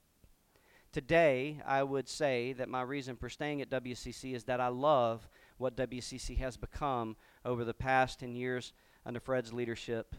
Today, 0.90 1.62
I 1.64 1.84
would 1.84 2.08
say 2.08 2.52
that 2.54 2.68
my 2.68 2.82
reason 2.82 3.14
for 3.14 3.28
staying 3.28 3.62
at 3.62 3.70
WCC 3.70 4.34
is 4.34 4.44
that 4.44 4.60
I 4.60 4.68
love 4.68 5.28
what 5.56 5.76
WCC 5.76 6.36
has 6.38 6.56
become 6.56 7.16
over 7.44 7.64
the 7.64 7.72
past 7.72 8.20
10 8.20 8.34
years 8.34 8.72
under 9.06 9.20
Fred's 9.20 9.52
leadership. 9.52 10.16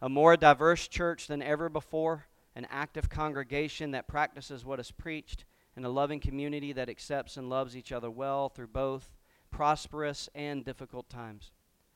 A 0.00 0.08
more 0.08 0.36
diverse 0.36 0.86
church 0.86 1.26
than 1.26 1.42
ever 1.42 1.68
before, 1.68 2.26
an 2.54 2.68
active 2.70 3.10
congregation 3.10 3.90
that 3.90 4.06
practices 4.06 4.64
what 4.64 4.78
is 4.78 4.92
preached, 4.92 5.44
and 5.74 5.84
a 5.84 5.90
loving 5.90 6.20
community 6.20 6.72
that 6.72 6.88
accepts 6.88 7.36
and 7.36 7.50
loves 7.50 7.76
each 7.76 7.90
other 7.90 8.10
well 8.10 8.48
through 8.48 8.68
both 8.68 9.10
prosperous 9.50 10.28
and 10.36 10.64
difficult 10.64 11.08
times. 11.08 11.50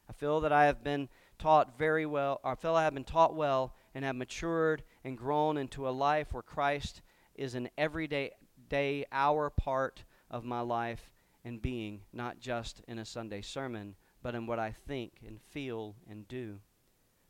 I 0.09 0.13
feel 0.13 0.41
that 0.41 0.53
I 0.53 0.67
have 0.67 0.83
been 0.83 1.09
taught 1.39 1.79
very 1.79 2.07
well, 2.07 2.41
I 2.43 2.57
feel 2.57 2.75
I 2.75 2.83
have 2.83 2.95
been 2.95 3.05
taught 3.05 3.37
well 3.37 3.75
and 3.95 4.05
have 4.05 4.17
matured 4.17 4.83
and 5.05 5.19
grown 5.19 5.57
into 5.57 5.89
a 5.89 5.91
life 5.91 6.33
where 6.33 6.43
Christ 6.43 7.03
is 7.35 7.55
an 7.55 7.69
everyday 7.77 8.31
day 8.69 9.05
hour 9.13 9.51
part 9.51 10.05
of 10.31 10.45
my 10.45 10.61
life 10.61 11.11
and 11.45 11.61
being, 11.61 12.03
not 12.13 12.41
just 12.41 12.83
in 12.87 12.99
a 12.99 13.05
Sunday 13.05 13.43
sermon, 13.43 13.97
but 14.23 14.35
in 14.35 14.47
what 14.47 14.59
I 14.59 14.73
think 14.73 15.15
and 15.27 15.41
feel 15.41 15.97
and 16.09 16.27
do. 16.29 16.61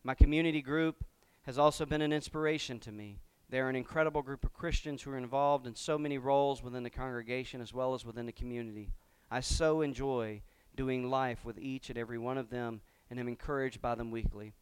My 0.05 0.15
community 0.15 0.63
group 0.63 1.05
has 1.43 1.59
also 1.59 1.87
been 1.87 2.03
an 2.03 2.13
inspiration 2.13 2.79
to 2.81 2.93
me. 2.93 3.19
They're 3.49 3.69
an 3.69 3.77
incredible 3.77 4.23
group 4.23 4.45
of 4.45 4.53
Christians 4.53 5.03
who 5.03 5.11
are 5.11 5.19
involved 5.19 5.67
in 5.67 5.75
so 5.75 5.99
many 5.99 6.19
roles 6.19 6.63
within 6.63 6.83
the 6.83 6.91
congregation 6.91 7.61
as 7.61 7.75
well 7.75 7.95
as 7.95 8.05
within 8.05 8.27
the 8.27 8.33
community. 8.33 8.91
I 9.31 9.41
so 9.41 9.81
enjoy 9.81 10.43
doing 10.75 11.11
life 11.11 11.45
with 11.45 11.59
each 11.59 11.91
and 11.91 11.99
every 11.99 12.19
one 12.19 12.39
of 12.39 12.51
them 12.51 12.81
and 13.11 13.19
am 13.19 13.29
encouraged 13.29 13.83
by 13.83 13.95
them 13.95 14.11
weekly. 14.11 14.55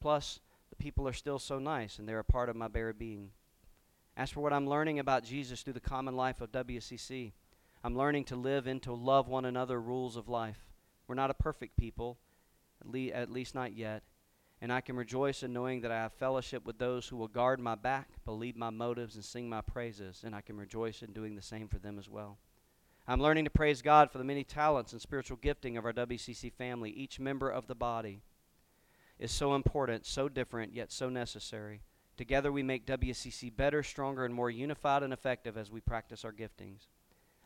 Plus, 0.00 0.40
the 0.76 0.82
people 0.82 1.06
are 1.08 1.12
still 1.12 1.38
so 1.38 1.58
nice 1.58 1.98
and 1.98 2.08
they're 2.08 2.18
a 2.18 2.24
part 2.24 2.48
of 2.48 2.56
my 2.56 2.68
very 2.68 2.92
being. 2.92 3.30
As 4.16 4.30
for 4.30 4.40
what 4.40 4.52
I'm 4.52 4.68
learning 4.68 4.98
about 4.98 5.24
Jesus 5.24 5.62
through 5.62 5.74
the 5.74 5.80
common 5.80 6.16
life 6.16 6.40
of 6.40 6.52
WCC, 6.52 7.32
I'm 7.84 7.96
learning 7.96 8.24
to 8.24 8.36
live 8.36 8.66
into 8.66 8.92
love 8.92 9.28
one 9.28 9.44
another 9.44 9.80
rules 9.80 10.16
of 10.16 10.28
life. 10.28 10.58
We're 11.06 11.14
not 11.14 11.30
a 11.30 11.34
perfect 11.34 11.76
people, 11.76 12.18
at, 12.80 12.90
le- 12.90 13.12
at 13.12 13.30
least 13.30 13.54
not 13.54 13.74
yet. 13.74 14.02
And 14.62 14.72
I 14.72 14.80
can 14.80 14.96
rejoice 14.96 15.42
in 15.42 15.52
knowing 15.52 15.82
that 15.82 15.92
I 15.92 15.96
have 15.96 16.14
fellowship 16.14 16.64
with 16.64 16.78
those 16.78 17.06
who 17.06 17.16
will 17.16 17.28
guard 17.28 17.60
my 17.60 17.74
back, 17.74 18.08
believe 18.24 18.56
my 18.56 18.70
motives, 18.70 19.14
and 19.14 19.24
sing 19.24 19.50
my 19.50 19.60
praises. 19.60 20.22
And 20.24 20.34
I 20.34 20.40
can 20.40 20.56
rejoice 20.56 21.02
in 21.02 21.12
doing 21.12 21.36
the 21.36 21.42
same 21.42 21.68
for 21.68 21.78
them 21.78 21.98
as 21.98 22.08
well. 22.08 22.38
I'm 23.06 23.20
learning 23.20 23.44
to 23.44 23.50
praise 23.50 23.82
God 23.82 24.10
for 24.10 24.18
the 24.18 24.24
many 24.24 24.44
talents 24.44 24.92
and 24.92 25.00
spiritual 25.00 25.36
gifting 25.36 25.76
of 25.76 25.84
our 25.84 25.92
WCC 25.92 26.50
family. 26.52 26.90
Each 26.90 27.20
member 27.20 27.50
of 27.50 27.66
the 27.66 27.74
body 27.74 28.22
is 29.18 29.32
so 29.32 29.54
important, 29.54 30.06
so 30.06 30.28
different, 30.28 30.74
yet 30.74 30.92
so 30.92 31.08
necessary. 31.08 31.80
Together 32.16 32.50
we 32.50 32.62
make 32.62 32.86
WCC 32.86 33.54
better, 33.54 33.82
stronger, 33.82 34.24
and 34.24 34.34
more 34.34 34.50
unified 34.50 35.02
and 35.02 35.12
effective 35.12 35.56
as 35.56 35.70
we 35.70 35.80
practice 35.80 36.24
our 36.24 36.32
giftings. 36.32 36.86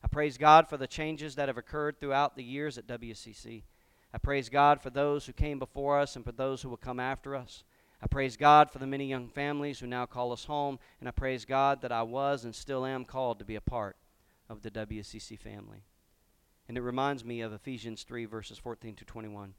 I 0.02 0.08
praise 0.08 0.38
God 0.38 0.68
for 0.68 0.76
the 0.76 0.86
changes 0.86 1.34
that 1.34 1.48
have 1.48 1.58
occurred 1.58 2.00
throughout 2.00 2.36
the 2.36 2.44
years 2.44 2.78
at 2.78 2.86
WCC. 2.86 3.62
I 4.12 4.18
praise 4.18 4.48
God 4.48 4.80
for 4.80 4.90
those 4.90 5.26
who 5.26 5.32
came 5.32 5.58
before 5.58 5.98
us 5.98 6.16
and 6.16 6.24
for 6.24 6.32
those 6.32 6.62
who 6.62 6.68
will 6.68 6.76
come 6.76 7.00
after 7.00 7.36
us. 7.36 7.64
I 8.02 8.06
praise 8.06 8.36
God 8.36 8.70
for 8.70 8.78
the 8.78 8.86
many 8.86 9.06
young 9.06 9.28
families 9.28 9.78
who 9.78 9.86
now 9.86 10.06
call 10.06 10.32
us 10.32 10.44
home, 10.44 10.78
and 11.00 11.08
I 11.08 11.12
praise 11.12 11.44
God 11.44 11.82
that 11.82 11.92
I 11.92 12.02
was 12.02 12.44
and 12.44 12.54
still 12.54 12.86
am 12.86 13.04
called 13.04 13.38
to 13.38 13.44
be 13.44 13.56
a 13.56 13.60
part 13.60 13.96
of 14.48 14.62
the 14.62 14.70
WCC 14.70 15.38
family. 15.38 15.84
And 16.66 16.78
it 16.78 16.82
reminds 16.82 17.24
me 17.24 17.40
of 17.40 17.52
Ephesians 17.52 18.02
3, 18.04 18.24
verses 18.24 18.56
14 18.56 18.94
to 18.96 19.04
21. 19.04 19.54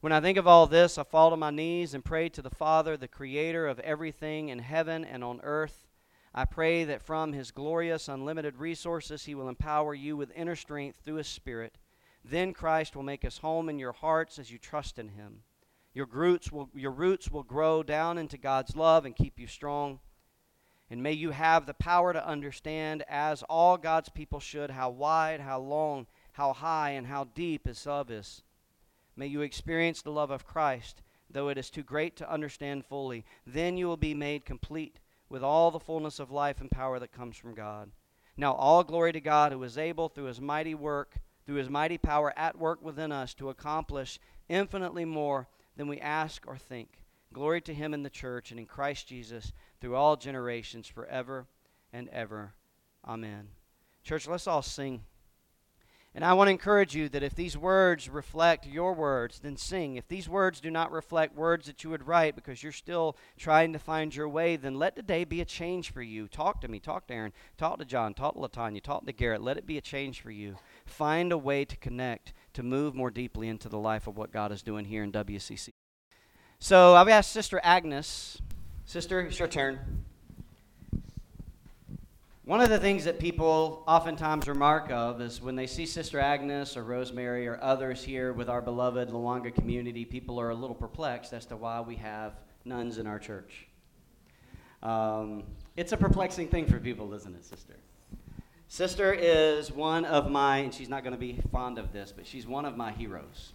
When 0.00 0.12
I 0.12 0.20
think 0.20 0.38
of 0.38 0.46
all 0.46 0.66
this, 0.66 0.98
I 0.98 1.02
fall 1.02 1.30
to 1.30 1.36
my 1.36 1.50
knees 1.50 1.94
and 1.94 2.04
pray 2.04 2.28
to 2.30 2.42
the 2.42 2.50
Father, 2.50 2.96
the 2.96 3.08
creator 3.08 3.66
of 3.66 3.78
everything 3.80 4.48
in 4.48 4.60
heaven 4.60 5.04
and 5.04 5.22
on 5.22 5.40
earth. 5.42 5.86
I 6.34 6.44
pray 6.44 6.84
that 6.84 7.02
from 7.02 7.32
his 7.32 7.50
glorious, 7.50 8.08
unlimited 8.08 8.56
resources, 8.56 9.24
he 9.24 9.34
will 9.34 9.48
empower 9.48 9.94
you 9.94 10.16
with 10.16 10.32
inner 10.34 10.56
strength 10.56 11.00
through 11.04 11.16
his 11.16 11.26
Spirit 11.26 11.76
then 12.24 12.52
Christ 12.52 12.94
will 12.94 13.02
make 13.02 13.22
his 13.22 13.38
home 13.38 13.68
in 13.68 13.78
your 13.78 13.92
hearts 13.92 14.38
as 14.38 14.50
you 14.50 14.58
trust 14.58 14.98
in 14.98 15.08
him. 15.10 15.42
Your 15.94 16.06
roots 16.06 16.52
will, 16.52 16.68
your 16.74 16.92
roots 16.92 17.30
will 17.30 17.42
grow 17.42 17.82
down 17.82 18.18
into 18.18 18.38
God's 18.38 18.76
love 18.76 19.04
and 19.04 19.16
keep 19.16 19.38
you 19.38 19.46
strong. 19.46 20.00
And 20.90 21.02
may 21.02 21.12
you 21.12 21.30
have 21.30 21.66
the 21.66 21.74
power 21.74 22.12
to 22.12 22.26
understand, 22.26 23.04
as 23.08 23.42
all 23.44 23.76
God's 23.76 24.08
people 24.08 24.40
should, 24.40 24.70
how 24.70 24.90
wide, 24.90 25.40
how 25.40 25.60
long, 25.60 26.06
how 26.32 26.52
high, 26.52 26.90
and 26.90 27.06
how 27.06 27.24
deep 27.24 27.66
His 27.66 27.86
love 27.86 28.10
is. 28.10 28.42
May 29.20 29.26
you 29.26 29.42
experience 29.42 30.00
the 30.00 30.10
love 30.10 30.30
of 30.30 30.46
Christ, 30.46 31.02
though 31.28 31.50
it 31.50 31.58
is 31.58 31.68
too 31.68 31.82
great 31.82 32.16
to 32.16 32.32
understand 32.32 32.86
fully. 32.86 33.26
Then 33.46 33.76
you 33.76 33.86
will 33.86 33.98
be 33.98 34.14
made 34.14 34.46
complete 34.46 34.98
with 35.28 35.42
all 35.42 35.70
the 35.70 35.78
fullness 35.78 36.18
of 36.18 36.30
life 36.30 36.58
and 36.58 36.70
power 36.70 36.98
that 36.98 37.12
comes 37.12 37.36
from 37.36 37.52
God. 37.54 37.90
Now, 38.38 38.54
all 38.54 38.82
glory 38.82 39.12
to 39.12 39.20
God 39.20 39.52
who 39.52 39.62
is 39.62 39.76
able, 39.76 40.08
through 40.08 40.24
His 40.24 40.40
mighty 40.40 40.74
work, 40.74 41.18
through 41.44 41.56
his 41.56 41.68
mighty 41.68 41.98
power 41.98 42.32
at 42.34 42.56
work 42.56 42.82
within 42.82 43.12
us 43.12 43.34
to 43.34 43.50
accomplish 43.50 44.18
infinitely 44.48 45.04
more 45.04 45.48
than 45.76 45.86
we 45.86 46.00
ask 46.00 46.46
or 46.46 46.56
think. 46.56 47.04
Glory 47.34 47.60
to 47.60 47.74
him 47.74 47.92
in 47.92 48.02
the 48.02 48.08
church 48.08 48.50
and 48.52 48.58
in 48.58 48.64
Christ 48.64 49.06
Jesus 49.06 49.52
through 49.82 49.96
all 49.96 50.16
generations 50.16 50.88
forever 50.88 51.46
and 51.92 52.08
ever. 52.08 52.54
Amen. 53.06 53.48
Church, 54.02 54.26
let's 54.26 54.46
all 54.46 54.62
sing. 54.62 55.02
And 56.12 56.24
I 56.24 56.32
want 56.32 56.48
to 56.48 56.52
encourage 56.52 56.96
you 56.96 57.08
that 57.10 57.22
if 57.22 57.36
these 57.36 57.56
words 57.56 58.08
reflect 58.08 58.66
your 58.66 58.94
words, 58.94 59.38
then 59.38 59.56
sing. 59.56 59.94
If 59.94 60.08
these 60.08 60.28
words 60.28 60.60
do 60.60 60.68
not 60.68 60.90
reflect 60.90 61.36
words 61.36 61.66
that 61.66 61.84
you 61.84 61.90
would 61.90 62.06
write 62.06 62.34
because 62.34 62.64
you're 62.64 62.72
still 62.72 63.16
trying 63.38 63.72
to 63.74 63.78
find 63.78 64.14
your 64.14 64.28
way, 64.28 64.56
then 64.56 64.74
let 64.74 64.96
today 64.96 65.22
be 65.22 65.40
a 65.40 65.44
change 65.44 65.92
for 65.92 66.02
you. 66.02 66.26
Talk 66.26 66.60
to 66.62 66.68
me. 66.68 66.80
Talk 66.80 67.06
to 67.06 67.14
Aaron. 67.14 67.32
Talk 67.56 67.78
to 67.78 67.84
John. 67.84 68.14
Talk 68.14 68.34
to 68.34 68.40
Latanya. 68.40 68.82
Talk 68.82 69.06
to 69.06 69.12
Garrett. 69.12 69.40
Let 69.40 69.56
it 69.56 69.66
be 69.66 69.78
a 69.78 69.82
change 69.82 70.20
for 70.20 70.32
you. 70.32 70.56
Find 70.84 71.30
a 71.30 71.38
way 71.38 71.64
to 71.64 71.76
connect, 71.76 72.32
to 72.54 72.64
move 72.64 72.96
more 72.96 73.12
deeply 73.12 73.46
into 73.46 73.68
the 73.68 73.78
life 73.78 74.08
of 74.08 74.16
what 74.16 74.32
God 74.32 74.50
is 74.50 74.62
doing 74.62 74.86
here 74.86 75.04
in 75.04 75.12
WCC. 75.12 75.68
So 76.58 76.96
I've 76.96 77.08
asked 77.08 77.30
Sister 77.30 77.60
Agnes. 77.62 78.42
Sister, 78.84 79.20
it's 79.20 79.38
your 79.38 79.46
turn. 79.46 80.04
One 82.44 82.62
of 82.62 82.70
the 82.70 82.78
things 82.78 83.04
that 83.04 83.18
people 83.18 83.84
oftentimes 83.86 84.48
remark 84.48 84.90
of 84.90 85.20
is 85.20 85.42
when 85.42 85.56
they 85.56 85.66
see 85.66 85.84
Sister 85.84 86.18
Agnes 86.18 86.74
or 86.74 86.82
Rosemary 86.82 87.46
or 87.46 87.62
others 87.62 88.02
here 88.02 88.32
with 88.32 88.48
our 88.48 88.62
beloved 88.62 89.10
Lawanga 89.10 89.54
community, 89.54 90.06
people 90.06 90.40
are 90.40 90.48
a 90.48 90.54
little 90.54 90.74
perplexed 90.74 91.34
as 91.34 91.44
to 91.46 91.56
why 91.56 91.82
we 91.82 91.96
have 91.96 92.32
nuns 92.64 92.96
in 92.96 93.06
our 93.06 93.18
church. 93.18 93.66
Um, 94.82 95.42
it's 95.76 95.92
a 95.92 95.98
perplexing 95.98 96.48
thing 96.48 96.66
for 96.66 96.80
people, 96.80 97.12
isn't 97.12 97.36
it, 97.36 97.44
Sister? 97.44 97.76
Sister 98.68 99.12
is 99.12 99.70
one 99.70 100.06
of 100.06 100.30
my, 100.30 100.58
and 100.58 100.72
she's 100.72 100.88
not 100.88 101.02
going 101.02 101.12
to 101.12 101.18
be 101.18 101.38
fond 101.52 101.76
of 101.76 101.92
this, 101.92 102.10
but 102.10 102.26
she's 102.26 102.46
one 102.46 102.64
of 102.64 102.74
my 102.74 102.90
heroes. 102.90 103.52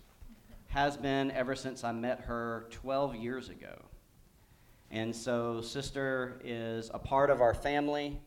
Has 0.68 0.96
been 0.96 1.32
ever 1.32 1.56
since 1.56 1.84
I 1.84 1.92
met 1.92 2.20
her 2.22 2.68
12 2.70 3.16
years 3.16 3.50
ago. 3.50 3.82
And 4.92 5.16
so, 5.16 5.62
Sister 5.62 6.40
is 6.44 6.92
a 6.94 7.00
part 7.00 7.32
of 7.32 7.42
our 7.42 7.56
family. 7.56 8.22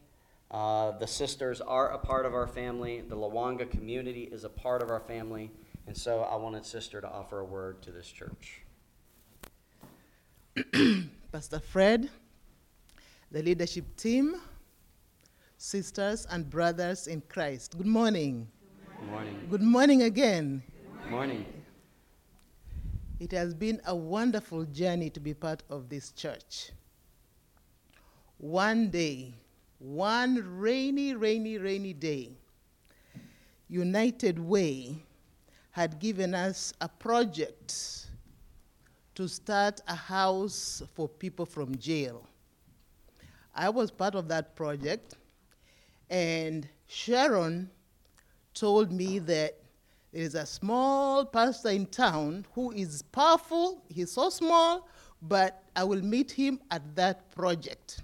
Uh, 0.50 0.92
the 0.92 1.06
sisters 1.06 1.60
are 1.60 1.90
a 1.90 1.98
part 1.98 2.24
of 2.24 2.34
our 2.34 2.46
family. 2.46 3.02
The 3.02 3.16
Lawanga 3.16 3.70
community 3.70 4.22
is 4.32 4.44
a 4.44 4.48
part 4.48 4.82
of 4.82 4.90
our 4.90 5.00
family. 5.00 5.50
And 5.86 5.96
so 5.96 6.22
I 6.22 6.36
wanted 6.36 6.64
Sister 6.64 7.00
to 7.00 7.08
offer 7.08 7.40
a 7.40 7.44
word 7.44 7.82
to 7.82 7.90
this 7.90 8.06
church. 8.06 8.62
Pastor 11.32 11.60
Fred, 11.60 12.08
the 13.30 13.42
leadership 13.42 13.84
team, 13.96 14.36
sisters 15.58 16.26
and 16.30 16.48
brothers 16.48 17.06
in 17.06 17.22
Christ. 17.28 17.76
Good 17.76 17.86
morning. 17.86 18.48
Good 18.98 19.10
morning. 19.10 19.46
Good 19.50 19.62
morning 19.62 20.02
again. 20.02 20.62
Good 21.02 21.10
morning. 21.10 21.44
It 23.20 23.32
has 23.32 23.52
been 23.52 23.80
a 23.86 23.94
wonderful 23.94 24.64
journey 24.64 25.10
to 25.10 25.20
be 25.20 25.34
part 25.34 25.62
of 25.68 25.88
this 25.88 26.12
church. 26.12 26.70
One 28.38 28.90
day, 28.90 29.34
one 29.78 30.58
rainy, 30.58 31.14
rainy, 31.14 31.58
rainy 31.58 31.92
day, 31.92 32.30
United 33.68 34.38
Way 34.38 34.96
had 35.70 36.00
given 36.00 36.34
us 36.34 36.72
a 36.80 36.88
project 36.88 38.06
to 39.14 39.28
start 39.28 39.80
a 39.86 39.94
house 39.94 40.82
for 40.94 41.08
people 41.08 41.46
from 41.46 41.76
jail. 41.76 42.26
I 43.54 43.68
was 43.68 43.90
part 43.90 44.14
of 44.14 44.28
that 44.28 44.56
project, 44.56 45.14
and 46.10 46.68
Sharon 46.86 47.70
told 48.54 48.90
me 48.90 49.18
that 49.20 49.56
there 50.12 50.22
is 50.22 50.34
a 50.34 50.46
small 50.46 51.24
pastor 51.24 51.68
in 51.68 51.86
town 51.86 52.46
who 52.54 52.72
is 52.72 53.02
powerful, 53.02 53.84
he's 53.88 54.10
so 54.10 54.30
small, 54.30 54.88
but 55.22 55.62
I 55.76 55.84
will 55.84 56.02
meet 56.02 56.30
him 56.32 56.60
at 56.70 56.96
that 56.96 57.30
project. 57.32 58.02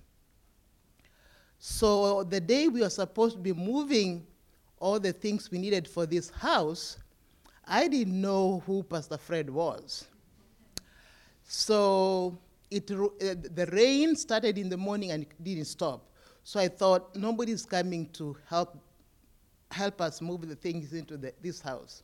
So 1.67 2.25
the 2.25 2.43
day 2.43 2.69
we 2.69 2.83
were 2.83 2.91
supposed 2.91 3.37
to 3.37 3.41
be 3.41 3.55
moving 3.55 4.27
all 4.79 5.01
the 5.01 5.15
things 5.15 5.51
we 5.51 5.57
needed 5.57 5.89
for 5.89 6.05
this 6.05 6.29
house, 6.29 6.99
I 7.67 7.89
didn't 7.89 8.21
know 8.21 8.63
who 8.67 8.83
Pastor 8.83 9.17
Fred 9.17 9.49
was. 9.49 10.07
So 11.49 12.37
it, 12.71 12.91
uh, 12.91 13.01
the 13.19 13.67
rain 13.73 14.15
started 14.15 14.59
in 14.59 14.69
the 14.69 14.77
morning 14.77 15.13
and 15.13 15.23
it 15.23 15.43
didn't 15.43 15.65
stop. 15.65 16.05
So 16.43 16.61
I 16.61 16.69
thought 16.69 17.17
nobody's 17.17 17.65
coming 17.65 18.11
to 18.11 18.37
help 18.47 18.77
help 19.71 20.03
us 20.03 20.21
move 20.21 20.47
the 20.47 20.57
things 20.57 20.93
into 20.93 21.17
the, 21.17 21.33
this 21.41 21.63
house. 21.63 22.03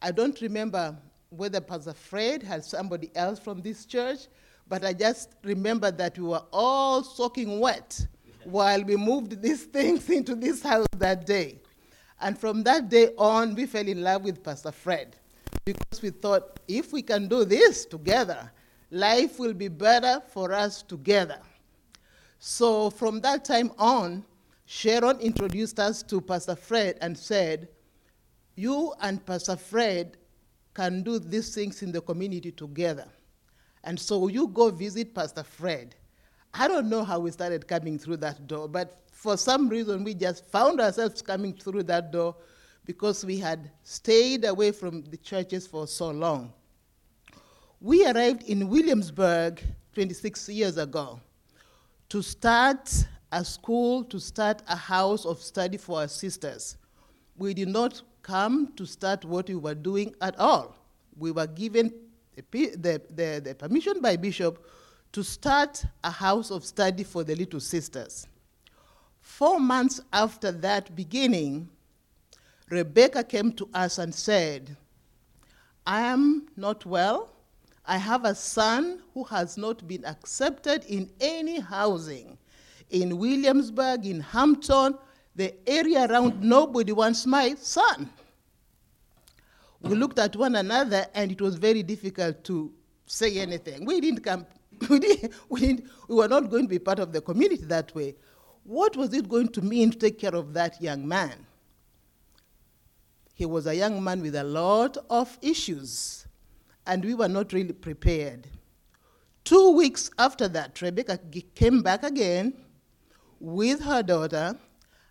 I 0.00 0.12
don't 0.12 0.40
remember 0.40 0.96
whether 1.30 1.60
Pastor 1.60 1.92
Fred 1.92 2.40
had 2.40 2.64
somebody 2.64 3.10
else 3.16 3.40
from 3.40 3.62
this 3.62 3.84
church, 3.84 4.28
But 4.68 4.84
I 4.84 4.92
just 4.92 5.30
remember 5.44 5.90
that 5.92 6.18
we 6.18 6.24
were 6.24 6.42
all 6.52 7.02
soaking 7.02 7.60
wet 7.60 8.06
while 8.46 8.82
we 8.82 8.96
moved 8.96 9.42
these 9.42 9.64
things 9.76 10.08
into 10.10 10.34
this 10.34 10.62
house 10.62 10.86
that 10.96 11.26
day. 11.26 11.60
And 12.20 12.38
from 12.38 12.62
that 12.62 12.88
day 12.88 13.10
on, 13.18 13.54
we 13.54 13.66
fell 13.66 13.86
in 13.86 14.02
love 14.02 14.22
with 14.22 14.42
Pastor 14.42 14.72
Fred 14.72 15.16
because 15.64 16.00
we 16.00 16.10
thought 16.10 16.60
if 16.66 16.92
we 16.92 17.02
can 17.02 17.28
do 17.28 17.44
this 17.44 17.84
together, 17.84 18.50
life 18.90 19.38
will 19.38 19.52
be 19.52 19.68
better 19.68 20.22
for 20.28 20.52
us 20.52 20.82
together. 20.82 21.40
So 22.38 22.90
from 22.90 23.20
that 23.20 23.44
time 23.44 23.72
on, 23.78 24.24
Sharon 24.64 25.18
introduced 25.20 25.78
us 25.78 26.02
to 26.04 26.20
Pastor 26.20 26.56
Fred 26.56 26.98
and 27.00 27.16
said, 27.16 27.68
You 28.54 28.94
and 29.00 29.24
Pastor 29.24 29.56
Fred 29.56 30.16
can 30.74 31.02
do 31.02 31.18
these 31.18 31.54
things 31.54 31.82
in 31.82 31.92
the 31.92 32.00
community 32.00 32.52
together. 32.52 33.08
And 33.84 33.98
so 33.98 34.28
you 34.28 34.48
go 34.48 34.70
visit 34.70 35.14
Pastor 35.14 35.44
Fred. 35.44 35.94
I 36.58 36.68
don't 36.68 36.88
know 36.88 37.04
how 37.04 37.18
we 37.18 37.30
started 37.30 37.68
coming 37.68 37.98
through 37.98 38.16
that 38.18 38.46
door, 38.46 38.66
but 38.66 39.02
for 39.12 39.36
some 39.36 39.68
reason 39.68 40.04
we 40.04 40.14
just 40.14 40.46
found 40.46 40.80
ourselves 40.80 41.20
coming 41.20 41.52
through 41.52 41.82
that 41.84 42.10
door 42.10 42.34
because 42.86 43.24
we 43.24 43.38
had 43.38 43.70
stayed 43.82 44.44
away 44.44 44.72
from 44.72 45.02
the 45.02 45.18
churches 45.18 45.66
for 45.66 45.86
so 45.86 46.10
long. 46.10 46.52
We 47.80 48.06
arrived 48.06 48.44
in 48.44 48.68
Williamsburg 48.68 49.62
26 49.94 50.48
years 50.48 50.78
ago 50.78 51.20
to 52.08 52.22
start 52.22 52.90
a 53.32 53.44
school, 53.44 54.04
to 54.04 54.18
start 54.18 54.62
a 54.68 54.76
house 54.76 55.26
of 55.26 55.42
study 55.42 55.76
for 55.76 56.00
our 56.00 56.08
sisters. 56.08 56.78
We 57.36 57.52
did 57.52 57.68
not 57.68 58.00
come 58.22 58.72
to 58.76 58.86
start 58.86 59.24
what 59.26 59.48
we 59.48 59.56
were 59.56 59.74
doing 59.74 60.14
at 60.22 60.38
all. 60.38 60.74
We 61.18 61.32
were 61.32 61.46
given 61.46 61.92
the, 62.50 63.02
the, 63.10 63.42
the 63.44 63.54
permission 63.54 64.00
by 64.00 64.16
Bishop 64.16 64.64
to 65.12 65.22
start 65.22 65.84
a 66.04 66.10
house 66.10 66.50
of 66.50 66.64
study 66.64 67.04
for 67.04 67.24
the 67.24 67.34
little 67.34 67.60
sisters. 67.60 68.26
Four 69.20 69.58
months 69.60 70.00
after 70.12 70.52
that 70.52 70.94
beginning, 70.94 71.68
Rebecca 72.68 73.24
came 73.24 73.52
to 73.52 73.68
us 73.74 73.98
and 73.98 74.14
said, 74.14 74.76
I 75.86 76.02
am 76.02 76.48
not 76.56 76.84
well. 76.84 77.30
I 77.86 77.98
have 77.98 78.24
a 78.24 78.34
son 78.34 79.02
who 79.14 79.24
has 79.24 79.56
not 79.56 79.86
been 79.86 80.04
accepted 80.04 80.84
in 80.84 81.10
any 81.20 81.60
housing. 81.60 82.36
In 82.90 83.18
Williamsburg, 83.18 84.06
in 84.06 84.20
Hampton, 84.20 84.98
the 85.34 85.54
area 85.68 86.06
around, 86.06 86.42
nobody 86.42 86.92
wants 86.92 87.26
my 87.26 87.54
son 87.54 88.10
we 89.88 89.94
looked 89.94 90.18
at 90.18 90.34
one 90.36 90.56
another 90.56 91.06
and 91.14 91.30
it 91.30 91.40
was 91.40 91.56
very 91.56 91.82
difficult 91.82 92.42
to 92.44 92.72
say 93.06 93.38
anything. 93.38 93.84
We 93.84 94.00
didn't 94.00 94.22
come, 94.22 94.46
we, 94.88 94.98
didn't, 94.98 95.32
we, 95.48 95.60
didn't, 95.60 95.84
we 96.08 96.16
were 96.16 96.28
not 96.28 96.50
going 96.50 96.64
to 96.64 96.68
be 96.68 96.78
part 96.78 96.98
of 96.98 97.12
the 97.12 97.20
community 97.20 97.64
that 97.64 97.94
way. 97.94 98.14
What 98.64 98.96
was 98.96 99.14
it 99.14 99.28
going 99.28 99.48
to 99.48 99.62
mean 99.62 99.92
to 99.92 99.98
take 99.98 100.18
care 100.18 100.34
of 100.34 100.52
that 100.54 100.80
young 100.82 101.06
man? 101.06 101.46
He 103.34 103.46
was 103.46 103.66
a 103.66 103.74
young 103.74 104.02
man 104.02 104.22
with 104.22 104.34
a 104.34 104.44
lot 104.44 104.96
of 105.10 105.38
issues, 105.42 106.26
and 106.86 107.04
we 107.04 107.14
were 107.14 107.28
not 107.28 107.52
really 107.52 107.74
prepared. 107.74 108.46
Two 109.44 109.72
weeks 109.72 110.10
after 110.18 110.48
that, 110.48 110.80
Rebecca 110.82 111.20
came 111.54 111.82
back 111.82 112.02
again 112.02 112.54
with 113.38 113.80
her 113.82 114.02
daughter, 114.02 114.58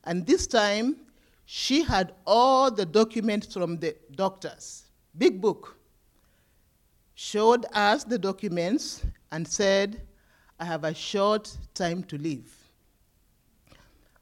and 0.04 0.26
this 0.26 0.48
time 0.48 0.98
she 1.46 1.84
had 1.84 2.14
all 2.26 2.72
the 2.72 2.86
documents 2.86 3.54
from 3.54 3.78
the 3.78 3.96
doctors, 4.16 4.86
big 5.18 5.40
book, 5.40 5.78
showed 7.14 7.66
us 7.74 8.04
the 8.04 8.18
documents 8.18 9.06
and 9.32 9.48
said, 9.48 10.02
I 10.60 10.66
have 10.66 10.84
a 10.84 10.94
short 10.94 11.56
time 11.74 12.04
to 12.04 12.18
live. 12.18 12.52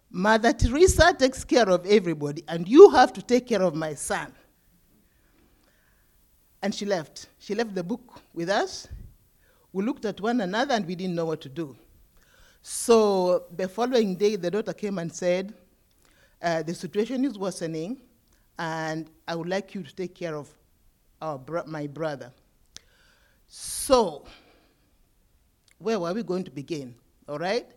Mother 0.09 0.53
Teresa 0.53 1.15
takes 1.17 1.43
care 1.43 1.69
of 1.69 1.85
everybody, 1.85 2.43
and 2.47 2.67
you 2.67 2.89
have 2.91 3.13
to 3.13 3.21
take 3.21 3.47
care 3.47 3.61
of 3.61 3.73
my 3.75 3.93
son. 3.93 4.31
And 6.61 6.73
she 6.73 6.85
left. 6.85 7.27
She 7.39 7.55
left 7.55 7.75
the 7.75 7.83
book 7.83 8.21
with 8.33 8.49
us. 8.49 8.87
We 9.73 9.83
looked 9.83 10.05
at 10.05 10.21
one 10.21 10.39
another 10.41 10.75
and 10.75 10.85
we 10.85 10.95
didn't 10.95 11.15
know 11.15 11.25
what 11.25 11.41
to 11.41 11.49
do. 11.49 11.75
So 12.61 13.45
the 13.55 13.67
following 13.67 14.15
day, 14.15 14.35
the 14.37 14.49
daughter 14.49 14.71
came 14.71 14.97
and 14.99 15.13
said, 15.13 15.53
uh, 16.41 16.61
the 16.61 16.73
situation 16.73 17.25
is 17.25 17.37
worsening, 17.37 18.01
and 18.59 19.09
I 19.27 19.35
would 19.35 19.49
like 19.49 19.73
you 19.73 19.83
to 19.83 19.95
take 19.95 20.13
care 20.13 20.35
of 20.35 20.49
bro- 21.45 21.63
my 21.65 21.87
brother. 21.87 22.31
So, 23.47 24.25
where 25.83 25.99
were 25.99 26.13
we 26.13 26.23
going 26.23 26.43
to 26.45 26.51
begin? 26.51 26.95
All 27.27 27.37
right? 27.37 27.67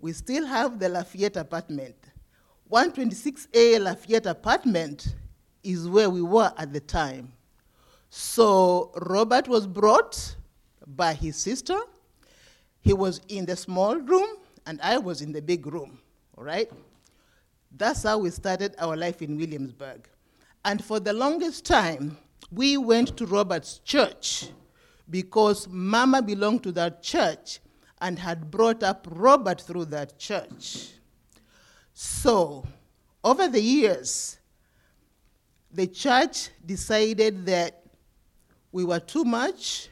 We 0.00 0.12
still 0.12 0.46
have 0.46 0.78
the 0.78 0.88
Lafayette 0.88 1.36
apartment. 1.36 1.96
126A 2.70 3.80
Lafayette 3.80 4.26
apartment 4.26 5.14
is 5.62 5.88
where 5.88 6.08
we 6.08 6.22
were 6.22 6.52
at 6.56 6.72
the 6.72 6.80
time. 6.80 7.32
So, 8.10 8.92
Robert 9.02 9.48
was 9.48 9.66
brought 9.66 10.36
by 10.86 11.12
his 11.12 11.36
sister. 11.36 11.78
He 12.80 12.92
was 12.92 13.20
in 13.28 13.44
the 13.44 13.56
small 13.56 13.96
room, 13.96 14.28
and 14.66 14.80
I 14.80 14.98
was 14.98 15.20
in 15.20 15.32
the 15.32 15.42
big 15.42 15.66
room. 15.66 15.98
All 16.36 16.44
right? 16.44 16.70
That's 17.76 18.04
how 18.04 18.18
we 18.18 18.30
started 18.30 18.74
our 18.78 18.96
life 18.96 19.20
in 19.20 19.36
Williamsburg. 19.36 20.08
And 20.64 20.82
for 20.82 21.00
the 21.00 21.12
longest 21.12 21.66
time, 21.66 22.16
we 22.50 22.76
went 22.76 23.16
to 23.18 23.26
Robert's 23.26 23.78
church 23.80 24.48
because 25.10 25.68
Mama 25.68 26.22
belonged 26.22 26.62
to 26.64 26.72
that 26.72 27.02
church 27.02 27.60
and 28.00 28.18
had 28.18 28.50
brought 28.50 28.82
up 28.82 29.06
Robert 29.10 29.60
through 29.60 29.86
that 29.86 30.18
church. 30.18 30.88
So, 31.94 32.64
over 33.24 33.48
the 33.48 33.60
years, 33.60 34.38
the 35.70 35.86
church 35.86 36.50
decided 36.64 37.44
that 37.46 37.82
we 38.70 38.84
were 38.84 39.00
too 39.00 39.24
much, 39.24 39.88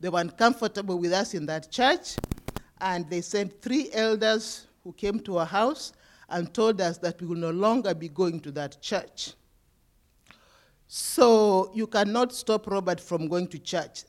they 0.00 0.08
were 0.08 0.20
uncomfortable 0.20 0.98
with 0.98 1.12
us 1.12 1.34
in 1.34 1.46
that 1.46 1.70
church, 1.70 2.16
and 2.80 3.08
they 3.10 3.20
sent 3.20 3.60
three 3.60 3.90
elders 3.92 4.66
who 4.84 4.92
came 4.92 5.18
to 5.20 5.38
our 5.38 5.46
house 5.46 5.92
and 6.28 6.52
told 6.54 6.80
us 6.80 6.98
that 6.98 7.20
we 7.20 7.26
will 7.26 7.36
no 7.36 7.50
longer 7.50 7.94
be 7.94 8.08
going 8.08 8.40
to 8.40 8.52
that 8.52 8.80
church. 8.80 9.32
So 10.86 11.70
you 11.74 11.86
cannot 11.86 12.32
stop 12.32 12.66
Robert 12.66 13.00
from 13.00 13.28
going 13.28 13.48
to 13.48 13.58
church. 13.58 14.04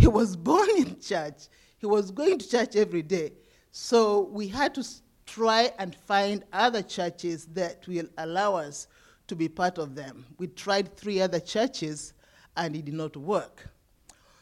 He 0.00 0.08
was 0.08 0.34
born 0.34 0.66
in 0.78 0.98
church, 0.98 1.48
he 1.76 1.84
was 1.84 2.10
going 2.10 2.38
to 2.38 2.48
church 2.48 2.74
every 2.74 3.02
day. 3.02 3.32
So 3.70 4.22
we 4.32 4.48
had 4.48 4.74
to 4.76 4.88
try 5.26 5.70
and 5.78 5.94
find 5.94 6.42
other 6.54 6.80
churches 6.80 7.44
that 7.52 7.86
will 7.86 8.06
allow 8.16 8.54
us 8.54 8.88
to 9.26 9.36
be 9.36 9.46
part 9.46 9.76
of 9.76 9.94
them. 9.94 10.24
We 10.38 10.46
tried 10.46 10.96
three 10.96 11.20
other 11.20 11.38
churches 11.38 12.14
and 12.56 12.74
it 12.74 12.86
did 12.86 12.94
not 12.94 13.14
work. 13.14 13.68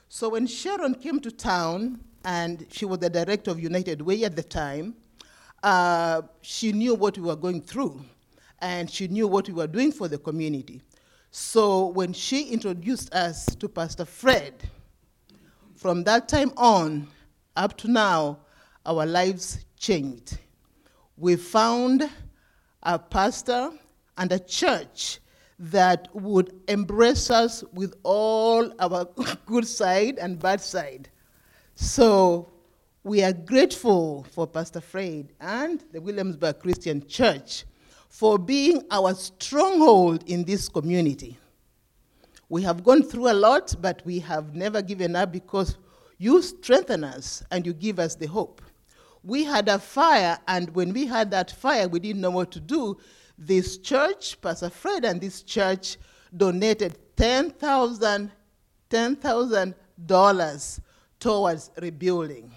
So 0.08 0.28
when 0.28 0.46
Sharon 0.46 0.94
came 0.94 1.18
to 1.18 1.30
town, 1.32 2.04
and 2.24 2.64
she 2.70 2.84
was 2.84 3.00
the 3.00 3.10
director 3.10 3.50
of 3.50 3.58
United 3.58 4.00
Way 4.00 4.22
at 4.22 4.36
the 4.36 4.44
time, 4.44 4.94
uh, 5.64 6.22
she 6.40 6.70
knew 6.70 6.94
what 6.94 7.18
we 7.18 7.24
were 7.24 7.36
going 7.36 7.62
through 7.62 8.00
and 8.60 8.88
she 8.88 9.08
knew 9.08 9.26
what 9.26 9.48
we 9.48 9.54
were 9.54 9.66
doing 9.66 9.90
for 9.90 10.06
the 10.06 10.18
community. 10.18 10.82
So 11.32 11.88
when 11.88 12.12
she 12.12 12.44
introduced 12.44 13.12
us 13.12 13.46
to 13.56 13.68
Pastor 13.68 14.04
Fred, 14.04 14.54
from 15.78 16.02
that 16.02 16.28
time 16.28 16.52
on 16.56 17.06
up 17.56 17.76
to 17.78 17.88
now, 17.88 18.38
our 18.84 19.06
lives 19.06 19.64
changed. 19.78 20.38
We 21.16 21.36
found 21.36 22.10
a 22.82 22.98
pastor 22.98 23.70
and 24.16 24.32
a 24.32 24.40
church 24.40 25.20
that 25.60 26.08
would 26.12 26.52
embrace 26.66 27.30
us 27.30 27.62
with 27.72 27.94
all 28.02 28.72
our 28.80 29.08
good 29.46 29.66
side 29.66 30.18
and 30.18 30.38
bad 30.38 30.60
side. 30.60 31.10
So 31.76 32.50
we 33.04 33.22
are 33.22 33.32
grateful 33.32 34.26
for 34.32 34.48
Pastor 34.48 34.80
Fred 34.80 35.32
and 35.40 35.84
the 35.92 36.00
Williamsburg 36.00 36.58
Christian 36.58 37.06
Church 37.06 37.64
for 38.08 38.36
being 38.36 38.82
our 38.90 39.14
stronghold 39.14 40.24
in 40.28 40.42
this 40.42 40.68
community. 40.68 41.38
We 42.48 42.62
have 42.62 42.84
gone 42.84 43.02
through 43.02 43.30
a 43.30 43.34
lot, 43.34 43.74
but 43.80 44.02
we 44.04 44.20
have 44.20 44.54
never 44.54 44.80
given 44.82 45.16
up 45.16 45.32
because 45.32 45.76
you 46.18 46.42
strengthen 46.42 47.04
us 47.04 47.42
and 47.50 47.66
you 47.66 47.72
give 47.72 47.98
us 47.98 48.14
the 48.14 48.26
hope. 48.26 48.62
We 49.22 49.44
had 49.44 49.68
a 49.68 49.78
fire, 49.78 50.38
and 50.46 50.74
when 50.74 50.92
we 50.92 51.06
had 51.06 51.30
that 51.32 51.50
fire, 51.50 51.88
we 51.88 51.98
didn't 51.98 52.22
know 52.22 52.30
what 52.30 52.50
to 52.52 52.60
do. 52.60 52.96
This 53.36 53.78
church, 53.78 54.40
Pastor 54.40 54.70
Fred 54.70 55.04
and 55.04 55.20
this 55.20 55.42
church, 55.42 55.98
donated 56.36 56.98
$10,000 57.16 58.30
$10, 58.90 60.80
towards 61.20 61.70
rebuilding 61.82 62.52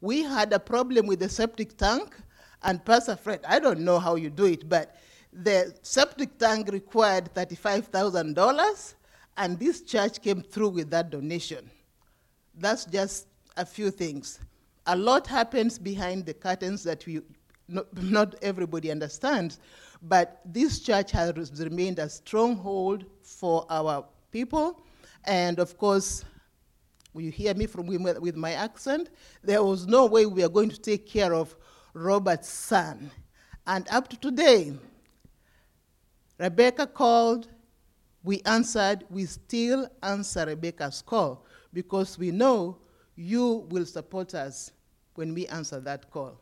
we 0.00 0.22
had 0.22 0.52
a 0.52 0.58
problem 0.58 1.06
with 1.06 1.20
the 1.20 1.28
septic 1.28 1.76
tank, 1.76 2.16
and 2.62 2.84
Pastor 2.84 3.16
Fred, 3.16 3.40
I 3.46 3.58
don't 3.58 3.80
know 3.80 3.98
how 3.98 4.16
you 4.16 4.30
do 4.30 4.46
it, 4.46 4.68
but 4.68 4.96
the 5.32 5.74
septic 5.82 6.38
tank 6.38 6.68
required 6.72 7.32
$35,000, 7.34 8.94
and 9.40 9.58
this 9.58 9.80
church 9.80 10.20
came 10.20 10.42
through 10.42 10.68
with 10.68 10.90
that 10.90 11.08
donation. 11.08 11.70
That's 12.58 12.84
just 12.84 13.26
a 13.56 13.64
few 13.64 13.90
things. 13.90 14.38
A 14.86 14.94
lot 14.94 15.26
happens 15.26 15.78
behind 15.78 16.26
the 16.26 16.34
curtains 16.34 16.84
that 16.84 17.06
we 17.06 17.22
not, 17.66 17.86
not 18.02 18.34
everybody 18.42 18.90
understands, 18.90 19.58
but 20.02 20.42
this 20.44 20.80
church 20.80 21.10
has 21.12 21.58
remained 21.58 21.98
a 21.98 22.08
stronghold 22.08 23.06
for 23.22 23.64
our 23.70 24.04
people. 24.30 24.82
And 25.24 25.58
of 25.58 25.78
course, 25.78 26.24
you 27.14 27.30
hear 27.30 27.54
me 27.54 27.66
from 27.66 27.86
with 27.86 28.36
my 28.36 28.52
accent? 28.52 29.08
There 29.42 29.62
was 29.64 29.86
no 29.86 30.04
way 30.04 30.26
we 30.26 30.44
are 30.44 30.48
going 30.50 30.70
to 30.70 30.80
take 30.80 31.06
care 31.06 31.32
of 31.32 31.56
Robert's 31.94 32.48
son. 32.48 33.10
And 33.66 33.88
up 33.90 34.08
to 34.08 34.18
today, 34.18 34.74
Rebecca 36.38 36.86
called, 36.86 37.48
we 38.22 38.42
answered, 38.44 39.04
we 39.10 39.24
still 39.26 39.88
answer 40.02 40.46
Rebecca's 40.46 41.02
call 41.02 41.44
because 41.72 42.18
we 42.18 42.30
know 42.30 42.78
you 43.16 43.66
will 43.70 43.86
support 43.86 44.34
us 44.34 44.72
when 45.14 45.34
we 45.34 45.46
answer 45.48 45.80
that 45.80 46.10
call. 46.10 46.40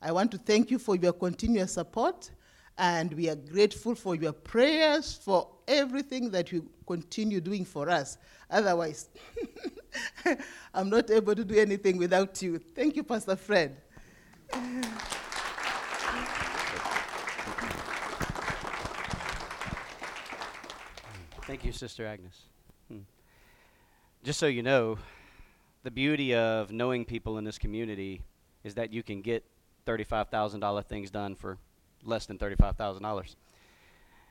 I 0.00 0.12
want 0.12 0.30
to 0.32 0.38
thank 0.38 0.70
you 0.70 0.78
for 0.78 0.94
your 0.96 1.12
continuous 1.12 1.72
support, 1.72 2.30
and 2.78 3.12
we 3.14 3.28
are 3.28 3.36
grateful 3.36 3.94
for 3.94 4.14
your 4.14 4.32
prayers, 4.32 5.18
for 5.22 5.48
everything 5.66 6.30
that 6.30 6.52
you 6.52 6.68
continue 6.86 7.40
doing 7.40 7.64
for 7.64 7.88
us. 7.90 8.18
Otherwise, 8.50 9.08
I'm 10.74 10.90
not 10.90 11.10
able 11.10 11.34
to 11.34 11.44
do 11.44 11.56
anything 11.56 11.96
without 11.96 12.40
you. 12.42 12.58
Thank 12.58 12.96
you, 12.96 13.02
Pastor 13.02 13.36
Fred. 13.36 13.76
Thank 21.46 21.64
you, 21.64 21.70
Sister 21.70 22.04
Agnes. 22.04 22.42
Hmm. 22.88 23.02
Just 24.24 24.40
so 24.40 24.46
you 24.48 24.64
know, 24.64 24.98
the 25.84 25.92
beauty 25.92 26.34
of 26.34 26.72
knowing 26.72 27.04
people 27.04 27.38
in 27.38 27.44
this 27.44 27.56
community 27.56 28.22
is 28.64 28.74
that 28.74 28.92
you 28.92 29.04
can 29.04 29.22
get 29.22 29.44
$35,000 29.86 30.84
things 30.86 31.08
done 31.08 31.36
for 31.36 31.58
less 32.02 32.26
than 32.26 32.36
$35,000. 32.36 33.36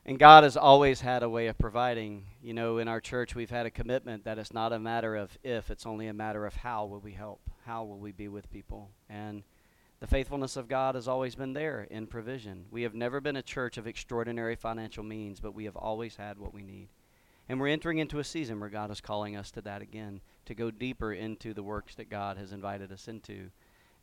And 0.05 0.19
God 0.19 0.43
has 0.43 0.57
always 0.57 0.99
had 0.99 1.23
a 1.23 1.29
way 1.29 1.47
of 1.47 1.57
providing. 1.57 2.25
You 2.43 2.53
know, 2.53 2.79
in 2.79 2.89
our 2.89 2.99
church, 2.99 3.33
we've 3.33 3.49
had 3.49 3.65
a 3.65 3.71
commitment 3.71 4.25
that 4.25 4.37
it's 4.37 4.53
not 4.53 4.73
a 4.73 4.79
matter 4.79 5.15
of 5.15 5.37
if, 5.41 5.71
it's 5.71 5.85
only 5.85 6.07
a 6.07 6.13
matter 6.13 6.45
of 6.45 6.53
how 6.53 6.85
will 6.85 6.99
we 6.99 7.13
help? 7.13 7.39
How 7.65 7.85
will 7.85 7.97
we 7.97 8.11
be 8.11 8.27
with 8.27 8.51
people? 8.51 8.89
And 9.09 9.43
the 10.01 10.07
faithfulness 10.07 10.57
of 10.57 10.67
God 10.67 10.95
has 10.95 11.07
always 11.07 11.35
been 11.35 11.53
there 11.53 11.87
in 11.89 12.07
provision. 12.07 12.65
We 12.71 12.81
have 12.81 12.93
never 12.93 13.21
been 13.21 13.37
a 13.37 13.41
church 13.41 13.77
of 13.77 13.87
extraordinary 13.87 14.57
financial 14.57 15.05
means, 15.05 15.39
but 15.39 15.55
we 15.55 15.63
have 15.63 15.77
always 15.77 16.17
had 16.17 16.37
what 16.37 16.53
we 16.53 16.61
need. 16.61 16.89
And 17.47 17.59
we're 17.59 17.67
entering 17.67 17.99
into 17.99 18.19
a 18.19 18.23
season 18.23 18.59
where 18.59 18.69
God 18.69 18.89
is 18.89 19.01
calling 19.01 19.35
us 19.35 19.51
to 19.51 19.61
that 19.61 19.81
again, 19.81 20.21
to 20.45 20.55
go 20.55 20.71
deeper 20.71 21.13
into 21.13 21.53
the 21.53 21.63
works 21.63 21.95
that 21.95 22.09
God 22.09 22.37
has 22.37 22.51
invited 22.51 22.91
us 22.91 23.07
into. 23.07 23.51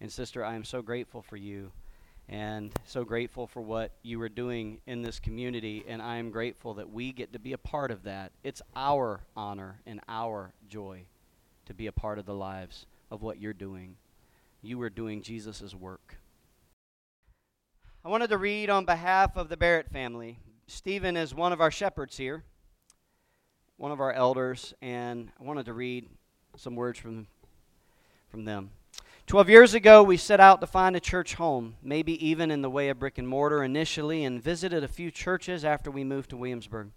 And, 0.00 0.10
sister, 0.10 0.44
I 0.44 0.54
am 0.54 0.64
so 0.64 0.80
grateful 0.80 1.22
for 1.22 1.36
you 1.36 1.72
and 2.28 2.72
so 2.84 3.04
grateful 3.04 3.48
for 3.48 3.60
what 3.60 3.90
you 4.02 4.20
are 4.22 4.28
doing 4.28 4.78
in 4.86 5.02
this 5.02 5.18
community. 5.18 5.84
And 5.88 6.00
I 6.00 6.16
am 6.16 6.30
grateful 6.30 6.74
that 6.74 6.90
we 6.90 7.12
get 7.12 7.32
to 7.32 7.40
be 7.40 7.52
a 7.52 7.58
part 7.58 7.90
of 7.90 8.04
that. 8.04 8.30
It's 8.44 8.62
our 8.76 9.20
honor 9.36 9.80
and 9.86 10.00
our 10.08 10.52
joy 10.68 11.06
to 11.66 11.74
be 11.74 11.88
a 11.88 11.92
part 11.92 12.18
of 12.18 12.26
the 12.26 12.34
lives 12.34 12.86
of 13.10 13.22
what 13.22 13.40
you're 13.40 13.52
doing. 13.52 13.96
You 14.62 14.80
are 14.82 14.90
doing 14.90 15.20
Jesus' 15.20 15.74
work. 15.74 16.16
I 18.04 18.08
wanted 18.08 18.30
to 18.30 18.38
read 18.38 18.70
on 18.70 18.84
behalf 18.84 19.36
of 19.36 19.48
the 19.48 19.56
Barrett 19.56 19.90
family. 19.90 20.38
Stephen 20.68 21.16
is 21.16 21.34
one 21.34 21.52
of 21.52 21.60
our 21.60 21.70
shepherds 21.70 22.16
here 22.16 22.44
one 23.82 23.90
of 23.90 24.00
our 24.00 24.12
elders, 24.12 24.72
and 24.80 25.32
I 25.40 25.42
wanted 25.42 25.66
to 25.66 25.72
read 25.72 26.08
some 26.56 26.76
words 26.76 27.00
from, 27.00 27.26
from 28.30 28.44
them. 28.44 28.70
Twelve 29.26 29.50
years 29.50 29.74
ago, 29.74 30.04
we 30.04 30.16
set 30.16 30.38
out 30.38 30.60
to 30.60 30.68
find 30.68 30.94
a 30.94 31.00
church 31.00 31.34
home, 31.34 31.74
maybe 31.82 32.24
even 32.24 32.52
in 32.52 32.62
the 32.62 32.70
way 32.70 32.90
of 32.90 33.00
brick 33.00 33.18
and 33.18 33.26
mortar 33.26 33.64
initially, 33.64 34.22
and 34.24 34.40
visited 34.40 34.84
a 34.84 34.88
few 34.88 35.10
churches 35.10 35.64
after 35.64 35.90
we 35.90 36.04
moved 36.04 36.30
to 36.30 36.36
Williamsburg. 36.36 36.92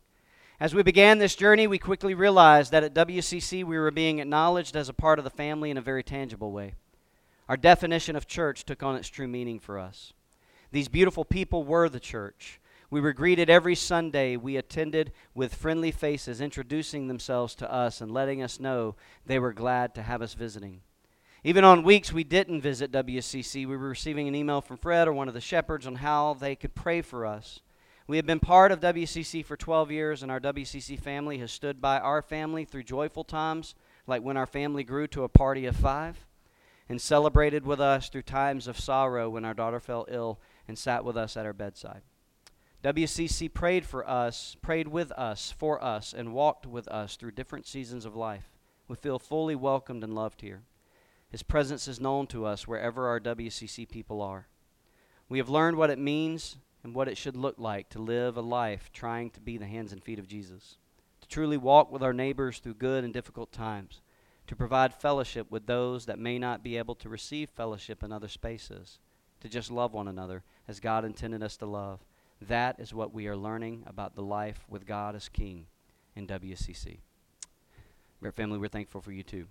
As 0.60 0.76
we 0.76 0.84
began 0.84 1.18
this 1.18 1.36
journey, 1.36 1.66
we 1.66 1.80
quickly 1.80 2.14
realized 2.14 2.72
that 2.72 2.84
at 2.84 2.94
WCC 2.94 3.64
we 3.64 3.80
were 3.80 3.90
being 3.90 4.20
acknowledged 4.20 4.76
as 4.76 4.88
a 4.88 4.94
part 4.94 5.18
of 5.18 5.26
the 5.26 5.32
family 5.32 5.72
in 5.72 5.78
a 5.78 5.82
very 5.82 6.04
tangible 6.04 6.52
way. 6.52 6.76
Our 7.50 7.58
definition 7.58 8.16
of 8.16 8.28
church 8.28 8.64
took 8.64 8.84
on 8.84 8.96
its 8.96 9.08
true 9.08 9.28
meaning 9.28 9.60
for 9.60 9.80
us. 9.80 10.14
These 10.72 10.88
beautiful 10.88 11.26
people 11.26 11.64
were 11.64 11.90
the 11.90 12.00
church. 12.00 12.60
We 12.96 13.02
were 13.02 13.12
greeted 13.12 13.50
every 13.50 13.76
Sunday. 13.76 14.38
We 14.38 14.56
attended 14.56 15.12
with 15.34 15.54
friendly 15.54 15.92
faces, 15.92 16.40
introducing 16.40 17.10
themselves 17.10 17.54
to 17.56 17.70
us 17.70 18.00
and 18.00 18.10
letting 18.10 18.42
us 18.42 18.58
know 18.58 18.96
they 19.26 19.38
were 19.38 19.52
glad 19.52 19.94
to 19.96 20.02
have 20.02 20.22
us 20.22 20.34
visiting. 20.34 20.80
Even 21.44 21.66
on 21.66 21.84
weeks 21.84 22.14
we 22.14 22.24
didn't 22.24 22.62
visit 22.62 22.94
WCC, 22.94 23.68
we 23.68 23.76
were 23.76 23.90
receiving 23.90 24.30
an 24.30 24.36
email 24.36 24.62
from 24.62 24.78
Fred 24.78 25.10
or 25.10 25.12
one 25.12 25.28
of 25.28 25.34
the 25.34 25.42
shepherds 25.42 25.86
on 25.86 25.96
how 25.96 26.36
they 26.36 26.56
could 26.56 26.74
pray 26.74 27.02
for 27.02 27.26
us. 27.26 27.60
We 28.08 28.16
have 28.16 28.26
been 28.26 28.40
part 28.40 28.72
of 28.72 28.80
WCC 28.80 29.44
for 29.44 29.58
12 29.58 29.92
years, 29.92 30.24
and 30.24 30.32
our 30.32 30.40
WCC 30.40 30.98
family 30.98 31.40
has 31.40 31.52
stood 31.52 31.82
by 31.82 32.00
our 32.00 32.22
family 32.22 32.64
through 32.64 32.84
joyful 32.84 33.26
times, 33.26 33.76
like 34.08 34.22
when 34.22 34.38
our 34.38 34.48
family 34.48 34.86
grew 34.86 35.08
to 35.08 35.26
a 35.26 35.28
party 35.28 35.66
of 35.66 35.76
five, 35.76 36.26
and 36.88 37.02
celebrated 37.02 37.66
with 37.66 37.82
us 37.82 38.08
through 38.08 38.22
times 38.22 38.70
of 38.70 38.80
sorrow 38.80 39.30
when 39.30 39.44
our 39.44 39.54
daughter 39.54 39.82
fell 39.82 40.06
ill 40.08 40.40
and 40.66 40.78
sat 40.78 41.04
with 41.04 41.18
us 41.18 41.36
at 41.36 41.46
our 41.46 41.52
bedside. 41.52 42.02
WCC 42.86 43.52
prayed 43.52 43.84
for 43.84 44.08
us, 44.08 44.56
prayed 44.62 44.88
with 44.88 45.12
us, 45.14 45.52
for 45.52 45.84
us, 45.84 46.14
and 46.14 46.36
walked 46.36 46.68
with 46.68 46.88
us 46.90 47.16
through 47.16 47.32
different 47.32 47.66
seasons 47.66 48.06
of 48.06 48.16
life. 48.16 48.52
We 48.88 48.96
feel 48.96 49.18
fully 49.18 49.56
welcomed 49.56 50.04
and 50.04 50.14
loved 50.14 50.42
here. 50.42 50.62
His 51.28 51.42
presence 51.42 51.88
is 51.88 52.00
known 52.00 52.28
to 52.28 52.46
us 52.46 52.68
wherever 52.68 53.08
our 53.08 53.20
WCC 53.20 53.90
people 53.90 54.22
are. 54.22 54.50
We 55.28 55.40
have 55.40 55.50
learned 55.50 55.78
what 55.78 55.90
it 55.90 55.98
means 55.98 56.58
and 56.84 56.94
what 56.94 57.08
it 57.08 57.18
should 57.18 57.36
look 57.36 57.56
like 57.58 57.90
to 57.90 57.98
live 57.98 58.38
a 58.38 58.42
life 58.42 58.92
trying 58.94 59.32
to 59.32 59.42
be 59.42 59.58
the 59.58 59.66
hands 59.66 59.92
and 59.92 60.04
feet 60.04 60.20
of 60.20 60.28
Jesus, 60.28 60.78
to 61.22 61.28
truly 61.28 61.58
walk 61.58 61.92
with 61.92 62.04
our 62.04 62.14
neighbors 62.14 62.60
through 62.60 62.76
good 62.76 63.04
and 63.04 63.12
difficult 63.12 63.52
times, 63.52 64.02
to 64.46 64.56
provide 64.56 64.94
fellowship 64.94 65.50
with 65.50 65.66
those 65.66 66.06
that 66.06 66.20
may 66.20 66.38
not 66.38 66.62
be 66.62 66.78
able 66.78 66.94
to 66.94 67.10
receive 67.10 67.50
fellowship 67.50 68.04
in 68.04 68.12
other 68.12 68.28
spaces, 68.28 69.00
to 69.40 69.50
just 69.50 69.72
love 69.72 69.92
one 69.92 70.08
another 70.08 70.44
as 70.68 70.80
God 70.80 71.04
intended 71.04 71.42
us 71.42 71.58
to 71.58 71.66
love 71.66 72.06
that 72.42 72.80
is 72.80 72.94
what 72.94 73.14
we 73.14 73.28
are 73.28 73.36
learning 73.36 73.84
about 73.88 74.16
the 74.16 74.22
life 74.22 74.66
with 74.70 74.86
God 74.86 75.16
as 75.16 75.30
King 75.30 75.68
in 76.16 76.28
WCC. 76.28 77.00
Our 78.24 78.32
family, 78.32 78.58
we're 78.58 78.68
thankful 78.70 79.02
for 79.02 79.12
you 79.12 79.24
too. 79.24 79.48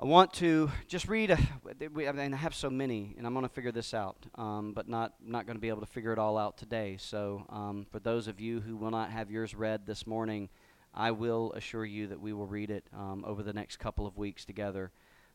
I 0.00 0.04
want 0.04 0.32
to 0.34 0.70
just 0.88 1.06
read. 1.06 1.30
I 1.30 2.36
have 2.36 2.54
so 2.54 2.70
many, 2.70 3.14
and 3.16 3.26
I'm 3.26 3.34
going 3.34 3.44
to 3.44 3.52
figure 3.52 3.70
this 3.70 3.94
out, 3.94 4.16
um, 4.34 4.72
but 4.72 4.88
not 4.88 5.14
not 5.24 5.46
going 5.46 5.56
to 5.56 5.60
be 5.60 5.68
able 5.68 5.80
to 5.80 5.86
figure 5.86 6.12
it 6.12 6.18
all 6.18 6.36
out 6.36 6.56
today. 6.56 6.96
So, 6.98 7.44
um, 7.50 7.86
for 7.90 8.00
those 8.00 8.26
of 8.26 8.40
you 8.40 8.60
who 8.60 8.76
will 8.76 8.90
not 8.90 9.10
have 9.10 9.30
yours 9.30 9.54
read 9.54 9.86
this 9.86 10.06
morning, 10.06 10.48
I 10.94 11.12
will 11.12 11.52
assure 11.52 11.84
you 11.84 12.08
that 12.08 12.20
we 12.20 12.32
will 12.32 12.46
read 12.46 12.70
it 12.70 12.84
um, 12.96 13.24
over 13.24 13.42
the 13.42 13.52
next 13.52 13.78
couple 13.78 14.06
of 14.06 14.18
weeks 14.18 14.44
together, 14.44 14.90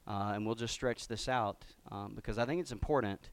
uh, 0.05 0.33
and 0.35 0.45
we'll 0.45 0.55
just 0.55 0.73
stretch 0.73 1.07
this 1.07 1.29
out 1.29 1.63
um, 1.89 2.13
because 2.13 2.37
I 2.37 2.45
think 2.45 2.59
it's 2.59 2.73
important 2.73 3.29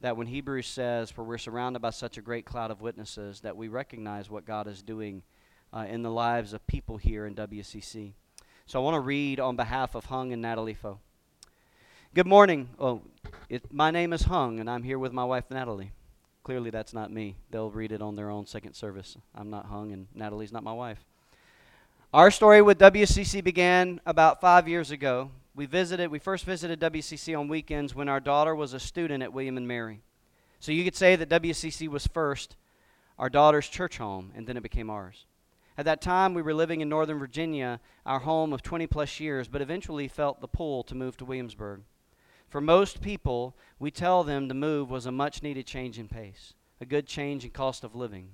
that 0.00 0.16
when 0.16 0.26
Hebrews 0.26 0.66
says, 0.66 1.10
For 1.10 1.24
we're 1.24 1.38
surrounded 1.38 1.80
by 1.80 1.90
such 1.90 2.18
a 2.18 2.22
great 2.22 2.44
cloud 2.44 2.70
of 2.70 2.80
witnesses, 2.80 3.40
that 3.40 3.56
we 3.56 3.68
recognize 3.68 4.30
what 4.30 4.44
God 4.44 4.66
is 4.66 4.82
doing 4.82 5.22
uh, 5.72 5.86
in 5.88 6.02
the 6.02 6.10
lives 6.10 6.52
of 6.52 6.66
people 6.66 6.96
here 6.96 7.26
in 7.26 7.34
WCC. 7.34 8.12
So 8.66 8.80
I 8.80 8.84
want 8.84 8.94
to 8.94 9.00
read 9.00 9.40
on 9.40 9.56
behalf 9.56 9.94
of 9.94 10.06
Hung 10.06 10.32
and 10.32 10.40
Natalie 10.40 10.74
Foe. 10.74 10.98
Good 12.14 12.26
morning. 12.26 12.68
Oh, 12.78 13.02
it, 13.48 13.72
my 13.72 13.90
name 13.90 14.12
is 14.12 14.22
Hung, 14.22 14.60
and 14.60 14.70
I'm 14.70 14.84
here 14.84 14.98
with 14.98 15.12
my 15.12 15.24
wife, 15.24 15.50
Natalie. 15.50 15.92
Clearly, 16.44 16.70
that's 16.70 16.94
not 16.94 17.10
me. 17.10 17.36
They'll 17.50 17.70
read 17.70 17.90
it 17.90 18.00
on 18.00 18.14
their 18.14 18.30
own 18.30 18.46
second 18.46 18.74
service. 18.74 19.16
I'm 19.34 19.50
not 19.50 19.66
Hung, 19.66 19.92
and 19.92 20.06
Natalie's 20.14 20.52
not 20.52 20.62
my 20.62 20.72
wife. 20.72 21.04
Our 22.12 22.30
story 22.30 22.62
with 22.62 22.78
WCC 22.78 23.42
began 23.42 24.00
about 24.06 24.40
five 24.40 24.68
years 24.68 24.92
ago 24.92 25.30
we 25.54 25.66
visited, 25.66 26.10
we 26.10 26.18
first 26.18 26.44
visited 26.44 26.80
WCC 26.80 27.38
on 27.38 27.48
weekends 27.48 27.94
when 27.94 28.08
our 28.08 28.20
daughter 28.20 28.54
was 28.54 28.74
a 28.74 28.80
student 28.80 29.22
at 29.22 29.32
William 29.32 29.56
and 29.56 29.68
Mary. 29.68 30.02
So 30.58 30.72
you 30.72 30.82
could 30.82 30.96
say 30.96 31.14
that 31.16 31.28
WCC 31.28 31.88
was 31.88 32.06
first 32.06 32.56
our 33.18 33.30
daughter's 33.30 33.68
church 33.68 33.98
home, 33.98 34.32
and 34.34 34.46
then 34.46 34.56
it 34.56 34.62
became 34.62 34.90
ours. 34.90 35.26
At 35.78 35.84
that 35.84 36.00
time, 36.00 36.34
we 36.34 36.42
were 36.42 36.54
living 36.54 36.80
in 36.80 36.88
Northern 36.88 37.18
Virginia, 37.18 37.80
our 38.04 38.20
home 38.20 38.52
of 38.52 38.62
20 38.62 38.86
plus 38.88 39.20
years, 39.20 39.46
but 39.46 39.62
eventually 39.62 40.08
felt 40.08 40.40
the 40.40 40.48
pull 40.48 40.82
to 40.84 40.94
move 40.94 41.16
to 41.18 41.24
Williamsburg. 41.24 41.82
For 42.48 42.60
most 42.60 43.00
people, 43.00 43.56
we 43.78 43.90
tell 43.90 44.24
them 44.24 44.48
the 44.48 44.54
move 44.54 44.90
was 44.90 45.06
a 45.06 45.12
much 45.12 45.42
needed 45.42 45.66
change 45.66 45.98
in 45.98 46.08
pace, 46.08 46.54
a 46.80 46.86
good 46.86 47.06
change 47.06 47.44
in 47.44 47.50
cost 47.50 47.84
of 47.84 47.94
living. 47.94 48.30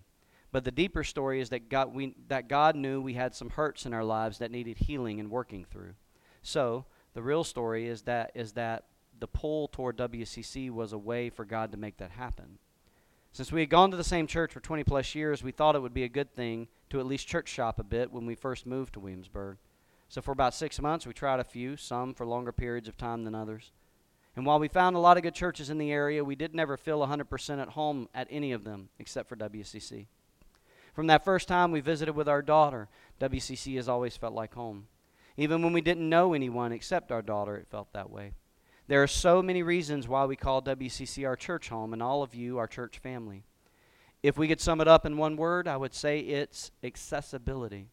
But 0.53 0.65
the 0.65 0.71
deeper 0.71 1.05
story 1.05 1.41
is 1.41 1.51
that 1.51 1.69
God, 1.69 1.95
we, 1.95 2.15
that 2.29 2.49
God 2.49 2.77
knew 2.77 3.01
we 3.01 3.15
had 3.15 3.35
some 3.35 3.51
hurts 3.51 3.87
in 3.87 3.95
our 3.95 4.05
lives 4.05 4.39
that 4.39 4.51
needed 4.51 4.79
healing 4.79 5.21
and 5.21 5.31
working 5.31 5.65
through. 5.65 5.95
So, 6.43 6.87
the 7.15 7.23
real 7.23 7.45
story 7.45 7.89
is 7.89 8.03
that 8.03 8.33
is 8.35 8.53
that 8.53 8.85
the 9.19 9.27
pull 9.27 9.69
toward 9.69 9.97
WCC 9.97 10.71
was 10.71 10.93
a 10.93 10.99
way 10.99 11.31
for 11.31 11.45
God 11.45 11.73
to 11.73 11.79
make 11.79 11.99
that 11.99 12.13
happen. 12.13 12.59
Since 13.33 13.53
we 13.53 13.61
had 13.61 13.71
gone 13.71 13.91
to 13.91 13.97
the 13.97 14.03
same 14.03 14.27
church 14.27 14.53
for 14.53 14.61
20 14.61 14.83
plus 14.83 15.15
years, 15.15 15.43
we 15.43 15.53
thought 15.53 15.77
it 15.77 15.83
would 15.83 15.95
be 15.95 16.05
a 16.05 16.09
good 16.09 16.35
thing 16.35 16.69
to 16.89 16.99
at 16.99 17.07
least 17.07 17.29
church 17.29 17.49
shop 17.49 17.79
a 17.79 17.85
bit 17.85 18.11
when 18.11 18.27
we 18.27 18.35
first 18.35 18.67
moved 18.67 18.95
to 18.95 19.01
Williamsburg. 19.01 19.59
So 20.09 20.21
for 20.21 20.33
about 20.33 20.55
six 20.55 20.81
months, 20.81 21.07
we 21.07 21.13
tried 21.13 21.39
a 21.39 21.45
few, 21.45 21.77
some 21.77 22.15
for 22.15 22.27
longer 22.27 22.51
periods 22.51 22.89
of 22.89 22.97
time 22.97 23.25
than 23.25 23.35
others. 23.35 23.71
And 24.35 24.45
while 24.45 24.59
we 24.59 24.67
found 24.67 24.97
a 24.97 25.01
lot 25.01 25.17
of 25.17 25.23
good 25.23 25.35
churches 25.35 25.71
in 25.71 25.79
the 25.79 25.93
area, 25.93 26.25
we 26.25 26.35
did 26.35 26.55
never 26.55 26.77
feel 26.77 27.07
100% 27.07 27.63
at 27.63 27.69
home 27.71 28.09
at 28.15 28.27
any 28.31 28.51
of 28.51 28.65
them 28.65 28.89
except 28.99 29.29
for 29.29 29.37
WCC. 29.37 30.07
From 30.95 31.07
that 31.07 31.25
first 31.25 31.47
time 31.47 31.71
we 31.71 31.81
visited 31.81 32.15
with 32.17 32.29
our 32.29 32.43
daughter, 32.43 32.89
WCC 33.21 33.77
has 33.77 33.89
always 33.89 34.17
felt 34.17 34.35
like 34.35 34.55
home. 34.55 34.87
Even 35.37 35.63
when 35.63 35.73
we 35.73 35.81
didn't 35.81 36.09
know 36.09 36.33
anyone 36.35 36.73
except 36.73 37.13
our 37.13 37.23
daughter, 37.23 37.57
it 37.57 37.69
felt 37.69 37.93
that 37.93 38.11
way. 38.11 38.33
There 38.89 39.03
are 39.03 39.07
so 39.07 39.43
many 39.43 39.63
reasons 39.63 40.09
why 40.09 40.25
we 40.25 40.37
call 40.37 40.63
WCC 40.63 41.27
our 41.27 41.37
church 41.37 41.69
home 41.69 41.93
and 41.93 42.03
all 42.03 42.23
of 42.23 42.35
you 42.35 42.59
our 42.59 42.67
church 42.67 42.99
family. 42.99 43.45
If 44.23 44.37
we 44.37 44.49
could 44.49 44.61
sum 44.61 44.81
it 44.81 44.89
up 44.89 45.07
in 45.07 45.17
one 45.17 45.37
word, 45.37 45.69
I 45.69 45.77
would 45.77 45.95
say 45.95 46.19
it's 46.19 46.73
accessibility. 46.83 47.87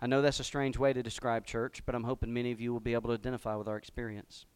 I 0.00 0.06
know 0.06 0.22
that's 0.22 0.40
a 0.40 0.44
strange 0.44 0.78
way 0.78 0.92
to 0.92 1.02
describe 1.02 1.44
church, 1.44 1.82
but 1.84 1.94
I'm 1.94 2.04
hoping 2.04 2.32
many 2.32 2.52
of 2.52 2.60
you 2.60 2.72
will 2.72 2.80
be 2.80 2.94
able 2.94 3.08
to 3.08 3.14
identify 3.14 3.56
with 3.56 3.68
our 3.68 3.76
experience. 3.76 4.46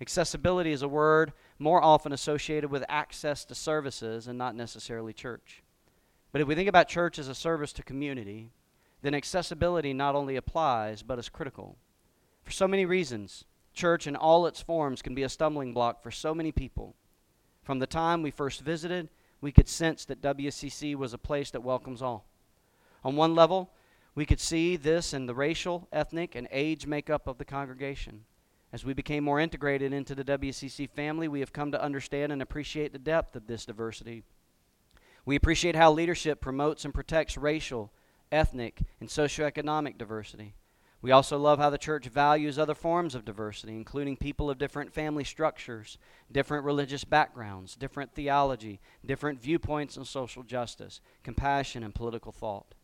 Accessibility 0.00 0.72
is 0.72 0.82
a 0.82 0.88
word 0.88 1.32
more 1.58 1.82
often 1.82 2.12
associated 2.12 2.70
with 2.70 2.84
access 2.88 3.44
to 3.44 3.54
services 3.54 4.28
and 4.28 4.38
not 4.38 4.54
necessarily 4.54 5.12
church. 5.12 5.62
But 6.32 6.40
if 6.40 6.48
we 6.48 6.54
think 6.54 6.68
about 6.68 6.88
church 6.88 7.18
as 7.18 7.28
a 7.28 7.34
service 7.34 7.72
to 7.74 7.82
community, 7.82 8.50
then 9.02 9.14
accessibility 9.14 9.92
not 9.92 10.14
only 10.14 10.36
applies, 10.36 11.02
but 11.02 11.18
is 11.18 11.28
critical. 11.28 11.76
For 12.42 12.50
so 12.50 12.68
many 12.68 12.84
reasons, 12.84 13.44
church 13.72 14.06
in 14.06 14.16
all 14.16 14.46
its 14.46 14.60
forms 14.60 15.02
can 15.02 15.14
be 15.14 15.22
a 15.22 15.28
stumbling 15.28 15.72
block 15.72 16.02
for 16.02 16.10
so 16.10 16.34
many 16.34 16.52
people. 16.52 16.94
From 17.62 17.78
the 17.78 17.86
time 17.86 18.22
we 18.22 18.30
first 18.30 18.60
visited, 18.60 19.08
we 19.40 19.52
could 19.52 19.68
sense 19.68 20.04
that 20.04 20.20
WCC 20.20 20.94
was 20.94 21.14
a 21.14 21.18
place 21.18 21.50
that 21.50 21.62
welcomes 21.62 22.02
all. 22.02 22.26
On 23.04 23.16
one 23.16 23.34
level, 23.34 23.70
we 24.14 24.26
could 24.26 24.40
see 24.40 24.76
this 24.76 25.14
in 25.14 25.26
the 25.26 25.34
racial, 25.34 25.88
ethnic, 25.92 26.34
and 26.34 26.48
age 26.50 26.86
makeup 26.86 27.26
of 27.26 27.38
the 27.38 27.44
congregation. 27.44 28.24
As 28.72 28.84
we 28.84 28.92
became 28.92 29.24
more 29.24 29.40
integrated 29.40 29.92
into 29.92 30.14
the 30.14 30.24
WCC 30.24 30.88
family, 30.90 31.26
we 31.26 31.40
have 31.40 31.52
come 31.52 31.72
to 31.72 31.82
understand 31.82 32.32
and 32.32 32.42
appreciate 32.42 32.92
the 32.92 32.98
depth 32.98 33.34
of 33.34 33.46
this 33.46 33.64
diversity. 33.64 34.22
We 35.24 35.36
appreciate 35.36 35.76
how 35.76 35.92
leadership 35.92 36.40
promotes 36.40 36.84
and 36.84 36.94
protects 36.94 37.36
racial, 37.36 37.92
ethnic, 38.32 38.82
and 39.00 39.08
socioeconomic 39.08 39.98
diversity. 39.98 40.54
We 41.02 41.12
also 41.12 41.38
love 41.38 41.58
how 41.58 41.70
the 41.70 41.78
church 41.78 42.06
values 42.06 42.58
other 42.58 42.74
forms 42.74 43.14
of 43.14 43.24
diversity, 43.24 43.74
including 43.74 44.16
people 44.16 44.50
of 44.50 44.58
different 44.58 44.92
family 44.92 45.24
structures, 45.24 45.96
different 46.30 46.64
religious 46.64 47.04
backgrounds, 47.04 47.74
different 47.74 48.12
theology, 48.14 48.80
different 49.04 49.40
viewpoints 49.40 49.96
on 49.96 50.04
social 50.04 50.42
justice, 50.42 51.00
compassion, 51.22 51.82
and 51.82 51.94
political 51.94 52.32
thought. 52.32 52.74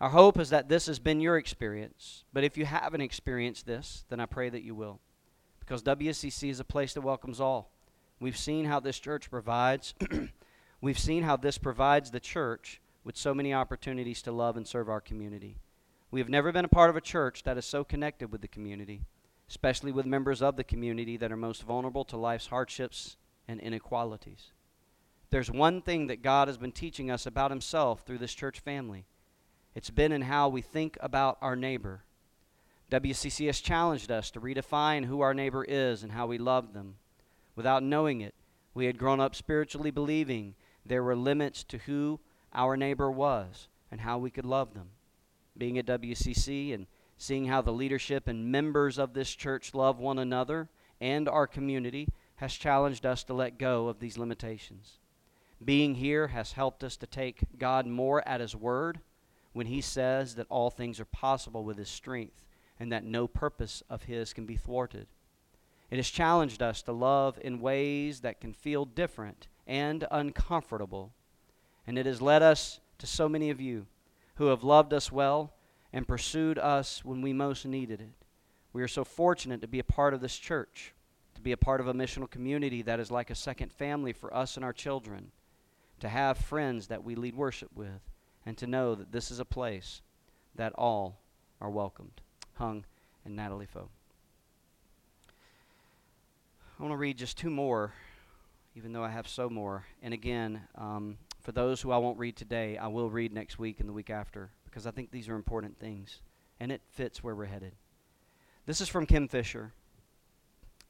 Our 0.00 0.10
hope 0.10 0.38
is 0.38 0.50
that 0.50 0.68
this 0.68 0.86
has 0.86 0.98
been 0.98 1.20
your 1.20 1.36
experience, 1.36 2.24
but 2.32 2.44
if 2.44 2.56
you 2.56 2.64
haven't 2.64 3.00
experienced 3.00 3.66
this, 3.66 4.04
then 4.08 4.20
I 4.20 4.26
pray 4.26 4.48
that 4.48 4.62
you 4.62 4.74
will. 4.74 5.00
Because 5.58 5.82
WCC 5.82 6.50
is 6.50 6.60
a 6.60 6.64
place 6.64 6.94
that 6.94 7.02
welcomes 7.02 7.40
all. 7.40 7.70
We've 8.20 8.36
seen 8.36 8.66
how 8.66 8.78
this 8.78 8.98
church 9.00 9.30
provides, 9.30 9.94
we've 10.80 10.98
seen 10.98 11.24
how 11.24 11.36
this 11.36 11.58
provides 11.58 12.10
the 12.10 12.20
church 12.20 12.80
with 13.04 13.16
so 13.16 13.34
many 13.34 13.52
opportunities 13.52 14.22
to 14.22 14.32
love 14.32 14.56
and 14.56 14.66
serve 14.66 14.88
our 14.88 15.00
community. 15.00 15.58
We 16.10 16.20
have 16.20 16.28
never 16.28 16.52
been 16.52 16.64
a 16.64 16.68
part 16.68 16.90
of 16.90 16.96
a 16.96 17.00
church 17.00 17.42
that 17.44 17.58
is 17.58 17.64
so 17.64 17.84
connected 17.84 18.30
with 18.30 18.42
the 18.42 18.48
community, 18.48 19.02
especially 19.48 19.92
with 19.92 20.06
members 20.06 20.42
of 20.42 20.56
the 20.56 20.64
community 20.64 21.16
that 21.16 21.32
are 21.32 21.36
most 21.36 21.62
vulnerable 21.62 22.04
to 22.06 22.16
life's 22.16 22.48
hardships 22.48 23.16
and 23.48 23.60
inequalities. 23.60 24.52
There's 25.30 25.50
one 25.50 25.80
thing 25.80 26.08
that 26.08 26.22
God 26.22 26.48
has 26.48 26.58
been 26.58 26.72
teaching 26.72 27.10
us 27.10 27.24
about 27.26 27.50
Himself 27.50 28.02
through 28.02 28.18
this 28.18 28.34
church 28.34 28.60
family 28.60 29.06
it's 29.74 29.90
been 29.90 30.12
in 30.12 30.22
how 30.22 30.48
we 30.48 30.60
think 30.60 30.98
about 31.00 31.38
our 31.40 31.56
neighbor. 31.56 32.04
WCC 32.90 33.46
has 33.46 33.60
challenged 33.60 34.10
us 34.10 34.30
to 34.30 34.40
redefine 34.40 35.06
who 35.06 35.22
our 35.22 35.32
neighbor 35.32 35.64
is 35.64 36.02
and 36.02 36.12
how 36.12 36.26
we 36.26 36.36
love 36.36 36.74
them. 36.74 36.96
Without 37.56 37.82
knowing 37.82 38.20
it, 38.20 38.34
we 38.74 38.84
had 38.84 38.98
grown 38.98 39.20
up 39.20 39.34
spiritually 39.34 39.90
believing 39.90 40.54
there 40.84 41.02
were 41.02 41.16
limits 41.16 41.64
to 41.64 41.78
who 41.78 42.20
our 42.54 42.76
neighbor 42.76 43.10
was 43.10 43.68
and 43.90 44.00
how 44.00 44.18
we 44.18 44.30
could 44.30 44.46
love 44.46 44.74
them 44.74 44.90
being 45.56 45.78
at 45.78 45.86
WCC 45.86 46.74
and 46.74 46.86
seeing 47.18 47.46
how 47.46 47.62
the 47.62 47.72
leadership 47.72 48.26
and 48.26 48.50
members 48.50 48.98
of 48.98 49.12
this 49.12 49.34
church 49.34 49.74
love 49.74 49.98
one 49.98 50.18
another 50.18 50.68
and 51.00 51.28
our 51.28 51.46
community 51.46 52.08
has 52.36 52.54
challenged 52.54 53.06
us 53.06 53.22
to 53.24 53.34
let 53.34 53.58
go 53.58 53.88
of 53.88 54.00
these 54.00 54.18
limitations. 54.18 54.98
Being 55.64 55.94
here 55.94 56.28
has 56.28 56.52
helped 56.52 56.82
us 56.82 56.96
to 56.96 57.06
take 57.06 57.58
God 57.58 57.86
more 57.86 58.26
at 58.26 58.40
His 58.40 58.56
word 58.56 59.00
when 59.52 59.66
He 59.66 59.80
says 59.80 60.34
that 60.34 60.46
all 60.48 60.70
things 60.70 60.98
are 60.98 61.04
possible 61.04 61.62
with 61.64 61.78
His 61.78 61.88
strength 61.88 62.44
and 62.80 62.90
that 62.90 63.04
no 63.04 63.28
purpose 63.28 63.82
of 63.88 64.04
His 64.04 64.32
can 64.32 64.46
be 64.46 64.56
thwarted. 64.56 65.06
It 65.90 65.96
has 65.96 66.08
challenged 66.08 66.62
us 66.62 66.82
to 66.82 66.92
love 66.92 67.38
in 67.42 67.60
ways 67.60 68.20
that 68.20 68.40
can 68.40 68.52
feel 68.52 68.84
different 68.84 69.46
and 69.66 70.04
uncomfortable. 70.10 71.12
And 71.86 71.98
it 71.98 72.06
has 72.06 72.22
led 72.22 72.42
us 72.42 72.80
to 72.98 73.06
so 73.06 73.28
many 73.28 73.50
of 73.50 73.60
you 73.60 73.86
who 74.36 74.46
have 74.46 74.64
loved 74.64 74.92
us 74.92 75.10
well 75.10 75.52
and 75.92 76.08
pursued 76.08 76.58
us 76.58 77.04
when 77.04 77.20
we 77.20 77.32
most 77.32 77.66
needed 77.66 78.00
it. 78.00 78.26
We 78.72 78.82
are 78.82 78.88
so 78.88 79.04
fortunate 79.04 79.60
to 79.60 79.68
be 79.68 79.78
a 79.78 79.84
part 79.84 80.14
of 80.14 80.20
this 80.20 80.36
church, 80.36 80.94
to 81.34 81.40
be 81.40 81.52
a 81.52 81.56
part 81.56 81.80
of 81.80 81.88
a 81.88 81.94
missional 81.94 82.30
community 82.30 82.82
that 82.82 83.00
is 83.00 83.10
like 83.10 83.30
a 83.30 83.34
second 83.34 83.72
family 83.72 84.12
for 84.12 84.34
us 84.34 84.56
and 84.56 84.64
our 84.64 84.72
children, 84.72 85.32
to 86.00 86.08
have 86.08 86.38
friends 86.38 86.86
that 86.86 87.04
we 87.04 87.14
lead 87.14 87.34
worship 87.34 87.70
with, 87.74 88.00
and 88.46 88.56
to 88.56 88.66
know 88.66 88.94
that 88.94 89.12
this 89.12 89.30
is 89.30 89.38
a 89.38 89.44
place 89.44 90.00
that 90.54 90.72
all 90.74 91.18
are 91.60 91.70
welcomed. 91.70 92.20
Hung 92.54 92.84
and 93.24 93.36
Natalie 93.36 93.66
Foe. 93.66 93.88
I 96.78 96.82
want 96.82 96.92
to 96.92 96.96
read 96.96 97.18
just 97.18 97.38
two 97.38 97.50
more, 97.50 97.92
even 98.74 98.92
though 98.92 99.04
I 99.04 99.10
have 99.10 99.28
so 99.28 99.48
more. 99.48 99.86
And 100.02 100.12
again, 100.12 100.62
um, 100.74 101.18
for 101.42 101.52
those 101.52 101.80
who 101.80 101.90
I 101.90 101.98
won't 101.98 102.18
read 102.18 102.36
today, 102.36 102.78
I 102.78 102.86
will 102.86 103.10
read 103.10 103.32
next 103.32 103.58
week 103.58 103.80
and 103.80 103.88
the 103.88 103.92
week 103.92 104.10
after 104.10 104.50
because 104.64 104.86
I 104.86 104.90
think 104.90 105.10
these 105.10 105.28
are 105.28 105.34
important 105.34 105.78
things 105.78 106.20
and 106.60 106.70
it 106.70 106.82
fits 106.90 107.22
where 107.22 107.34
we're 107.34 107.46
headed. 107.46 107.72
This 108.66 108.80
is 108.80 108.88
from 108.88 109.06
Kim 109.06 109.26
Fisher. 109.26 109.72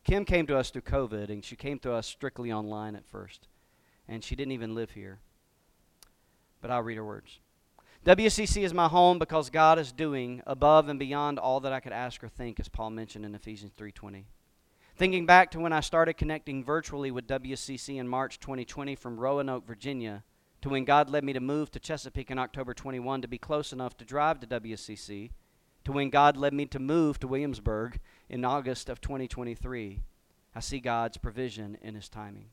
Kim 0.05 0.25
came 0.25 0.47
to 0.47 0.57
us 0.57 0.71
through 0.71 0.83
COVID 0.83 1.31
and 1.31 1.45
she 1.45 1.57
came 1.57 1.79
to 1.81 1.93
us 1.93 2.07
strictly 2.07 2.53
online 2.53 2.95
at 2.97 3.07
first. 3.07 3.49
And 4.09 4.23
she 4.23 4.37
didn't 4.37 4.53
even 4.53 4.75
live 4.75 4.91
here. 4.91 5.21
But 6.61 6.71
I'll 6.71 6.83
read 6.83 6.99
her 6.99 7.05
words. 7.05 7.39
WCC 8.05 8.65
is 8.65 8.75
my 8.75 8.89
home 8.89 9.19
because 9.19 9.49
God 9.49 9.79
is 9.79 9.93
doing 9.93 10.43
above 10.45 10.89
and 10.89 10.99
beyond 10.99 11.39
all 11.39 11.61
that 11.61 11.73
I 11.73 11.79
could 11.81 11.93
ask 11.93 12.23
or 12.23 12.29
think, 12.29 12.59
as 12.59 12.69
Paul 12.69 12.91
mentioned 12.91 13.25
in 13.25 13.35
Ephesians 13.35 13.73
3:20. 13.77 14.25
Thinking 14.97 15.25
back 15.25 15.53
to 15.53 15.61
when 15.61 15.73
I 15.73 15.81
started 15.81 16.15
connecting 16.15 16.65
virtually 16.65 17.11
with 17.13 17.29
WCC 17.29 17.99
in 17.99 18.09
March 18.09 18.41
2020 18.41 18.97
from 18.97 19.21
Roanoke, 19.21 19.67
Virginia, 19.67 20.25
to 20.63 20.69
when 20.69 20.85
God 20.85 21.11
led 21.11 21.25
me 21.25 21.33
to 21.33 21.41
move 21.41 21.71
to 21.73 21.81
Chesapeake 21.81 22.31
in 22.31 22.39
October 22.39 22.73
21 22.73 23.23
to 23.23 23.29
be 23.29 23.37
close 23.37 23.73
enough 23.73 23.97
to 23.97 24.05
drive 24.05 24.41
to 24.41 24.47
WCC, 24.47 25.31
to 25.85 25.93
when 25.93 26.09
God 26.09 26.37
led 26.37 26.55
me 26.55 26.67
to 26.67 26.79
move 26.79 27.19
to 27.19 27.29
Williamsburg 27.29 27.99
in 28.29 28.45
August 28.45 28.89
of 28.89 29.01
2023. 29.01 30.01
I 30.55 30.61
see 30.61 30.79
God's 30.79 31.17
provision 31.17 31.77
in 31.83 31.97
His 31.97 32.09
timing. 32.09 32.47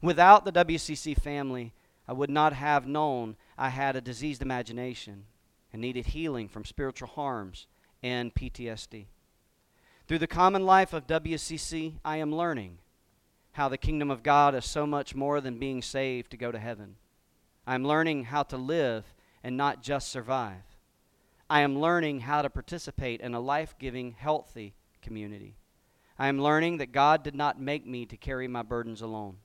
Without 0.00 0.44
the 0.44 0.52
WCC 0.52 1.20
family, 1.20 1.72
I 2.06 2.12
would 2.12 2.30
not 2.30 2.52
have 2.52 2.86
known 2.86 3.36
I 3.58 3.70
had 3.70 3.96
a 3.96 4.00
diseased 4.00 4.42
imagination 4.42 5.24
and 5.72 5.82
needed 5.82 6.06
healing 6.06 6.48
from 6.48 6.64
spiritual 6.64 7.08
harms 7.08 7.66
and 8.02 8.34
PTSD. 8.34 9.06
Through 10.06 10.18
the 10.18 10.28
common 10.28 10.64
life 10.64 10.92
of 10.92 11.08
WCC, 11.08 11.94
I 12.04 12.18
am 12.18 12.32
learning 12.32 12.78
how 13.52 13.68
the 13.68 13.78
kingdom 13.78 14.12
of 14.12 14.22
God 14.22 14.54
is 14.54 14.64
so 14.64 14.86
much 14.86 15.16
more 15.16 15.40
than 15.40 15.58
being 15.58 15.82
saved 15.82 16.30
to 16.30 16.36
go 16.36 16.52
to 16.52 16.58
heaven. 16.58 16.96
I'm 17.66 17.84
learning 17.84 18.24
how 18.24 18.44
to 18.44 18.56
live 18.56 19.14
and 19.42 19.56
not 19.56 19.82
just 19.82 20.08
survive. 20.08 20.62
I 21.48 21.60
am 21.60 21.78
learning 21.78 22.20
how 22.20 22.42
to 22.42 22.50
participate 22.50 23.20
in 23.20 23.34
a 23.34 23.40
life 23.40 23.76
giving, 23.78 24.12
healthy 24.12 24.74
community. 25.02 25.56
I 26.18 26.28
am 26.28 26.40
learning 26.40 26.78
that 26.78 26.92
God 26.92 27.22
did 27.22 27.34
not 27.34 27.60
make 27.60 27.86
me 27.86 28.06
to 28.06 28.16
carry 28.16 28.48
my 28.48 28.62
burdens 28.62 29.02
alone. 29.02 29.36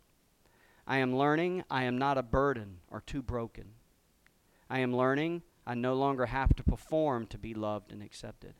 I 0.88 0.98
am 0.98 1.16
learning 1.16 1.64
I 1.70 1.84
am 1.84 1.98
not 1.98 2.18
a 2.18 2.24
burden 2.24 2.78
or 2.90 3.02
too 3.02 3.22
broken. 3.22 3.66
I 4.70 4.80
am 4.80 4.96
learning 4.96 5.44
I 5.66 5.76
no 5.76 5.94
longer 5.94 6.26
have 6.26 6.56
to 6.56 6.64
perform 6.64 7.28
to 7.28 7.38
be 7.38 7.54
loved 7.54 7.92
and 7.92 8.02
accepted. 8.02 8.54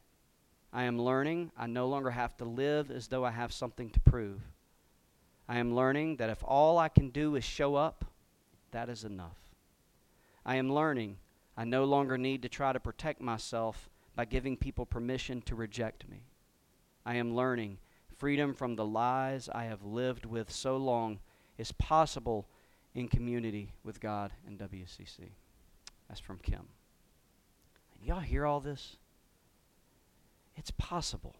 I 0.74 0.84
am 0.84 1.02
learning 1.02 1.52
I 1.58 1.68
no 1.68 1.88
longer 1.88 2.12
have 2.12 2.38
to 2.38 2.46
live 2.46 2.92
as 2.92 3.08
though 3.08 3.26
I 3.26 3.32
have 3.32 3.52
something 3.52 3.90
to 3.92 4.00
prove. 4.00 4.42
I 5.48 5.58
am 5.58 5.76
learning 5.76 6.18
that 6.18 6.30
if 6.30 6.44
all 6.44 6.78
I 6.78 6.90
can 6.90 7.10
do 7.10 7.36
is 7.36 7.44
show 7.44 7.76
up, 7.76 8.06
that 8.72 8.88
is 8.88 9.04
enough. 9.04 9.51
I 10.46 10.56
am 10.56 10.74
learning 10.74 11.18
I 11.58 11.66
no 11.66 11.84
longer 11.84 12.18
need 12.18 12.42
to 12.42 12.50
try 12.50 12.74
to 12.74 12.80
protect 12.80 13.22
myself 13.22 13.90
by 14.16 14.26
giving 14.26 14.58
people 14.58 14.86
permission 14.86 15.42
to 15.44 15.56
reject 15.56 16.10
me. 16.10 16.24
I 17.06 17.16
am 17.16 17.36
learning 17.36 17.78
freedom 18.18 18.54
from 18.54 18.76
the 18.76 18.86
lies 18.86 19.50
I 19.50 19.66
have 19.66 19.84
lived 19.84 20.26
with 20.26 20.52
so 20.52 20.78
long 20.78 21.20
is 21.58 21.72
possible 21.72 22.48
in 22.94 23.08
community 23.08 23.74
with 23.84 24.00
God 24.00 24.32
and 24.48 24.58
WCC. 24.58 25.32
That's 26.08 26.20
from 26.20 26.40
Kim. 26.40 26.68
Y'all 28.04 28.20
hear 28.20 28.46
all 28.46 28.60
this? 28.60 28.98
It's 30.56 30.72
possible. 30.72 31.36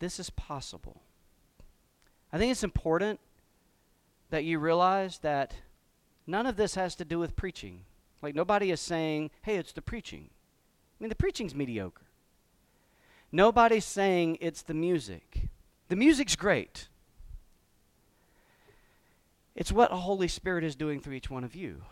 This 0.00 0.18
is 0.18 0.30
possible. 0.30 1.00
I 2.32 2.38
think 2.38 2.50
it's 2.50 2.64
important 2.64 3.20
that 4.30 4.44
you 4.44 4.58
realize 4.58 5.18
that 5.18 5.54
none 6.26 6.46
of 6.46 6.56
this 6.56 6.74
has 6.74 6.94
to 6.96 7.04
do 7.04 7.18
with 7.18 7.36
preaching. 7.36 7.80
Like, 8.22 8.34
nobody 8.34 8.70
is 8.70 8.80
saying, 8.80 9.30
hey, 9.42 9.56
it's 9.56 9.72
the 9.72 9.82
preaching. 9.82 10.30
I 10.30 11.02
mean, 11.02 11.08
the 11.08 11.14
preaching's 11.14 11.54
mediocre. 11.54 12.02
Nobody's 13.30 13.84
saying 13.84 14.38
it's 14.40 14.62
the 14.62 14.74
music. 14.74 15.48
The 15.88 15.96
music's 15.96 16.36
great. 16.36 16.88
It's 19.54 19.72
what 19.72 19.90
the 19.90 19.96
Holy 19.96 20.28
Spirit 20.28 20.64
is 20.64 20.74
doing 20.74 21.00
through 21.00 21.14
each 21.14 21.30
one 21.30 21.44
of 21.44 21.54
you. 21.54 21.82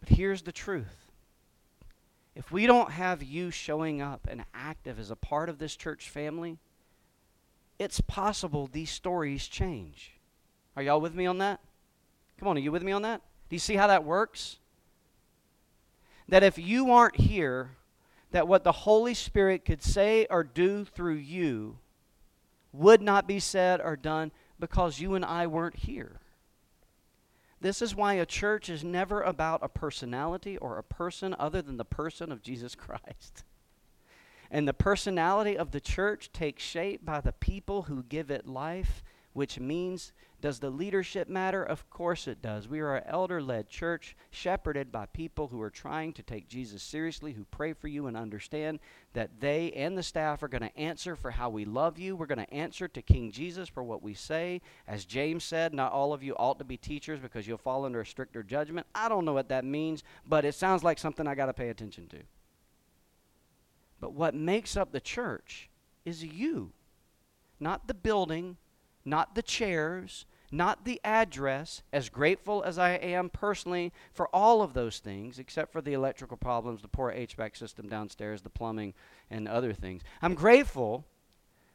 But 0.00 0.10
here's 0.10 0.42
the 0.42 0.52
truth 0.52 1.10
if 2.34 2.50
we 2.52 2.66
don't 2.66 2.92
have 2.92 3.22
you 3.22 3.50
showing 3.50 4.00
up 4.00 4.26
and 4.30 4.44
active 4.54 4.98
as 4.98 5.10
a 5.10 5.16
part 5.16 5.48
of 5.48 5.58
this 5.58 5.76
church 5.76 6.08
family, 6.08 6.58
it's 7.78 8.00
possible 8.00 8.66
these 8.66 8.90
stories 8.90 9.46
change. 9.48 10.12
Are 10.76 10.82
y'all 10.82 11.00
with 11.00 11.14
me 11.14 11.26
on 11.26 11.38
that? 11.38 11.60
Come 12.40 12.48
on, 12.48 12.56
are 12.56 12.60
you 12.60 12.72
with 12.72 12.82
me 12.82 12.92
on 12.92 13.02
that? 13.02 13.20
Do 13.50 13.54
you 13.54 13.60
see 13.60 13.76
how 13.76 13.86
that 13.86 14.02
works? 14.02 14.58
That 16.26 16.42
if 16.42 16.58
you 16.58 16.90
aren't 16.90 17.16
here, 17.16 17.72
that 18.30 18.48
what 18.48 18.64
the 18.64 18.72
Holy 18.72 19.12
Spirit 19.12 19.66
could 19.66 19.82
say 19.82 20.26
or 20.30 20.42
do 20.42 20.86
through 20.86 21.16
you 21.16 21.78
would 22.72 23.02
not 23.02 23.28
be 23.28 23.38
said 23.38 23.80
or 23.82 23.94
done 23.94 24.32
because 24.58 25.00
you 25.00 25.14
and 25.14 25.24
I 25.24 25.46
weren't 25.46 25.76
here. 25.76 26.20
This 27.60 27.82
is 27.82 27.94
why 27.94 28.14
a 28.14 28.24
church 28.24 28.70
is 28.70 28.82
never 28.82 29.20
about 29.20 29.60
a 29.62 29.68
personality 29.68 30.56
or 30.56 30.78
a 30.78 30.82
person 30.82 31.36
other 31.38 31.60
than 31.60 31.76
the 31.76 31.84
person 31.84 32.32
of 32.32 32.42
Jesus 32.42 32.74
Christ. 32.76 33.44
And 34.50 34.66
the 34.66 34.72
personality 34.72 35.58
of 35.58 35.72
the 35.72 35.80
church 35.80 36.32
takes 36.32 36.62
shape 36.62 37.04
by 37.04 37.20
the 37.20 37.32
people 37.32 37.82
who 37.82 38.02
give 38.02 38.30
it 38.30 38.46
life, 38.46 39.04
which 39.34 39.60
means 39.60 40.12
does 40.40 40.58
the 40.58 40.70
leadership 40.70 41.28
matter? 41.28 41.62
Of 41.62 41.88
course 41.90 42.26
it 42.26 42.40
does. 42.40 42.66
We 42.68 42.80
are 42.80 42.96
an 42.96 43.04
elder 43.06 43.42
led 43.42 43.68
church 43.68 44.16
shepherded 44.30 44.90
by 44.90 45.06
people 45.06 45.48
who 45.48 45.60
are 45.60 45.70
trying 45.70 46.12
to 46.14 46.22
take 46.22 46.48
Jesus 46.48 46.82
seriously, 46.82 47.32
who 47.32 47.44
pray 47.44 47.72
for 47.72 47.88
you 47.88 48.06
and 48.06 48.16
understand 48.16 48.80
that 49.12 49.40
they 49.40 49.72
and 49.72 49.98
the 49.98 50.02
staff 50.02 50.42
are 50.42 50.48
going 50.48 50.62
to 50.62 50.78
answer 50.78 51.16
for 51.16 51.30
how 51.30 51.50
we 51.50 51.64
love 51.64 51.98
you. 51.98 52.16
We're 52.16 52.26
going 52.26 52.44
to 52.44 52.54
answer 52.54 52.88
to 52.88 53.02
King 53.02 53.32
Jesus 53.32 53.68
for 53.68 53.82
what 53.82 54.02
we 54.02 54.14
say. 54.14 54.62
As 54.86 55.04
James 55.04 55.44
said, 55.44 55.74
not 55.74 55.92
all 55.92 56.12
of 56.12 56.22
you 56.22 56.34
ought 56.34 56.58
to 56.58 56.64
be 56.64 56.76
teachers 56.76 57.20
because 57.20 57.46
you'll 57.46 57.58
fall 57.58 57.84
under 57.84 58.00
a 58.00 58.06
stricter 58.06 58.42
judgment. 58.42 58.86
I 58.94 59.08
don't 59.08 59.24
know 59.24 59.34
what 59.34 59.48
that 59.48 59.64
means, 59.64 60.02
but 60.26 60.44
it 60.44 60.54
sounds 60.54 60.82
like 60.82 60.98
something 60.98 61.26
I 61.26 61.34
got 61.34 61.46
to 61.46 61.52
pay 61.52 61.68
attention 61.68 62.06
to. 62.08 62.18
But 64.00 64.14
what 64.14 64.34
makes 64.34 64.76
up 64.76 64.92
the 64.92 65.00
church 65.00 65.68
is 66.04 66.24
you, 66.24 66.72
not 67.58 67.86
the 67.86 67.94
building, 67.94 68.56
not 69.04 69.34
the 69.34 69.42
chairs, 69.42 70.24
not 70.50 70.84
the 70.84 71.00
address, 71.04 71.82
as 71.92 72.08
grateful 72.08 72.62
as 72.64 72.78
I 72.78 72.90
am 72.92 73.30
personally 73.30 73.92
for 74.12 74.28
all 74.34 74.62
of 74.62 74.74
those 74.74 74.98
things, 74.98 75.38
except 75.38 75.72
for 75.72 75.80
the 75.80 75.92
electrical 75.92 76.36
problems, 76.36 76.82
the 76.82 76.88
poor 76.88 77.12
HVAC 77.12 77.56
system 77.56 77.88
downstairs, 77.88 78.42
the 78.42 78.50
plumbing, 78.50 78.94
and 79.30 79.46
other 79.46 79.72
things. 79.72 80.02
I'm 80.20 80.34
grateful 80.34 81.04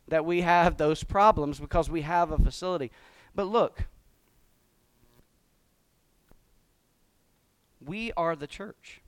that 0.07 0.25
we 0.25 0.41
have 0.41 0.77
those 0.77 1.03
problems 1.03 1.59
because 1.59 1.89
we 1.89 2.01
have 2.01 2.31
a 2.31 2.37
facility. 2.37 2.91
But 3.33 3.45
look, 3.45 3.85
we 7.83 8.11
are 8.17 8.35
the 8.35 8.47
church. 8.47 9.01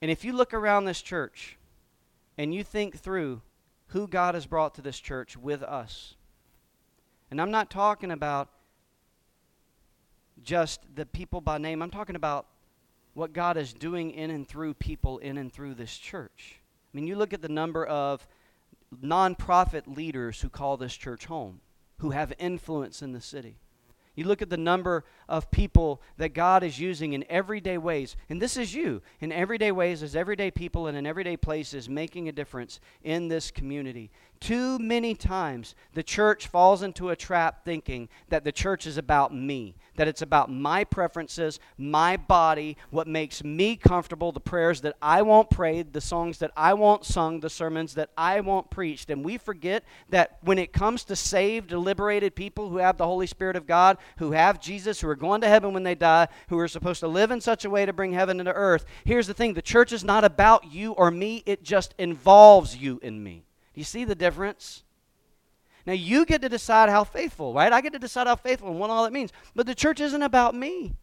And 0.00 0.10
if 0.10 0.24
you 0.24 0.32
look 0.32 0.54
around 0.54 0.84
this 0.84 1.00
church 1.02 1.56
and 2.36 2.54
you 2.54 2.64
think 2.64 2.98
through 2.98 3.42
who 3.88 4.06
God 4.06 4.34
has 4.34 4.46
brought 4.46 4.74
to 4.74 4.82
this 4.82 4.98
church 4.98 5.36
with 5.36 5.62
us, 5.62 6.16
and 7.30 7.40
I'm 7.40 7.50
not 7.50 7.70
talking 7.70 8.10
about 8.10 8.48
just 10.42 10.80
the 10.94 11.06
people 11.06 11.40
by 11.40 11.58
name, 11.58 11.82
I'm 11.82 11.90
talking 11.90 12.16
about 12.16 12.46
what 13.14 13.32
God 13.32 13.56
is 13.56 13.72
doing 13.72 14.10
in 14.10 14.30
and 14.30 14.46
through 14.46 14.74
people 14.74 15.18
in 15.18 15.38
and 15.38 15.52
through 15.52 15.74
this 15.74 15.96
church. 15.96 16.60
I 16.92 16.96
mean, 16.96 17.06
you 17.06 17.16
look 17.16 17.32
at 17.32 17.42
the 17.42 17.48
number 17.48 17.84
of 17.86 18.26
nonprofit 19.02 19.96
leaders 19.96 20.40
who 20.40 20.48
call 20.48 20.76
this 20.76 20.96
church 20.96 21.26
home, 21.26 21.60
who 21.98 22.10
have 22.10 22.32
influence 22.38 23.02
in 23.02 23.12
the 23.12 23.20
city. 23.20 23.56
You 24.16 24.26
look 24.26 24.42
at 24.42 24.50
the 24.50 24.56
number 24.56 25.04
of 25.28 25.50
people 25.50 26.00
that 26.18 26.34
God 26.34 26.62
is 26.62 26.78
using 26.78 27.14
in 27.14 27.24
everyday 27.28 27.78
ways, 27.78 28.14
and 28.28 28.40
this 28.40 28.56
is 28.56 28.72
you, 28.72 29.02
in 29.20 29.32
everyday 29.32 29.72
ways, 29.72 30.04
as 30.04 30.14
everyday 30.14 30.52
people 30.52 30.86
and 30.86 30.96
in 30.96 31.04
everyday 31.04 31.36
places, 31.36 31.88
making 31.88 32.28
a 32.28 32.32
difference 32.32 32.78
in 33.02 33.26
this 33.26 33.50
community. 33.50 34.12
Too 34.44 34.78
many 34.78 35.14
times, 35.14 35.74
the 35.94 36.02
church 36.02 36.48
falls 36.48 36.82
into 36.82 37.08
a 37.08 37.16
trap 37.16 37.64
thinking 37.64 38.10
that 38.28 38.44
the 38.44 38.52
church 38.52 38.86
is 38.86 38.98
about 38.98 39.34
me, 39.34 39.74
that 39.96 40.06
it's 40.06 40.20
about 40.20 40.50
my 40.50 40.84
preferences, 40.84 41.58
my 41.78 42.18
body, 42.18 42.76
what 42.90 43.08
makes 43.08 43.42
me 43.42 43.74
comfortable, 43.74 44.32
the 44.32 44.40
prayers 44.40 44.82
that 44.82 44.96
I 45.00 45.22
won't 45.22 45.48
pray, 45.48 45.80
the 45.80 46.02
songs 46.02 46.36
that 46.40 46.50
I 46.58 46.74
won't 46.74 47.06
sung, 47.06 47.40
the 47.40 47.48
sermons 47.48 47.94
that 47.94 48.10
I 48.18 48.40
won't 48.40 48.68
preached. 48.68 49.08
And 49.08 49.24
we 49.24 49.38
forget 49.38 49.82
that 50.10 50.36
when 50.42 50.58
it 50.58 50.74
comes 50.74 51.04
to 51.04 51.16
saved, 51.16 51.72
liberated 51.72 52.34
people 52.34 52.68
who 52.68 52.76
have 52.76 52.98
the 52.98 53.06
Holy 53.06 53.26
Spirit 53.26 53.56
of 53.56 53.66
God, 53.66 53.96
who 54.18 54.32
have 54.32 54.60
Jesus, 54.60 55.00
who 55.00 55.08
are 55.08 55.16
going 55.16 55.40
to 55.40 55.48
heaven 55.48 55.72
when 55.72 55.84
they 55.84 55.94
die, 55.94 56.28
who 56.50 56.58
are 56.58 56.68
supposed 56.68 57.00
to 57.00 57.08
live 57.08 57.30
in 57.30 57.40
such 57.40 57.64
a 57.64 57.70
way 57.70 57.86
to 57.86 57.94
bring 57.94 58.12
heaven 58.12 58.40
into 58.40 58.52
earth, 58.52 58.84
here's 59.06 59.26
the 59.26 59.32
thing 59.32 59.54
the 59.54 59.62
church 59.62 59.90
is 59.90 60.04
not 60.04 60.22
about 60.22 60.70
you 60.70 60.92
or 60.92 61.10
me, 61.10 61.42
it 61.46 61.62
just 61.62 61.94
involves 61.96 62.76
you 62.76 63.00
and 63.02 63.24
me. 63.24 63.46
Do 63.74 63.80
you 63.80 63.84
see 63.84 64.04
the 64.04 64.14
difference? 64.14 64.84
Now 65.86 65.92
you 65.92 66.24
get 66.24 66.42
to 66.42 66.48
decide 66.48 66.88
how 66.88 67.04
faithful, 67.04 67.52
right? 67.52 67.72
I 67.72 67.80
get 67.80 67.92
to 67.92 67.98
decide 67.98 68.26
how 68.26 68.36
faithful 68.36 68.70
and 68.70 68.78
what 68.78 68.90
all 68.90 69.04
that 69.04 69.12
means. 69.12 69.32
But 69.54 69.66
the 69.66 69.74
church 69.74 70.00
isn't 70.00 70.22
about 70.22 70.54
me. 70.54 70.96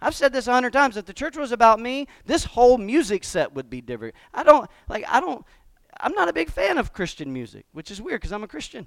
I've 0.00 0.14
said 0.14 0.32
this 0.32 0.46
a 0.46 0.52
hundred 0.52 0.72
times. 0.72 0.96
If 0.96 1.06
the 1.06 1.12
church 1.12 1.36
was 1.36 1.52
about 1.52 1.80
me, 1.80 2.08
this 2.26 2.44
whole 2.44 2.76
music 2.76 3.24
set 3.24 3.54
would 3.54 3.70
be 3.70 3.80
different. 3.80 4.14
I 4.34 4.42
don't 4.42 4.68
like. 4.88 5.04
I 5.08 5.20
don't. 5.20 5.44
I'm 6.00 6.12
not 6.12 6.28
a 6.28 6.32
big 6.32 6.50
fan 6.50 6.78
of 6.78 6.92
Christian 6.92 7.32
music, 7.32 7.66
which 7.72 7.90
is 7.90 8.02
weird 8.02 8.20
because 8.20 8.32
I'm 8.32 8.42
a 8.42 8.48
Christian. 8.48 8.86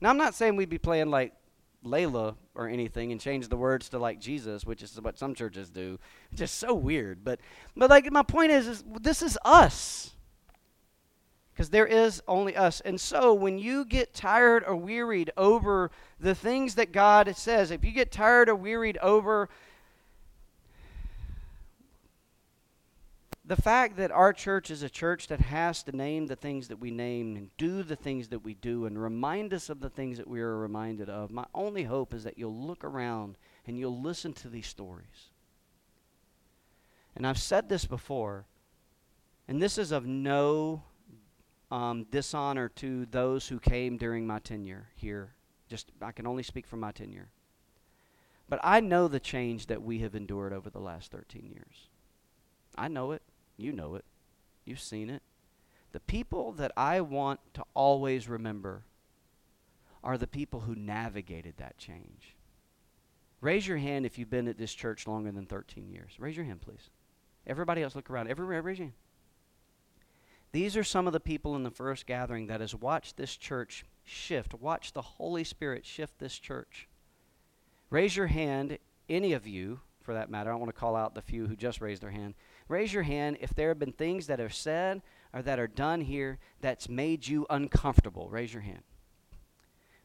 Now 0.00 0.10
I'm 0.10 0.18
not 0.18 0.34
saying 0.34 0.56
we'd 0.56 0.68
be 0.68 0.78
playing 0.78 1.10
like 1.10 1.32
Layla 1.84 2.36
or 2.54 2.68
anything 2.68 3.10
and 3.10 3.20
change 3.20 3.48
the 3.48 3.56
words 3.56 3.88
to 3.90 3.98
like 3.98 4.20
Jesus, 4.20 4.64
which 4.64 4.82
is 4.82 5.00
what 5.00 5.18
some 5.18 5.34
churches 5.34 5.70
do. 5.70 5.98
It's 6.30 6.40
just 6.40 6.58
so 6.58 6.74
weird. 6.74 7.24
But 7.24 7.40
but 7.76 7.88
like 7.90 8.10
my 8.12 8.22
point 8.22 8.52
is, 8.52 8.66
is 8.66 8.84
this 9.00 9.22
is 9.22 9.38
us 9.44 10.14
because 11.60 11.68
there 11.68 11.86
is 11.86 12.22
only 12.26 12.56
us. 12.56 12.80
And 12.86 12.98
so 12.98 13.34
when 13.34 13.58
you 13.58 13.84
get 13.84 14.14
tired 14.14 14.64
or 14.66 14.74
wearied 14.74 15.30
over 15.36 15.90
the 16.18 16.34
things 16.34 16.76
that 16.76 16.90
God 16.90 17.36
says, 17.36 17.70
if 17.70 17.84
you 17.84 17.92
get 17.92 18.10
tired 18.10 18.48
or 18.48 18.54
wearied 18.54 18.96
over 19.02 19.46
the 23.44 23.56
fact 23.56 23.98
that 23.98 24.10
our 24.10 24.32
church 24.32 24.70
is 24.70 24.82
a 24.82 24.88
church 24.88 25.26
that 25.26 25.40
has 25.42 25.82
to 25.82 25.94
name 25.94 26.28
the 26.28 26.34
things 26.34 26.68
that 26.68 26.80
we 26.80 26.90
name 26.90 27.36
and 27.36 27.50
do 27.58 27.82
the 27.82 27.94
things 27.94 28.28
that 28.28 28.42
we 28.42 28.54
do 28.54 28.86
and 28.86 28.98
remind 28.98 29.52
us 29.52 29.68
of 29.68 29.80
the 29.80 29.90
things 29.90 30.16
that 30.16 30.28
we 30.28 30.40
are 30.40 30.56
reminded 30.56 31.10
of, 31.10 31.30
my 31.30 31.44
only 31.54 31.82
hope 31.84 32.14
is 32.14 32.24
that 32.24 32.38
you'll 32.38 32.56
look 32.56 32.84
around 32.84 33.36
and 33.66 33.78
you'll 33.78 34.00
listen 34.00 34.32
to 34.32 34.48
these 34.48 34.66
stories. 34.66 35.28
And 37.14 37.26
I've 37.26 37.36
said 37.36 37.68
this 37.68 37.84
before, 37.84 38.46
and 39.46 39.60
this 39.60 39.76
is 39.76 39.92
of 39.92 40.06
no 40.06 40.84
um, 41.70 42.06
dishonor 42.10 42.68
to 42.68 43.06
those 43.06 43.48
who 43.48 43.58
came 43.60 43.96
during 43.96 44.26
my 44.26 44.38
tenure 44.38 44.88
here. 44.96 45.34
Just, 45.68 45.92
I 46.02 46.12
can 46.12 46.26
only 46.26 46.42
speak 46.42 46.66
from 46.66 46.80
my 46.80 46.90
tenure. 46.90 47.30
But 48.48 48.60
I 48.64 48.80
know 48.80 49.06
the 49.06 49.20
change 49.20 49.66
that 49.66 49.82
we 49.82 50.00
have 50.00 50.14
endured 50.14 50.52
over 50.52 50.70
the 50.70 50.80
last 50.80 51.12
13 51.12 51.48
years. 51.54 51.88
I 52.76 52.88
know 52.88 53.12
it. 53.12 53.22
You 53.56 53.72
know 53.72 53.94
it. 53.94 54.04
You've 54.64 54.80
seen 54.80 55.08
it. 55.08 55.22
The 55.92 56.00
people 56.00 56.52
that 56.52 56.72
I 56.76 57.00
want 57.00 57.40
to 57.54 57.64
always 57.74 58.28
remember 58.28 58.82
are 60.02 60.18
the 60.18 60.26
people 60.26 60.60
who 60.60 60.74
navigated 60.74 61.54
that 61.58 61.78
change. 61.78 62.36
Raise 63.40 63.66
your 63.66 63.78
hand 63.78 64.04
if 64.04 64.18
you've 64.18 64.30
been 64.30 64.48
at 64.48 64.58
this 64.58 64.74
church 64.74 65.06
longer 65.06 65.32
than 65.32 65.46
13 65.46 65.90
years. 65.90 66.12
Raise 66.18 66.36
your 66.36 66.46
hand, 66.46 66.60
please. 66.60 66.90
Everybody 67.46 67.82
else, 67.82 67.94
look 67.94 68.10
around. 68.10 68.28
Everybody, 68.28 68.60
raise 68.60 68.78
your 68.78 68.86
hand. 68.86 68.94
These 70.52 70.76
are 70.76 70.84
some 70.84 71.06
of 71.06 71.12
the 71.12 71.20
people 71.20 71.54
in 71.54 71.62
the 71.62 71.70
first 71.70 72.06
gathering 72.06 72.48
that 72.48 72.60
has 72.60 72.74
watched 72.74 73.16
this 73.16 73.36
church 73.36 73.84
shift, 74.04 74.54
watched 74.54 74.94
the 74.94 75.02
Holy 75.02 75.44
Spirit 75.44 75.86
shift 75.86 76.18
this 76.18 76.38
church. 76.38 76.88
Raise 77.88 78.16
your 78.16 78.26
hand, 78.26 78.78
any 79.08 79.32
of 79.32 79.46
you, 79.46 79.80
for 80.02 80.14
that 80.14 80.30
matter. 80.30 80.50
I 80.52 80.56
want 80.56 80.68
to 80.68 80.78
call 80.78 80.96
out 80.96 81.14
the 81.14 81.22
few 81.22 81.46
who 81.46 81.54
just 81.54 81.80
raised 81.80 82.02
their 82.02 82.10
hand. 82.10 82.34
Raise 82.68 82.92
your 82.92 83.02
hand 83.04 83.38
if 83.40 83.54
there 83.54 83.68
have 83.68 83.78
been 83.78 83.92
things 83.92 84.26
that 84.26 84.40
are 84.40 84.48
said 84.48 85.02
or 85.32 85.42
that 85.42 85.60
are 85.60 85.68
done 85.68 86.00
here 86.00 86.38
that's 86.60 86.88
made 86.88 87.26
you 87.28 87.46
uncomfortable. 87.50 88.28
Raise 88.28 88.52
your 88.52 88.62
hand. 88.62 88.82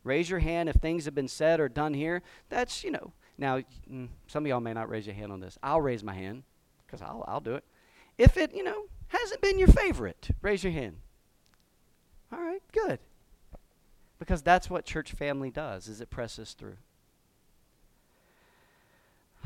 Raise 0.04 0.30
your 0.30 0.40
hand 0.40 0.70
if 0.70 0.76
things 0.76 1.06
have 1.06 1.16
been 1.16 1.28
said 1.28 1.60
or 1.60 1.68
done 1.68 1.96
here. 1.96 2.22
That's, 2.50 2.84
you 2.84 2.92
know, 2.92 3.14
now 3.38 3.62
mm, 3.92 4.10
some 4.28 4.46
of 4.46 4.50
y'all 4.50 4.60
may 4.60 4.74
not 4.74 4.90
raise 4.90 5.08
your 5.08 5.16
hand 5.16 5.32
on 5.32 5.40
this. 5.40 5.58
I'll 5.64 5.82
raise 5.82 6.04
my 6.04 6.14
hand 6.14 6.44
because 6.86 7.02
I'll, 7.02 7.26
I'll 7.28 7.40
do 7.40 7.56
it. 7.56 7.64
If 8.18 8.38
it, 8.38 8.54
you 8.54 8.64
know, 8.64 8.86
hasn't 9.08 9.42
been 9.42 9.60
your 9.60 9.68
favorite? 9.68 10.30
Raise 10.42 10.64
your 10.64 10.74
hand. 10.74 10.98
All 12.32 12.42
right, 12.42 12.62
good. 12.72 13.00
Because 14.20 14.42
that's 14.42 14.70
what 14.70 14.86
church 14.86 15.12
family 15.12 15.52
does, 15.52 15.88
is 15.88 16.02
it 16.02 16.10
presses 16.10 16.54
through. 16.54 16.78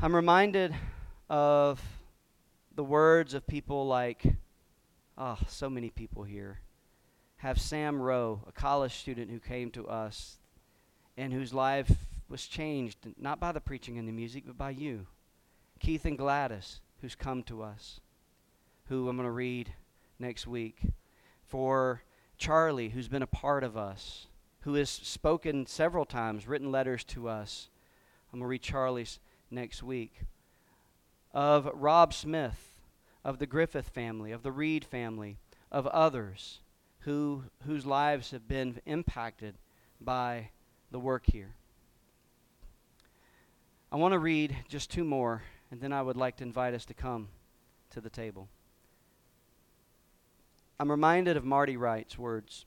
I'm 0.00 0.14
reminded 0.14 0.74
of 1.28 1.80
the 2.74 2.84
words 2.84 3.34
of 3.34 3.46
people 3.46 3.86
like, 3.86 4.22
oh, 5.18 5.38
so 5.48 5.68
many 5.68 5.90
people 5.90 6.22
here. 6.22 6.60
Have 7.38 7.60
Sam 7.60 8.00
Rowe, 8.00 8.40
a 8.48 8.52
college 8.52 8.94
student 8.94 9.30
who 9.30 9.38
came 9.38 9.70
to 9.72 9.86
us 9.86 10.38
and 11.16 11.32
whose 11.32 11.52
life 11.52 11.90
was 12.28 12.46
changed 12.46 12.98
not 13.18 13.40
by 13.40 13.52
the 13.52 13.60
preaching 13.60 13.98
and 13.98 14.08
the 14.08 14.12
music, 14.12 14.44
but 14.46 14.56
by 14.56 14.70
you. 14.70 15.06
Keith 15.80 16.04
and 16.04 16.16
Gladys, 16.16 16.80
who's 17.00 17.14
come 17.14 17.42
to 17.42 17.62
us, 17.62 18.00
who 18.90 19.08
I'm 19.08 19.16
going 19.16 19.24
to 19.24 19.30
read 19.30 19.72
next 20.18 20.48
week. 20.48 20.80
For 21.46 22.02
Charlie, 22.36 22.88
who's 22.88 23.06
been 23.06 23.22
a 23.22 23.26
part 23.26 23.62
of 23.62 23.76
us, 23.76 24.26
who 24.62 24.74
has 24.74 24.90
spoken 24.90 25.64
several 25.64 26.04
times, 26.04 26.48
written 26.48 26.72
letters 26.72 27.04
to 27.04 27.28
us. 27.28 27.70
I'm 28.32 28.40
going 28.40 28.46
to 28.46 28.50
read 28.50 28.62
Charlie's 28.62 29.20
next 29.48 29.84
week. 29.84 30.22
Of 31.32 31.70
Rob 31.72 32.12
Smith, 32.12 32.80
of 33.24 33.38
the 33.38 33.46
Griffith 33.46 33.88
family, 33.90 34.32
of 34.32 34.42
the 34.42 34.50
Reed 34.50 34.84
family, 34.84 35.36
of 35.70 35.86
others 35.86 36.58
who, 37.00 37.44
whose 37.64 37.86
lives 37.86 38.32
have 38.32 38.48
been 38.48 38.80
impacted 38.86 39.54
by 40.00 40.50
the 40.90 40.98
work 40.98 41.26
here. 41.26 41.54
I 43.92 43.96
want 43.96 44.14
to 44.14 44.18
read 44.18 44.56
just 44.68 44.90
two 44.90 45.04
more, 45.04 45.42
and 45.70 45.80
then 45.80 45.92
I 45.92 46.02
would 46.02 46.16
like 46.16 46.38
to 46.38 46.44
invite 46.44 46.74
us 46.74 46.84
to 46.86 46.94
come 46.94 47.28
to 47.90 48.00
the 48.00 48.10
table. 48.10 48.48
I'm 50.80 50.90
reminded 50.90 51.36
of 51.36 51.44
Marty 51.44 51.76
Wright's 51.76 52.18
words. 52.18 52.64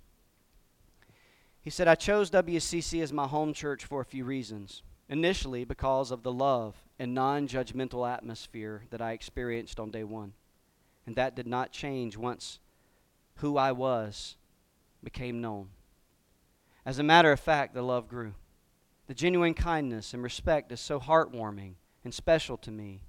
He 1.60 1.72
said, 1.72 1.88
I 1.88 1.96
chose 1.96 2.30
WCC 2.30 3.02
as 3.02 3.12
my 3.12 3.26
home 3.26 3.54
church 3.54 3.86
for 3.86 4.02
a 4.02 4.06
few 4.06 4.24
reasons. 4.24 4.84
Initially, 5.10 5.66
because 5.66 6.12
of 6.12 6.22
the 6.22 6.32
love 6.32 6.76
and 7.00 7.16
non 7.16 7.48
judgmental 7.48 8.08
atmosphere 8.08 8.84
that 8.92 9.02
I 9.02 9.14
experienced 9.14 9.80
on 9.80 9.90
day 9.90 10.04
one. 10.04 10.34
And 11.08 11.16
that 11.16 11.36
did 11.36 11.48
not 11.48 11.72
change 11.72 12.16
once 12.16 12.60
who 13.38 13.58
I 13.58 13.72
was 13.72 14.36
became 15.04 15.42
known. 15.42 15.70
As 16.86 17.00
a 17.00 17.04
matter 17.04 17.32
of 17.32 17.40
fact, 17.40 17.74
the 17.74 17.82
love 17.82 18.08
grew. 18.08 18.36
The 19.08 19.16
genuine 19.16 19.56
kindness 19.56 20.14
and 20.14 20.22
respect 20.22 20.72
is 20.72 20.80
so 20.80 21.00
heartwarming 21.00 21.74
and 22.04 22.14
special 22.14 22.58
to 22.58 22.70
me, 22.70 23.02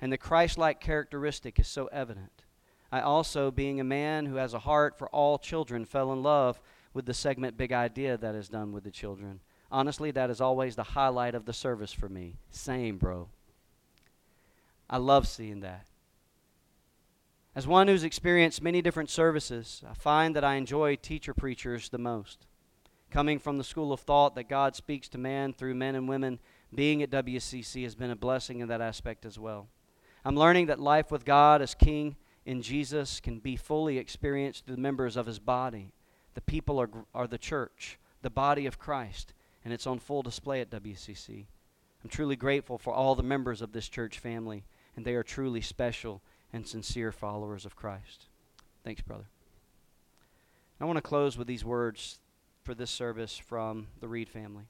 and 0.00 0.12
the 0.12 0.18
Christ 0.18 0.56
like 0.56 0.78
characteristic 0.78 1.58
is 1.58 1.66
so 1.66 1.86
evident. 1.86 2.44
I 2.92 3.00
also, 3.00 3.50
being 3.50 3.80
a 3.80 3.84
man 3.84 4.26
who 4.26 4.36
has 4.36 4.52
a 4.52 4.58
heart 4.58 4.98
for 4.98 5.08
all 5.08 5.38
children, 5.38 5.86
fell 5.86 6.12
in 6.12 6.22
love 6.22 6.60
with 6.92 7.06
the 7.06 7.14
segment 7.14 7.56
Big 7.56 7.72
Idea 7.72 8.18
that 8.18 8.34
is 8.34 8.50
done 8.50 8.70
with 8.70 8.84
the 8.84 8.90
children. 8.90 9.40
Honestly, 9.70 10.10
that 10.10 10.28
is 10.28 10.42
always 10.42 10.76
the 10.76 10.82
highlight 10.82 11.34
of 11.34 11.46
the 11.46 11.54
service 11.54 11.94
for 11.94 12.10
me. 12.10 12.36
Same, 12.50 12.98
bro. 12.98 13.30
I 14.90 14.98
love 14.98 15.26
seeing 15.26 15.60
that. 15.60 15.86
As 17.54 17.66
one 17.66 17.88
who's 17.88 18.04
experienced 18.04 18.62
many 18.62 18.82
different 18.82 19.08
services, 19.08 19.82
I 19.90 19.94
find 19.94 20.36
that 20.36 20.44
I 20.44 20.56
enjoy 20.56 20.96
teacher 20.96 21.32
preachers 21.32 21.88
the 21.88 21.96
most. 21.96 22.46
Coming 23.10 23.38
from 23.38 23.56
the 23.56 23.64
school 23.64 23.94
of 23.94 24.00
thought 24.00 24.34
that 24.34 24.50
God 24.50 24.76
speaks 24.76 25.08
to 25.10 25.18
man 25.18 25.54
through 25.54 25.74
men 25.74 25.94
and 25.94 26.06
women, 26.06 26.38
being 26.74 27.02
at 27.02 27.10
WCC 27.10 27.84
has 27.84 27.94
been 27.94 28.10
a 28.10 28.16
blessing 28.16 28.60
in 28.60 28.68
that 28.68 28.82
aspect 28.82 29.24
as 29.24 29.38
well. 29.38 29.68
I'm 30.26 30.36
learning 30.36 30.66
that 30.66 30.78
life 30.78 31.10
with 31.10 31.24
God 31.24 31.62
as 31.62 31.74
King 31.74 32.16
in 32.44 32.62
Jesus 32.62 33.20
can 33.20 33.38
be 33.38 33.56
fully 33.56 33.98
experienced 33.98 34.66
through 34.66 34.76
the 34.76 34.82
members 34.82 35.16
of 35.16 35.26
his 35.26 35.38
body. 35.38 35.92
The 36.34 36.40
people 36.40 36.80
are, 36.80 36.90
are 37.14 37.26
the 37.26 37.38
church, 37.38 37.98
the 38.22 38.30
body 38.30 38.66
of 38.66 38.78
Christ, 38.78 39.34
and 39.64 39.72
it's 39.72 39.86
on 39.86 39.98
full 39.98 40.22
display 40.22 40.60
at 40.60 40.70
WCC. 40.70 41.46
I'm 42.02 42.10
truly 42.10 42.36
grateful 42.36 42.78
for 42.78 42.92
all 42.92 43.14
the 43.14 43.22
members 43.22 43.62
of 43.62 43.72
this 43.72 43.88
church 43.88 44.18
family, 44.18 44.64
and 44.96 45.04
they 45.04 45.14
are 45.14 45.22
truly 45.22 45.60
special 45.60 46.20
and 46.52 46.66
sincere 46.66 47.12
followers 47.12 47.64
of 47.64 47.76
Christ. 47.76 48.26
Thanks, 48.84 49.02
brother. 49.02 49.26
I 50.80 50.84
want 50.84 50.96
to 50.96 51.02
close 51.02 51.38
with 51.38 51.46
these 51.46 51.64
words 51.64 52.18
for 52.64 52.74
this 52.74 52.90
service 52.90 53.38
from 53.38 53.86
the 54.00 54.08
Reed 54.08 54.28
family. 54.28 54.64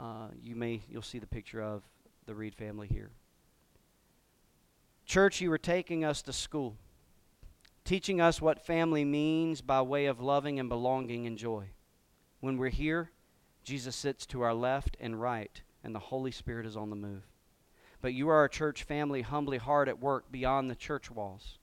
Uh, 0.00 0.28
you 0.42 0.56
may 0.56 0.80
you'll 0.88 1.02
see 1.02 1.18
the 1.18 1.26
picture 1.26 1.62
of 1.62 1.82
the 2.26 2.34
Reed 2.34 2.54
family 2.54 2.88
here. 2.88 3.10
Church, 5.10 5.40
you 5.40 5.50
were 5.50 5.58
taking 5.58 6.04
us 6.04 6.22
to 6.22 6.32
school, 6.32 6.76
teaching 7.84 8.20
us 8.20 8.40
what 8.40 8.64
family 8.64 9.04
means 9.04 9.60
by 9.60 9.82
way 9.82 10.06
of 10.06 10.20
loving 10.20 10.60
and 10.60 10.68
belonging 10.68 11.26
and 11.26 11.36
joy. 11.36 11.70
When 12.38 12.56
we're 12.56 12.68
here, 12.68 13.10
Jesus 13.64 13.96
sits 13.96 14.24
to 14.26 14.42
our 14.42 14.54
left 14.54 14.96
and 15.00 15.20
right, 15.20 15.62
and 15.82 15.92
the 15.92 15.98
Holy 15.98 16.30
Spirit 16.30 16.64
is 16.64 16.76
on 16.76 16.90
the 16.90 16.94
move. 16.94 17.24
But 18.00 18.14
you 18.14 18.28
are 18.28 18.44
a 18.44 18.48
church 18.48 18.84
family 18.84 19.22
humbly 19.22 19.58
hard 19.58 19.88
at 19.88 19.98
work 19.98 20.30
beyond 20.30 20.70
the 20.70 20.76
church 20.76 21.10
walls. 21.10 21.58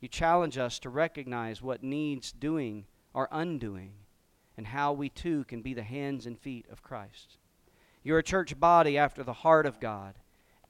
You 0.00 0.06
challenge 0.06 0.56
us 0.56 0.78
to 0.78 0.88
recognize 0.88 1.60
what 1.60 1.82
needs 1.82 2.30
doing 2.30 2.86
or 3.12 3.28
undoing 3.32 3.94
and 4.56 4.68
how 4.68 4.92
we 4.92 5.08
too 5.08 5.42
can 5.48 5.62
be 5.62 5.74
the 5.74 5.82
hands 5.82 6.26
and 6.26 6.38
feet 6.38 6.66
of 6.70 6.84
Christ. 6.84 7.38
You're 8.04 8.20
a 8.20 8.22
church 8.22 8.60
body 8.60 8.96
after 8.96 9.24
the 9.24 9.32
heart 9.32 9.66
of 9.66 9.80
God, 9.80 10.14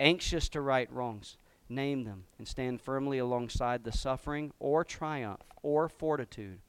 anxious 0.00 0.48
to 0.48 0.62
right 0.62 0.90
wrongs. 0.90 1.36
Name 1.68 2.04
them 2.04 2.24
and 2.38 2.48
stand 2.48 2.80
firmly 2.80 3.18
alongside 3.18 3.84
the 3.84 3.92
suffering 3.92 4.52
or 4.58 4.84
triumph 4.84 5.42
or 5.62 5.88
fortitude 5.88 6.60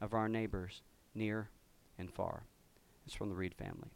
of 0.00 0.14
our 0.14 0.28
neighbors 0.28 0.82
near 1.14 1.50
and 1.98 2.12
far. 2.12 2.44
It's 3.06 3.14
from 3.14 3.28
the 3.28 3.36
Reed 3.36 3.54
family. 3.54 3.90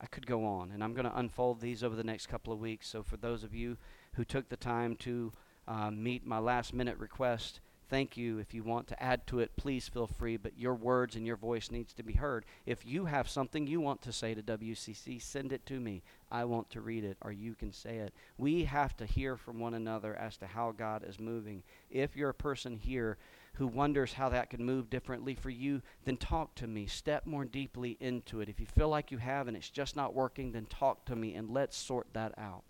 I 0.00 0.06
could 0.06 0.26
go 0.26 0.44
on, 0.44 0.70
and 0.72 0.82
I'm 0.82 0.94
going 0.94 1.04
to 1.04 1.18
unfold 1.18 1.60
these 1.60 1.84
over 1.84 1.94
the 1.94 2.04
next 2.04 2.26
couple 2.26 2.52
of 2.52 2.60
weeks. 2.60 2.88
So, 2.88 3.02
for 3.02 3.16
those 3.16 3.44
of 3.44 3.54
you 3.54 3.76
who 4.14 4.24
took 4.24 4.48
the 4.48 4.56
time 4.56 4.96
to 4.96 5.32
uh, 5.68 5.90
meet 5.90 6.26
my 6.26 6.38
last 6.38 6.72
minute 6.72 6.98
request, 6.98 7.60
thank 7.90 8.16
you. 8.16 8.38
If 8.38 8.54
you 8.54 8.62
want 8.62 8.86
to 8.88 9.02
add 9.02 9.26
to 9.26 9.40
it, 9.40 9.56
please 9.56 9.88
feel 9.88 10.06
free, 10.06 10.36
but 10.36 10.56
your 10.56 10.74
words 10.74 11.16
and 11.16 11.26
your 11.26 11.36
voice 11.36 11.70
needs 11.70 11.92
to 11.94 12.02
be 12.04 12.14
heard. 12.14 12.46
If 12.64 12.86
you 12.86 13.06
have 13.06 13.28
something 13.28 13.66
you 13.66 13.80
want 13.80 14.00
to 14.02 14.12
say 14.12 14.34
to 14.34 14.42
WCC, 14.42 15.20
send 15.20 15.52
it 15.52 15.66
to 15.66 15.80
me. 15.80 16.02
I 16.30 16.44
want 16.44 16.70
to 16.70 16.80
read 16.80 17.04
it, 17.04 17.18
or 17.20 17.32
you 17.32 17.54
can 17.54 17.72
say 17.72 17.98
it. 17.98 18.14
We 18.38 18.64
have 18.64 18.96
to 18.98 19.06
hear 19.06 19.36
from 19.36 19.58
one 19.58 19.74
another 19.74 20.14
as 20.14 20.36
to 20.38 20.46
how 20.46 20.70
God 20.70 21.04
is 21.06 21.18
moving. 21.18 21.64
If 21.90 22.16
you're 22.16 22.30
a 22.30 22.34
person 22.34 22.76
here 22.76 23.18
who 23.54 23.66
wonders 23.66 24.12
how 24.12 24.28
that 24.28 24.50
can 24.50 24.64
move 24.64 24.88
differently 24.88 25.34
for 25.34 25.50
you, 25.50 25.82
then 26.04 26.16
talk 26.16 26.54
to 26.54 26.68
me. 26.68 26.86
Step 26.86 27.26
more 27.26 27.44
deeply 27.44 27.96
into 28.00 28.40
it. 28.40 28.48
If 28.48 28.60
you 28.60 28.66
feel 28.66 28.88
like 28.88 29.10
you 29.10 29.18
have 29.18 29.48
and 29.48 29.56
it's 29.56 29.68
just 29.68 29.96
not 29.96 30.14
working, 30.14 30.52
then 30.52 30.66
talk 30.66 31.04
to 31.06 31.16
me 31.16 31.34
and 31.34 31.50
let's 31.50 31.76
sort 31.76 32.06
that 32.12 32.32
out. 32.38 32.62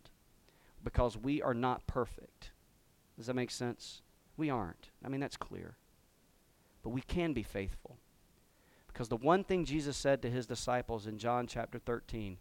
Because 0.83 1.19
we 1.19 1.43
are 1.43 1.53
not 1.53 1.87
perfect. 1.87 2.53
Does 3.19 3.27
that 3.27 3.35
make 3.35 3.51
sense? 3.51 4.01
We 4.41 4.49
aren't. 4.49 4.89
I 5.05 5.09
mean, 5.09 5.21
that's 5.21 5.37
clear. 5.37 5.77
But 6.83 6.91
we 6.91 7.03
can 7.03 7.35
be 7.35 7.43
faithful. 7.43 7.99
Because 8.87 9.11
the 9.11 9.17
one 9.17 9.45
thing 9.45 9.67
Jesus 9.67 9.99
said 9.99 10.23
to 10.23 10.31
his 10.31 10.47
disciples 10.47 11.07
in 11.07 11.19
John 11.19 11.47
chapter 11.47 11.79
13, 11.79 12.39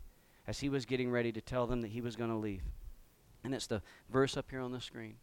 as 0.48 0.62
he 0.62 0.70
was 0.70 0.86
getting 0.86 1.12
ready 1.12 1.34
to 1.34 1.42
tell 1.42 1.68
them 1.68 1.82
that 1.82 1.90
he 1.92 2.00
was 2.00 2.16
going 2.16 2.30
to 2.30 2.38
leave, 2.38 2.64
and 3.44 3.54
it's 3.54 3.68
the 3.68 3.82
verse 4.10 4.38
up 4.38 4.50
here 4.50 4.62
on 4.62 4.72
the 4.72 4.80
screen 4.80 5.16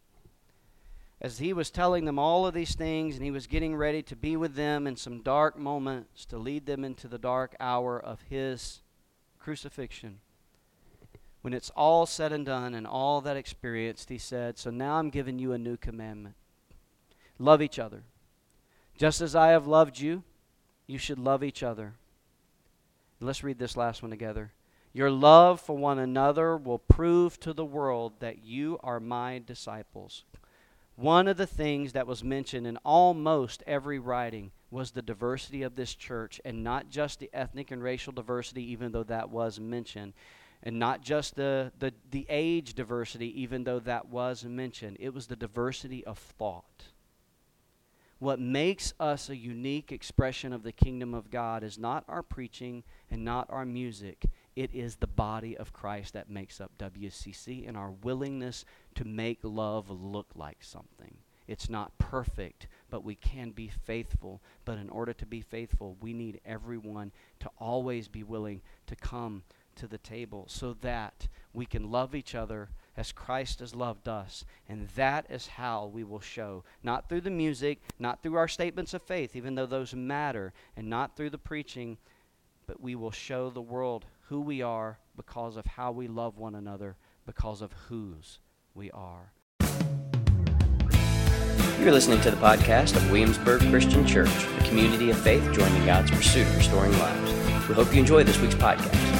as 1.19 1.39
he 1.39 1.55
was 1.55 1.71
telling 1.71 2.05
them 2.05 2.19
all 2.19 2.47
of 2.47 2.53
these 2.53 2.75
things 2.75 3.17
and 3.17 3.25
he 3.25 3.31
was 3.31 3.47
getting 3.47 3.75
ready 3.75 4.03
to 4.03 4.15
be 4.15 4.37
with 4.37 4.55
them 4.55 4.87
in 4.87 4.97
some 4.97 5.23
dark 5.23 5.59
moments 5.59 6.27
to 6.27 6.37
lead 6.37 6.67
them 6.67 6.85
into 6.85 7.09
the 7.09 7.17
dark 7.17 7.57
hour 7.59 7.99
of 7.99 8.21
his 8.29 8.83
crucifixion. 9.39 10.21
When 11.41 11.55
it's 11.55 11.71
all 11.71 12.05
said 12.05 12.33
and 12.33 12.45
done 12.45 12.75
and 12.75 12.87
all 12.87 13.23
that 13.23 13.35
experienced, 13.35 14.11
he 14.11 14.19
said, 14.19 14.59
So 14.59 14.69
now 14.69 14.97
I'm 14.97 15.09
giving 15.09 15.39
you 15.39 15.53
a 15.53 15.59
new 15.59 15.79
commandment 15.79 16.35
love 17.39 17.63
each 17.63 17.79
other. 17.79 18.03
Just 18.97 19.21
as 19.21 19.37
I 19.37 19.49
have 19.49 19.67
loved 19.67 19.99
you, 20.01 20.23
you 20.87 20.99
should 20.99 21.19
love 21.19 21.45
each 21.45 21.63
other. 21.63 21.95
Let's 23.21 23.45
read 23.45 23.59
this 23.59 23.77
last 23.77 24.03
one 24.03 24.11
together. 24.11 24.53
Your 24.93 25.11
love 25.11 25.61
for 25.61 25.77
one 25.77 25.99
another 25.99 26.57
will 26.57 26.79
prove 26.79 27.39
to 27.41 27.53
the 27.53 27.65
world 27.65 28.15
that 28.21 28.45
you 28.45 28.79
are 28.83 29.01
my 29.01 29.43
disciples. 29.45 30.25
One 30.97 31.29
of 31.29 31.37
the 31.37 31.47
things 31.47 31.93
that 31.93 32.07
was 32.07 32.25
mentioned 32.25 32.67
in 32.67 32.79
almost 32.79 33.63
every 33.67 33.99
writing 33.99 34.53
was 34.71 34.91
the 34.91 35.03
diversity 35.03 35.63
of 35.63 35.77
this 35.77 35.95
church, 35.95 36.41
and 36.45 36.65
not 36.65 36.89
just 36.89 37.21
the 37.21 37.31
ethnic 37.35 37.71
and 37.71 37.83
racial 37.83 38.13
diversity, 38.13 38.63
even 38.73 38.93
though 38.93 39.05
that 39.05 39.29
was 39.29 39.61
mentioned, 39.61 40.15
and 40.63 40.79
not 40.79 41.03
just 41.03 41.37
the, 41.37 41.73
the, 41.79 41.93
the 42.11 42.27
age 42.31 42.73
diversity, 42.73 43.43
even 43.43 43.65
though 43.65 43.79
that 43.81 44.09
was 44.09 44.45
mentioned. 44.45 44.97
It 44.99 45.13
was 45.13 45.27
the 45.27 45.37
diversity 45.37 46.05
of 46.07 46.19
thought. 46.19 46.85
What 48.19 48.41
makes 48.41 48.95
us 48.99 49.29
a 49.29 49.37
unique 49.37 49.93
expression 49.93 50.55
of 50.55 50.63
the 50.63 50.73
kingdom 50.73 51.13
of 51.13 51.31
God 51.31 51.63
is 51.63 51.79
not 51.79 52.05
our 52.09 52.23
preaching 52.23 52.83
and 53.11 53.25
not 53.25 53.47
our 53.51 53.67
music. 53.67 54.25
It 54.55 54.71
is 54.73 54.97
the 54.97 55.07
body 55.07 55.55
of 55.55 55.75
Christ 55.75 56.15
that 56.15 56.31
makes 56.31 56.59
up 56.59 56.73
WCC 56.79 57.69
and 57.69 57.77
our 57.77 57.91
willingness 57.91 58.65
to 58.95 59.05
make 59.05 59.41
love 59.43 59.91
look 59.91 60.29
like 60.35 60.59
something. 60.63 61.19
It's 61.47 61.69
not 61.69 61.97
perfect, 61.99 62.69
but 62.91 63.05
we 63.05 63.17
can 63.17 63.51
be 63.51 63.69
faithful. 63.69 64.41
But 64.65 64.79
in 64.79 64.89
order 64.89 65.13
to 65.13 65.27
be 65.27 65.43
faithful, 65.43 65.99
we 66.01 66.15
need 66.15 66.41
everyone 66.45 67.13
to 67.41 67.51
always 67.59 68.09
be 68.09 68.23
willing 68.23 68.63
to 68.87 68.97
come 68.97 69.43
to 69.77 69.87
the 69.87 69.99
table 69.99 70.47
so 70.49 70.75
that 70.81 71.29
we 71.53 71.67
can 71.67 71.91
love 71.91 72.15
each 72.15 72.35
other 72.35 72.71
as 72.97 73.13
Christ 73.13 73.61
has 73.61 73.75
loved 73.75 74.09
us. 74.09 74.45
And 74.69 74.89
that 74.97 75.27
is 75.29 75.47
how 75.47 75.87
we 75.87 76.05
will 76.05 76.21
show, 76.21 76.65
not 76.83 77.09
through 77.09 77.23
the 77.23 77.31
music, 77.31 77.81
not 77.99 78.23
through 78.23 78.37
our 78.37 78.49
statements 78.49 78.95
of 78.95 79.03
faith, 79.03 79.37
even 79.37 79.55
though 79.55 79.67
those 79.67 79.95
matter, 79.95 80.53
and 80.77 80.89
not 80.89 81.17
through 81.17 81.31
the 81.31 81.39
preaching, 81.39 81.99
but 82.67 82.81
we 82.81 82.95
will 82.95 83.11
show 83.11 83.51
the 83.51 83.61
world 83.61 84.07
who 84.29 84.41
we 84.41 84.63
are 84.63 84.99
because 85.17 85.57
of 85.57 85.67
how 85.67 85.93
we 85.93 86.09
love 86.09 86.37
one 86.37 86.55
another, 86.55 86.97
because 87.25 87.63
of 87.63 87.73
whose 87.89 88.41
we 88.75 88.91
are. 88.91 89.33
You're 91.81 91.93
listening 91.93 92.21
to 92.23 92.31
the 92.31 92.37
podcast 92.39 92.97
of 92.97 93.11
Williamsburg 93.11 93.61
Christian 93.71 94.07
Church, 94.07 94.31
a 94.59 94.65
community 94.65 95.11
of 95.11 95.19
faith 95.19 95.53
joining 95.53 95.85
God's 95.87 96.11
pursuit 96.11 96.47
of 96.47 96.57
restoring 96.57 96.93
lives. 96.99 97.69
We 97.69 97.75
hope 97.75 97.93
you 97.93 98.01
enjoy 98.01 98.25
this 98.25 98.39
week's 98.41 98.55
podcast. 98.55 99.16